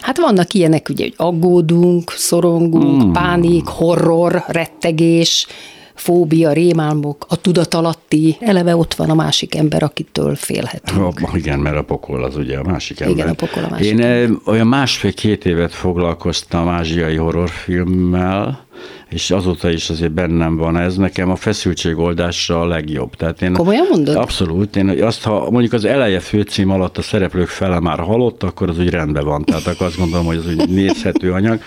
Hát 0.00 0.18
vannak 0.18 0.52
ilyenek, 0.52 0.88
ugye, 0.88 1.04
hogy 1.04 1.14
aggódunk, 1.16 2.10
szorongunk, 2.10 3.04
mm. 3.04 3.12
pánik, 3.12 3.66
horror, 3.66 4.44
rettegés, 4.46 5.46
fóbia, 5.94 6.52
rémálmok, 6.52 7.26
a 7.28 7.36
tudatalatti, 7.36 8.36
eleve 8.40 8.76
ott 8.76 8.94
van 8.94 9.10
a 9.10 9.14
másik 9.14 9.54
ember, 9.54 9.82
akitől 9.82 10.34
félhetünk. 10.34 11.18
Ha, 11.18 11.36
igen, 11.36 11.58
mert 11.58 11.76
a 11.76 11.82
pokol 11.82 12.24
az 12.24 12.36
ugye 12.36 12.58
a 12.58 12.62
másik 12.62 13.00
ember. 13.00 13.16
Igen, 13.16 13.28
a 13.28 13.34
pokol 13.34 13.64
a 13.64 13.68
másik 13.70 13.86
Én 13.86 14.00
ember. 14.00 14.38
olyan 14.44 14.66
másfél-két 14.66 15.44
évet 15.44 15.74
foglalkoztam 15.74 16.68
ázsiai 16.68 17.16
horrorfilmmel, 17.16 18.65
és 19.08 19.30
azóta 19.30 19.70
is 19.70 19.90
azért 19.90 20.12
bennem 20.12 20.56
van 20.56 20.76
ez, 20.76 20.96
nekem 20.96 21.30
a 21.30 21.36
feszültségoldásra 21.36 22.60
a 22.60 22.66
legjobb. 22.66 23.14
Tehát 23.14 23.42
én 23.42 23.52
Komolyan 23.52 23.86
mondod? 23.90 24.16
Abszolút. 24.16 24.76
Én 24.76 25.02
azt, 25.02 25.22
ha 25.22 25.50
mondjuk 25.50 25.72
az 25.72 25.84
eleje 25.84 26.20
főcím 26.20 26.70
alatt 26.70 26.98
a 26.98 27.02
szereplők 27.02 27.48
fele 27.48 27.80
már 27.80 27.98
halott, 27.98 28.42
akkor 28.42 28.68
az 28.68 28.78
úgy 28.78 28.90
rendben 28.90 29.24
van. 29.24 29.44
Tehát 29.44 29.66
akkor 29.66 29.86
azt 29.86 29.96
gondolom, 29.96 30.26
hogy 30.26 30.36
az 30.36 30.46
úgy 30.46 30.68
nézhető 30.68 31.32
anyag. 31.32 31.60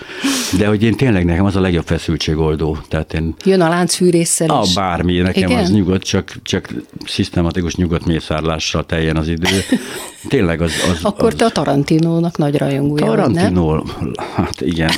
De 0.58 0.66
hogy 0.66 0.82
én 0.82 0.96
tényleg 0.96 1.24
nekem 1.24 1.44
az 1.44 1.56
a 1.56 1.60
legjobb 1.60 1.86
feszültségoldó. 1.86 2.78
Tehát 2.88 3.14
én, 3.14 3.34
Jön 3.44 3.60
a 3.60 3.68
láncfűrészsel 3.68 4.50
a, 4.50 4.62
is. 4.64 4.74
Bármi, 4.74 5.18
nekem 5.18 5.50
Igen? 5.50 5.62
az 5.62 5.70
nyugodt, 5.70 6.02
csak, 6.02 6.34
csak 6.42 6.74
szisztematikus 7.06 7.74
nyugodt 7.74 8.06
mészárlással 8.06 8.86
teljen 8.86 9.16
az 9.16 9.28
idő. 9.28 9.48
Tényleg 10.28 10.60
az... 10.60 10.72
az 10.90 11.04
akkor 11.04 11.28
az, 11.28 11.34
te 11.34 11.44
a 11.44 11.50
Tarantinónak 11.50 12.38
nagy 12.38 12.56
rajongója 12.56 13.04
Tarantino, 13.04 13.82
hát 14.34 14.60
igen. 14.60 14.90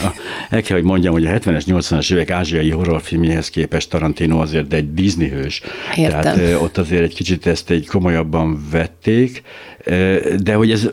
El 0.50 0.62
kell, 0.62 0.76
hogy 0.76 0.86
mondjam, 0.86 1.12
hogy 1.12 1.26
a 1.26 1.30
70-es, 1.30 1.62
80-as 1.66 2.01
évek 2.10 2.30
ázsiai 2.30 2.70
horrorfilmjéhez 2.70 3.50
képest 3.50 3.90
Tarantino 3.90 4.40
azért 4.40 4.72
egy 4.72 4.94
Disney 4.94 5.28
hős. 5.28 5.62
Értem. 5.96 6.20
Tehát 6.20 6.60
ott 6.60 6.78
azért 6.78 7.02
egy 7.02 7.14
kicsit 7.14 7.46
ezt 7.46 7.70
egy 7.70 7.86
komolyabban 7.86 8.66
vették, 8.70 9.42
de 10.42 10.54
hogy 10.54 10.70
ez, 10.70 10.90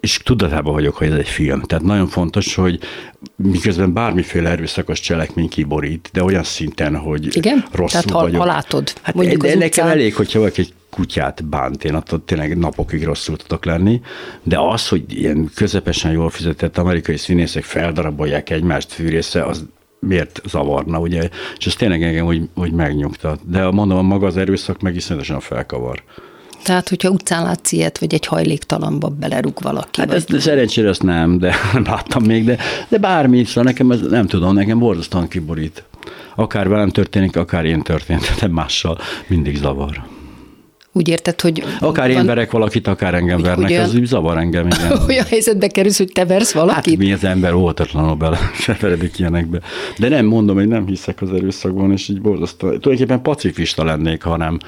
és 0.00 0.18
tudatában 0.24 0.72
vagyok, 0.72 0.96
hogy 0.96 1.06
ez 1.06 1.18
egy 1.18 1.28
film. 1.28 1.60
Tehát 1.60 1.84
nagyon 1.84 2.06
fontos, 2.06 2.54
hogy 2.54 2.78
miközben 3.36 3.92
bármiféle 3.92 4.50
erőszakos 4.50 5.00
cselekmény 5.00 5.48
kiborít, 5.48 6.10
de 6.12 6.22
olyan 6.22 6.42
szinten, 6.42 6.96
hogy 6.96 7.36
Igen? 7.36 7.64
rosszul 7.72 8.00
Tehát 8.02 8.22
vagyok. 8.22 8.40
ha 8.40 8.46
látod, 8.46 8.92
hát 9.02 9.14
mondjuk 9.14 9.42
de, 9.42 9.48
az 9.48 9.58
nekem 9.58 9.86
elég, 9.86 10.14
hogyha 10.14 10.38
valaki 10.38 10.60
egy 10.60 10.72
kutyát 10.90 11.44
bánt, 11.44 11.84
én 11.84 11.94
attól 11.94 12.24
tényleg 12.24 12.58
napokig 12.58 13.04
rosszul 13.04 13.36
tudok 13.36 13.64
lenni, 13.64 14.00
de 14.42 14.58
az, 14.58 14.88
hogy 14.88 15.04
ilyen 15.08 15.50
közepesen 15.54 16.12
jól 16.12 16.30
fizetett 16.30 16.78
amerikai 16.78 17.16
színészek 17.16 17.62
feldarabolják 17.62 18.50
egymást 18.50 18.92
fűrésze, 18.92 19.44
az 19.44 19.64
miért 20.06 20.40
zavarna, 20.46 20.98
ugye? 20.98 21.28
És 21.58 21.66
ez 21.66 21.74
tényleg 21.74 22.02
engem 22.02 22.26
úgy, 22.26 22.48
úgy 22.54 22.72
megnyugtat. 22.72 23.40
De 23.50 23.70
mondom, 23.70 24.06
maga 24.06 24.26
az 24.26 24.36
erőszak 24.36 24.80
meg 24.80 24.94
iszonyatosan 24.94 25.40
felkavar. 25.40 26.02
Tehát, 26.64 26.88
hogyha 26.88 27.08
utcán 27.08 27.42
látsz 27.42 27.72
ilyet, 27.72 27.98
vagy 27.98 28.14
egy 28.14 28.26
hajléktalanba 28.26 29.08
belerúg 29.08 29.62
valaki. 29.62 30.00
Hát 30.00 30.12
ezt, 30.12 30.40
szerencsére 30.40 30.88
ezt 30.88 31.02
nem, 31.02 31.38
de 31.38 31.54
nem 31.72 31.84
láttam 31.92 32.22
még, 32.22 32.44
de, 32.44 32.56
de 32.88 32.98
bármi, 32.98 33.44
szóval 33.44 33.64
nekem 33.64 33.90
ez 33.90 34.00
nem 34.00 34.26
tudom, 34.26 34.54
nekem 34.54 34.78
borzasztóan 34.78 35.28
kiborít. 35.28 35.84
Akár 36.34 36.68
velem 36.68 36.88
történik, 36.88 37.36
akár 37.36 37.64
én 37.64 37.82
történt, 37.82 38.50
mással 38.50 38.98
mindig 39.26 39.56
zavar. 39.56 40.13
Úgy 40.96 41.08
érted, 41.08 41.40
hogy... 41.40 41.64
Akár 41.80 42.08
van... 42.08 42.18
én 42.18 42.26
verek 42.26 42.50
valakit, 42.50 42.86
akár 42.86 43.14
engem 43.14 43.34
hogy 43.34 43.44
vernek, 43.44 43.70
olyan... 43.70 43.84
az 43.84 43.94
úgy 43.94 44.04
zavar 44.04 44.38
engem, 44.38 44.66
igen. 44.66 44.98
olyan 45.08 45.24
helyzetbe 45.24 45.66
kerülsz, 45.66 45.98
hogy 45.98 46.12
te 46.12 46.24
versz 46.24 46.52
valakit? 46.52 46.94
Hát 46.94 47.04
mi 47.04 47.12
az 47.12 47.24
ember 47.24 47.52
óvatatlanul 47.52 48.14
bele 48.14 48.38
severedik 48.64 49.18
ilyenekbe. 49.18 49.60
De 49.98 50.08
nem 50.08 50.26
mondom, 50.26 50.56
hogy 50.56 50.68
nem 50.68 50.86
hiszek 50.86 51.22
az 51.22 51.32
erőszakban, 51.32 51.92
és 51.92 52.08
így 52.08 52.20
borzasztó. 52.20 52.66
Tulajdonképpen 52.66 53.22
pacifista 53.22 53.84
lennék, 53.84 54.22
ha 54.22 54.36
nem, 54.36 54.58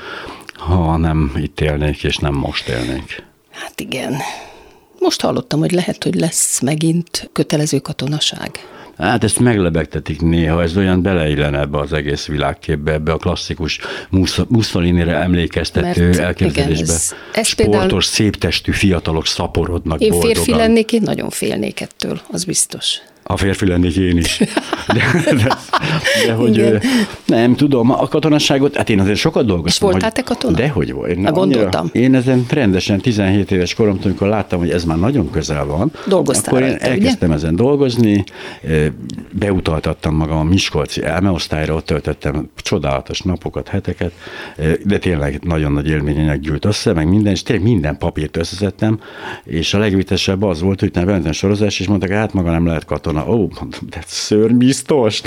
ha 0.55 0.97
nem 0.97 1.33
itt 1.37 1.61
élnék, 1.61 2.05
és 2.05 2.17
nem 2.17 2.35
most 2.35 2.69
élnék. 2.69 3.25
Hát 3.51 3.81
igen. 3.81 4.15
Most 4.99 5.21
hallottam, 5.21 5.61
hogy 5.61 5.73
lehet, 5.73 6.05
hogy 6.05 6.15
lesz 6.15 6.61
megint 6.61 7.31
kötelező 7.33 7.79
katonaság. 7.79 8.51
Hát 8.99 9.25
ezt 9.25 9.39
meglebegtetik 9.39 10.21
néha, 10.21 10.63
ez 10.63 10.77
olyan 10.77 11.03
beleillene 11.03 11.59
ebbe 11.59 11.79
az 11.79 11.93
egész 11.93 12.27
világképbe, 12.27 12.93
ebbe 12.93 13.13
a 13.13 13.17
klasszikus 13.17 13.79
Mussolini-re 14.49 15.17
emlékeztető 15.17 16.07
Mert, 16.07 16.19
elképzelésbe. 16.19 16.85
Igen, 16.85 16.95
ez, 16.95 17.15
ez 17.33 17.47
Sportos, 17.47 17.81
például... 17.81 18.01
szép 18.01 18.37
testű 18.37 18.73
fiatalok 18.73 19.27
szaporodnak 19.27 20.01
Én 20.01 20.11
boldogan. 20.11 20.35
férfi 20.35 20.51
lennék, 20.51 20.93
én 20.93 21.03
nagyon 21.05 21.31
félnék 21.31 21.81
ettől, 21.81 22.21
az 22.31 22.45
biztos. 22.45 23.01
A 23.29 23.37
férfi 23.37 23.67
lennék 23.67 23.97
én 23.97 24.17
is. 24.17 24.39
De, 24.87 25.33
de, 25.35 25.57
de 26.27 26.33
hogy 26.33 26.57
Igen. 26.57 26.81
nem 27.27 27.55
tudom, 27.55 27.91
a 27.91 28.09
katonasságot, 28.09 28.77
hát 28.77 28.91
én 28.91 29.01
azért 29.01 29.19
sokat 29.19 29.47
dolgoztam. 29.47 29.89
És 29.89 29.93
voltál 29.93 30.13
te 30.13 30.23
katona? 30.23 30.57
De 30.57 30.69
hogy 30.69 30.93
volt. 30.93 31.11
Én, 31.11 31.23
gondoltam. 31.23 31.89
én 31.93 32.15
ezen 32.15 32.47
rendesen 32.51 33.01
17 33.01 33.51
éves 33.51 33.75
koromtól, 33.75 34.05
amikor 34.05 34.29
láttam, 34.29 34.59
hogy 34.59 34.71
ez 34.71 34.85
már 34.85 34.99
nagyon 34.99 35.31
közel 35.31 35.65
van, 35.65 35.93
Dolgoztál 36.07 36.55
akkor 36.55 36.69
rajta, 36.69 36.87
én 36.87 36.93
elkezdtem 36.93 37.29
ugye? 37.29 37.39
ezen 37.39 37.57
dolgozni, 37.57 38.25
beutaltattam 39.31 40.15
magam 40.15 40.37
a 40.37 40.43
Miskolci 40.43 41.03
elmeosztályra, 41.05 41.75
ott 41.75 41.87
töltöttem 41.87 42.51
csodálatos 42.57 43.21
napokat, 43.21 43.69
heteket, 43.69 44.13
de 44.85 44.99
tényleg 44.99 45.41
nagyon 45.43 45.73
nagy 45.73 45.89
élmények 45.89 46.41
gyűlt 46.41 46.65
össze, 46.65 46.93
meg 46.93 47.09
minden, 47.09 47.33
és 47.33 47.43
tényleg 47.43 47.65
minden 47.65 47.99
papírt 47.99 48.37
összeszedtem, 48.37 49.01
és 49.45 49.75
a 49.75 49.79
legvitesebb 49.79 50.43
az 50.43 50.61
volt, 50.61 50.81
hogy 50.81 50.91
nem 50.93 51.33
sorozás, 51.33 51.81
és 51.81 51.87
mondták, 51.87 52.11
hát 52.11 52.33
maga 52.33 52.51
nem 52.51 52.67
lehet 52.67 52.85
katona 52.85 53.16
volna, 53.17 53.31
ó, 53.31 53.37
mondom, 53.61 53.81
de 53.91 54.03
szőrbiztos. 54.07 55.21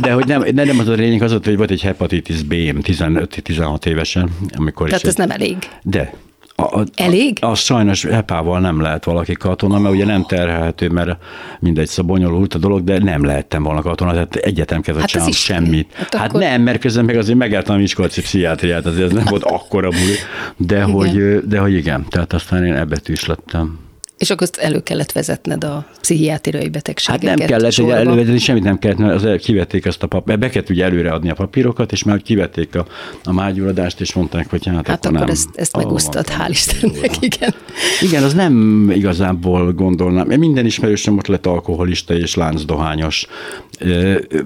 De 0.00 0.12
hogy 0.12 0.26
nem, 0.26 0.44
de 0.54 0.64
nem 0.64 0.78
az 0.78 0.88
a 0.88 0.92
lényeg, 0.92 1.22
az 1.22 1.32
hogy 1.44 1.56
volt 1.56 1.70
egy 1.70 1.82
hepatitis 1.82 2.42
B-m 2.42 2.78
15-16 2.82 3.86
évesen, 3.86 4.30
amikor 4.56 4.86
Tehát 4.86 5.02
is 5.02 5.08
ez 5.08 5.18
egy, 5.18 5.26
nem 5.26 5.40
elég. 5.40 5.56
De, 5.82 6.12
a, 6.60 6.78
a, 6.78 6.84
Elég? 6.94 7.38
A, 7.40 7.46
a 7.46 7.54
sajnos 7.54 8.04
epával 8.04 8.60
nem 8.60 8.80
lehet 8.80 9.04
valaki 9.04 9.32
katona, 9.32 9.78
mert 9.78 9.94
ugye 9.94 10.04
nem 10.04 10.24
terhelhető, 10.24 10.88
mert 10.88 11.16
mindegy, 11.60 11.86
szóval 11.86 12.16
bonyolult 12.16 12.54
a 12.54 12.58
dolog, 12.58 12.84
de 12.84 12.98
nem 12.98 13.24
lehettem 13.24 13.62
volna 13.62 13.82
katona, 13.82 14.12
tehát 14.12 14.34
egyetem 14.34 14.80
kellett 14.80 15.10
hát 15.10 15.32
semmit. 15.32 15.92
Hát, 15.94 16.14
hát 16.14 16.28
akkor... 16.28 16.40
nem, 16.40 16.62
mert 16.62 16.80
közben 16.80 17.04
meg 17.04 17.16
azért 17.16 17.38
megálltam 17.38 17.76
a 17.76 17.78
Miskolci 17.78 18.20
pszichiátriát, 18.20 18.86
azért 18.86 19.06
ez 19.06 19.12
nem 19.12 19.24
volt 19.28 19.44
akkora 19.44 19.88
buli, 19.88 20.14
de 20.56 20.82
hogy, 20.82 21.38
de 21.48 21.58
hogy 21.58 21.72
igen, 21.72 22.06
tehát 22.08 22.32
aztán 22.32 22.64
én 22.64 22.74
ebbetűs 22.74 23.26
lettem. 23.26 23.87
És 24.18 24.30
akkor 24.30 24.48
elő 24.56 24.82
kellett 24.82 25.12
vezetned 25.12 25.64
a 25.64 25.86
pszichiátriai 26.00 26.68
betegségeket. 26.68 27.28
Hát 27.28 27.38
nem 27.38 27.48
kellett, 27.48 27.74
hogy 27.74 27.90
elővezetni, 27.90 28.38
semmit 28.38 28.62
nem 28.62 28.78
kellett, 28.78 28.98
mert 28.98 29.24
az 29.24 29.40
kivették 29.40 29.86
azt 29.86 30.02
a 30.02 30.06
papírt, 30.06 30.38
be 30.38 30.48
kellett 30.48 30.70
ugye 30.70 30.84
előre 30.84 31.10
adni 31.10 31.30
a 31.30 31.34
papírokat, 31.34 31.92
és 31.92 32.02
már 32.02 32.22
kivették 32.22 32.76
a, 32.76 32.86
a 33.24 33.32
mágyuladást, 33.32 34.00
és 34.00 34.12
mondták, 34.12 34.50
hogy 34.50 34.66
hát, 34.66 34.74
hát 34.74 34.88
akkor, 34.88 35.16
akkor 35.16 35.26
nem. 35.26 35.28
ezt, 35.28 35.48
ezt 35.54 35.76
megúsztad, 35.76 36.26
hál' 36.28 36.48
Istennek, 36.48 37.16
igen. 37.20 37.54
Igen, 38.00 38.22
az 38.22 38.34
nem 38.34 38.86
igazából 38.94 39.72
gondolnám. 39.72 40.26
Minden 40.26 40.66
ismerősöm 40.66 41.18
ott 41.18 41.26
lett 41.26 41.46
alkoholista 41.46 42.14
és 42.14 42.34
láncdohányos. 42.34 43.26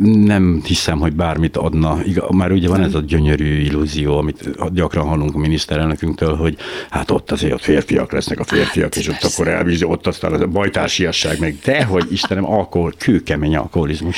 Nem 0.02 0.62
hiszem, 0.64 0.98
hogy 0.98 1.12
bármit 1.12 1.56
adna. 1.56 1.98
Már 2.30 2.52
ugye 2.52 2.68
van 2.68 2.82
ez 2.82 2.94
a 2.94 3.00
gyönyörű 3.00 3.60
illúzió, 3.60 4.18
amit 4.18 4.50
gyakran 4.72 5.06
hallunk 5.06 5.34
a 5.34 5.38
miniszterelnökünktől, 5.38 6.36
hogy 6.36 6.56
hát 6.90 7.10
ott 7.10 7.30
azért 7.30 7.52
ott 7.52 7.60
férfiak 7.60 8.12
lesznek 8.12 8.40
a 8.40 8.44
férfiak, 8.44 8.94
hát, 8.94 8.96
és 8.96 9.08
ott 9.08 9.22
akkor 9.22 9.48
el 9.48 9.61
elvízi, 9.62 9.84
ott 9.84 10.06
aztán 10.06 10.32
a 10.32 10.46
bajtársiasság, 10.46 11.40
meg 11.40 11.56
de, 11.64 11.84
hogy 11.84 12.06
Istenem, 12.10 12.50
alkohol, 12.50 12.92
kőkemény 12.98 13.56
alkoholizmus. 13.56 14.16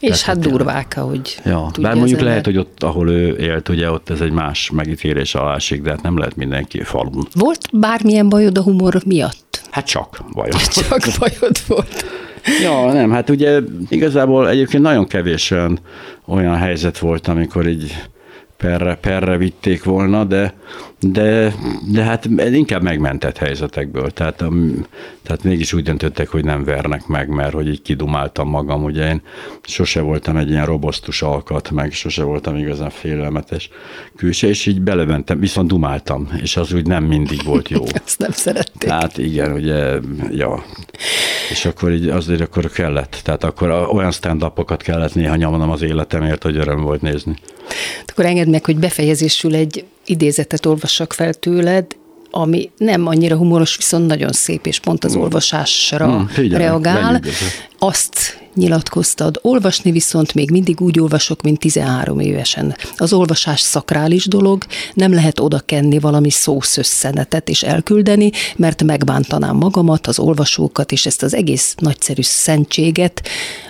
És 0.00 0.20
Tehát, 0.20 0.20
hát 0.20 0.38
durvák, 0.38 0.94
ahogy 0.96 1.38
ja, 1.44 1.70
Bár 1.80 1.94
mondjuk 1.94 2.20
lehet, 2.20 2.44
hogy 2.44 2.56
ott, 2.56 2.82
ahol 2.82 3.10
ő 3.10 3.36
élt, 3.36 3.68
ugye 3.68 3.90
ott 3.90 4.10
ez 4.10 4.20
egy 4.20 4.32
más 4.32 4.70
megítélés 4.70 5.34
alá 5.34 5.54
esik, 5.54 5.82
de 5.82 5.90
hát 5.90 6.02
nem 6.02 6.18
lehet 6.18 6.36
mindenki 6.36 6.82
falun. 6.82 7.26
Volt 7.34 7.68
bármilyen 7.72 8.28
bajod 8.28 8.58
a 8.58 8.62
humor 8.62 9.02
miatt? 9.06 9.62
Hát 9.70 9.86
csak 9.86 10.24
bajod. 10.32 10.60
Csak 10.88 11.02
bajod 11.18 11.56
volt. 11.66 12.04
Ja, 12.62 12.92
nem, 12.92 13.10
hát 13.10 13.30
ugye 13.30 13.60
igazából 13.88 14.48
egyébként 14.48 14.82
nagyon 14.82 15.06
kevés 15.06 15.50
olyan, 15.50 15.78
olyan 16.24 16.56
helyzet 16.56 16.98
volt, 16.98 17.28
amikor 17.28 17.68
így 17.68 18.02
perre, 18.56 18.94
perre 18.94 19.36
vitték 19.36 19.84
volna, 19.84 20.24
de, 20.24 20.54
de, 21.12 21.54
de 21.92 22.02
hát 22.02 22.24
inkább 22.52 22.82
megmentett 22.82 23.36
helyzetekből. 23.38 24.10
Tehát, 24.10 24.44
tehát 25.22 25.42
mégis 25.42 25.72
úgy 25.72 25.82
döntöttek, 25.82 26.28
hogy 26.28 26.44
nem 26.44 26.64
vernek 26.64 27.06
meg, 27.06 27.28
mert 27.28 27.52
hogy 27.52 27.68
így 27.68 27.82
kidumáltam 27.82 28.48
magam. 28.48 28.84
Ugye 28.84 29.08
én 29.08 29.22
sose 29.62 30.00
voltam 30.00 30.36
egy 30.36 30.50
ilyen 30.50 30.66
robosztus 30.66 31.22
alkat, 31.22 31.70
meg 31.70 31.92
sose 31.92 32.22
voltam 32.22 32.56
igazán 32.56 32.90
félelmetes 32.90 33.70
külső, 34.16 34.48
és 34.48 34.66
így 34.66 34.80
belementem, 34.80 35.38
viszont 35.38 35.68
dumáltam, 35.68 36.28
és 36.42 36.56
az 36.56 36.72
úgy 36.72 36.86
nem 36.86 37.04
mindig 37.04 37.42
volt 37.44 37.68
jó. 37.68 37.84
Ezt 38.06 38.18
nem 38.18 38.30
szerették. 38.30 38.90
Hát 38.90 39.18
igen, 39.18 39.52
ugye, 39.52 39.98
ja. 40.30 40.64
És 41.50 41.64
akkor 41.64 41.92
így 41.92 42.08
azért 42.08 42.40
akkor 42.40 42.70
kellett. 42.70 43.20
Tehát 43.24 43.44
akkor 43.44 43.70
olyan 43.70 44.10
stand 44.10 44.44
kellett 44.76 45.14
néha 45.14 45.36
nyomnom 45.36 45.70
az 45.70 45.82
életemért, 45.82 46.42
hogy 46.42 46.56
öröm 46.56 46.80
volt 46.80 47.00
nézni. 47.00 47.36
Akkor 48.06 48.24
engedd 48.24 48.48
meg, 48.48 48.64
hogy 48.64 48.76
befejezésül 48.76 49.54
egy 49.54 49.84
idézetet 50.04 50.66
olvassak 50.66 51.12
fel 51.12 51.34
tőled, 51.34 51.86
ami 52.36 52.70
nem 52.76 53.06
annyira 53.06 53.36
humoros, 53.36 53.76
viszont 53.76 54.06
nagyon 54.06 54.32
szép, 54.32 54.66
és 54.66 54.78
pont 54.78 55.04
az 55.04 55.16
mm. 55.16 55.20
olvasásra 55.20 56.06
hmm, 56.06 56.26
figyelj, 56.26 56.62
reagál. 56.62 57.22
Azt 57.78 58.42
nyilatkoztad, 58.54 59.38
olvasni 59.42 59.90
viszont 59.90 60.34
még 60.34 60.50
mindig 60.50 60.80
úgy 60.80 61.00
olvasok, 61.00 61.42
mint 61.42 61.58
13 61.58 62.20
évesen. 62.20 62.76
Az 62.96 63.12
olvasás 63.12 63.60
szakrális 63.60 64.26
dolog, 64.26 64.64
nem 64.94 65.12
lehet 65.12 65.40
oda 65.40 65.60
kenni 65.60 65.98
valami 65.98 66.30
szószösszenetet 66.30 67.48
és 67.48 67.62
elküldeni, 67.62 68.30
mert 68.56 68.82
megbántanám 68.82 69.56
magamat, 69.56 70.06
az 70.06 70.18
olvasókat 70.18 70.92
és 70.92 71.06
ezt 71.06 71.22
az 71.22 71.34
egész 71.34 71.74
nagyszerű 71.78 72.22
szentséget, 72.22 73.22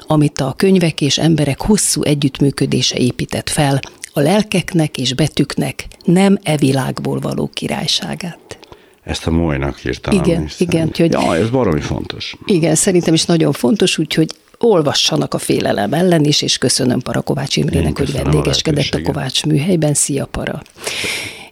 amit 0.07 0.41
a 0.41 0.55
könyvek 0.57 1.01
és 1.01 1.19
emberek 1.19 1.61
hosszú 1.61 2.03
együttműködése 2.03 2.97
épített 2.97 3.51
fel, 3.51 3.81
a 4.17 4.21
lelkeknek 4.21 4.99
és 4.99 5.15
betűknek 5.15 5.87
nem 6.05 6.39
e 6.43 6.57
világból 6.57 7.19
való 7.19 7.51
királyságát. 7.53 8.59
Ezt 9.03 9.27
a 9.27 9.31
molynak 9.31 9.85
írtam. 9.85 10.15
Igen, 10.15 10.49
igen. 10.59 10.91
Hogy, 10.97 11.13
ja, 11.13 11.37
ez 11.37 11.51
baromi 11.51 11.81
fontos. 11.81 12.37
Igen, 12.47 12.75
szerintem 12.75 13.15
is 13.15 13.25
nagyon 13.25 13.53
fontos, 13.53 13.99
úgyhogy 13.99 14.31
olvassanak 14.59 15.35
a 15.35 15.39
félelem 15.39 15.93
ellen 15.93 16.25
is, 16.25 16.43
és 16.43 16.59
köszönöm 16.59 17.01
Para 17.01 17.21
Kovács 17.21 17.57
Imrének, 17.57 17.99
hogy 17.99 18.13
vendégeskedett 18.13 18.95
a, 18.95 18.99
a 18.99 19.03
Kovács 19.03 19.45
műhelyben. 19.45 19.95
Szia, 19.95 20.27
Para! 20.27 20.63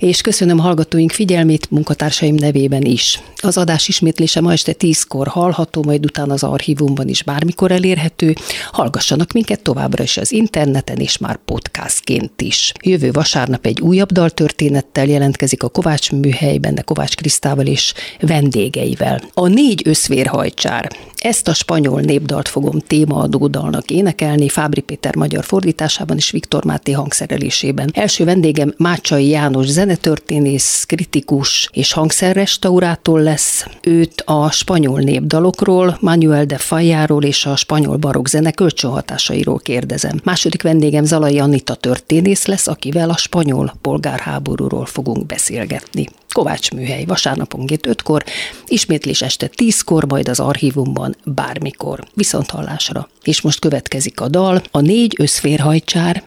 És 0.03 0.21
köszönöm 0.21 0.59
hallgatóink 0.59 1.11
figyelmét 1.11 1.71
munkatársaim 1.71 2.35
nevében 2.35 2.83
is. 2.83 3.21
Az 3.37 3.57
adás 3.57 3.89
ismétlése 3.89 4.41
ma 4.41 4.53
este 4.53 4.73
tízkor 4.73 5.27
hallható, 5.27 5.83
majd 5.83 6.05
utána 6.05 6.33
az 6.33 6.43
archívumban 6.43 7.09
is 7.09 7.23
bármikor 7.23 7.71
elérhető. 7.71 8.35
Hallgassanak 8.73 9.33
minket 9.33 9.63
továbbra 9.63 10.03
is 10.03 10.17
az 10.17 10.33
interneten, 10.33 10.97
és 10.97 11.19
már 11.19 11.39
podcastként 11.45 12.41
is. 12.41 12.73
Jövő 12.85 13.11
vasárnap 13.11 13.67
egy 13.67 13.81
újabb 13.81 14.13
daltörténettel 14.13 15.07
jelentkezik 15.07 15.63
a 15.63 15.69
Kovács 15.69 16.13
műhelyben, 16.13 16.75
de 16.75 16.83
Kovács 16.83 17.15
Krisztával 17.15 17.67
és 17.67 17.95
vendégeivel. 18.21 19.21
A 19.35 19.49
négy 19.49 19.83
összvérhajcsár. 19.85 20.91
Ezt 21.23 21.49
a 21.49 21.55
spanyol 21.55 22.01
népdalt 22.01 22.49
fogom 22.49 22.79
témaadó 22.79 23.47
dalnak 23.47 23.91
énekelni, 23.91 24.49
Fábri 24.49 24.81
Péter 24.81 25.17
magyar 25.17 25.45
fordításában 25.45 26.17
és 26.17 26.31
Viktor 26.31 26.65
Máté 26.65 26.93
hangszerelésében. 26.93 27.91
Első 27.95 28.25
vendégem 28.25 28.75
Mácsai 28.77 29.29
János 29.29 29.67
zenetörténész, 29.93 30.85
kritikus 30.85 31.69
és 31.73 31.93
hangszerrestaurátor 31.93 33.21
lesz. 33.21 33.67
Őt 33.83 34.21
a 34.27 34.51
spanyol 34.51 35.01
népdalokról, 35.01 35.97
Manuel 36.01 36.45
de 36.45 36.59
Fajáról 36.59 37.23
és 37.23 37.47
a 37.47 37.57
spanyol 37.57 37.97
barokk 37.97 38.27
zene 38.27 38.51
kölcsönhatásairól 38.51 39.59
kérdezem. 39.59 40.21
Második 40.25 40.63
vendégem 40.63 41.05
Zalai 41.05 41.39
Anita 41.39 41.75
történész 41.75 42.47
lesz, 42.47 42.67
akivel 42.67 43.11
a 43.11 43.17
spanyol 43.17 43.75
polgárháborúról 43.81 44.87
fogunk 44.87 45.27
beszélgetni. 45.27 46.09
Kovács 46.33 46.71
műhely 46.71 47.05
vasárnaponként 47.05 47.87
5-kor, 47.89 48.25
ismétlés 48.67 49.23
este 49.23 49.51
10-kor, 49.57 50.05
majd 50.05 50.29
az 50.29 50.41
archívumban 50.41 51.17
bármikor. 51.25 52.05
Viszont 52.15 52.51
hallásra. 52.51 53.09
És 53.23 53.41
most 53.41 53.59
következik 53.59 54.21
a 54.21 54.29
dal, 54.29 54.63
a 54.71 54.81
négy 54.81 55.15
összférhajcsár, 55.19 56.23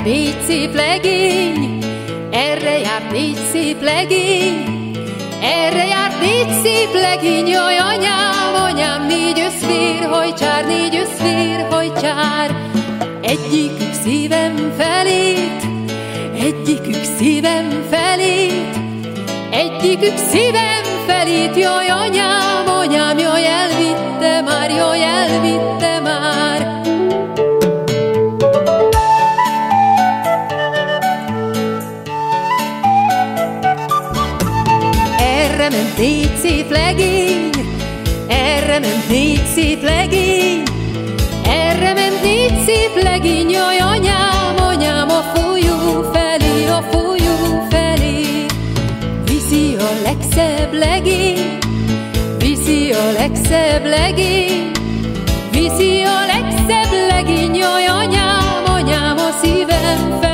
járt 0.00 0.12
négy 0.12 0.36
szép 0.46 0.74
legény, 0.74 1.78
erre 2.30 2.78
járt 2.78 3.10
négy 3.10 3.38
szép 3.52 3.82
legény, 3.82 4.66
erre 5.42 5.86
járt 5.86 6.20
négy 6.20 6.62
szép 6.62 6.92
legény, 6.92 7.46
jaj 7.46 7.76
anyám, 7.76 8.54
anyám, 8.64 9.06
négy 9.06 9.40
összfér 9.40 10.08
hajcsár, 10.08 10.66
négy 10.66 10.96
összfér 10.96 11.66
hajcsár. 11.70 12.54
Egyikük 13.22 13.92
szívem 14.04 14.72
felét, 14.78 15.62
egyikük 16.40 17.04
szívem 17.18 17.84
felét, 17.90 18.76
egyikük 19.50 20.16
szívem 20.30 20.82
felét, 21.06 21.56
jaj 21.56 21.88
anyám, 21.88 22.68
anyám, 22.80 23.18
jaj 23.18 23.46
elvitte 23.46 24.40
már, 24.40 24.70
jaj 24.70 25.02
elvitte 25.02 25.89
szép 36.50 36.70
legény, 36.70 37.50
erre 38.28 38.78
ment 38.78 39.08
négy 39.08 39.44
szép 39.54 39.82
legény, 39.82 40.62
erre 41.44 41.92
ment 41.92 42.22
négy 42.22 42.64
szép 42.66 43.02
legény, 43.02 43.50
jaj 43.50 43.78
anyám, 43.78 44.56
anyám 44.56 45.08
a 45.08 45.22
folyó 45.34 46.10
felé, 46.12 46.66
a 46.66 46.82
folyó 46.90 47.66
felé. 47.70 48.46
Viszi 49.24 49.76
a 49.78 49.90
legszebb 50.02 50.72
legény, 50.72 51.58
viszi 52.38 52.92
a 52.92 53.12
legszebb 53.18 53.84
legény, 53.84 54.70
viszi 55.50 56.02
a 56.02 56.18
legszebb 56.32 56.92
legény, 57.08 57.54
jaj 57.54 57.86
anyám, 57.86 58.64
anyám 58.66 59.16
a 59.16 59.30
szívem 59.42 60.18
felé, 60.20 60.29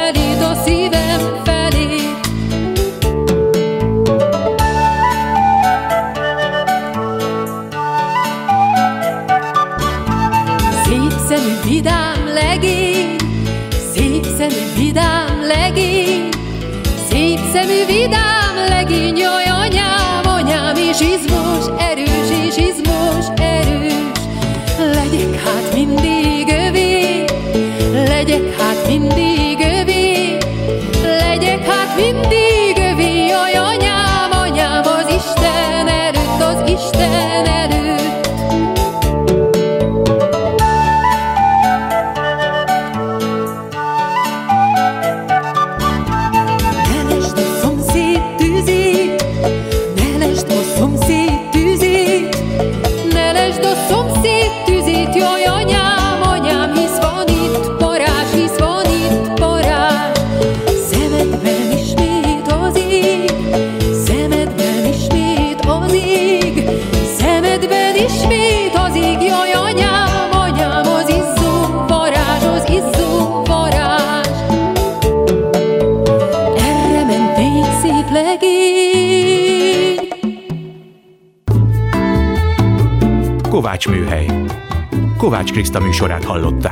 szemű 17.66 17.84
vidám 17.86 18.68
legény, 18.68 19.16
jaj 19.16 19.44
anyám, 19.44 20.26
anyám, 20.26 20.76
és 20.76 21.00
izmos, 21.00 21.64
erős, 21.78 22.30
és 22.46 22.56
izmos, 22.56 23.26
erős. 23.36 24.18
Legyek 24.78 25.40
hát 25.40 25.74
mindig 25.74 26.48
övé, 26.48 27.24
legyek 27.92 28.60
hát 28.60 28.86
mindig 28.86 29.25
Kovács 83.76 83.88
Műhely. 83.98 84.26
Kovács 85.16 85.52
Kriszta 85.52 85.80
műsorát 85.80 86.24
hallották. 86.24 86.65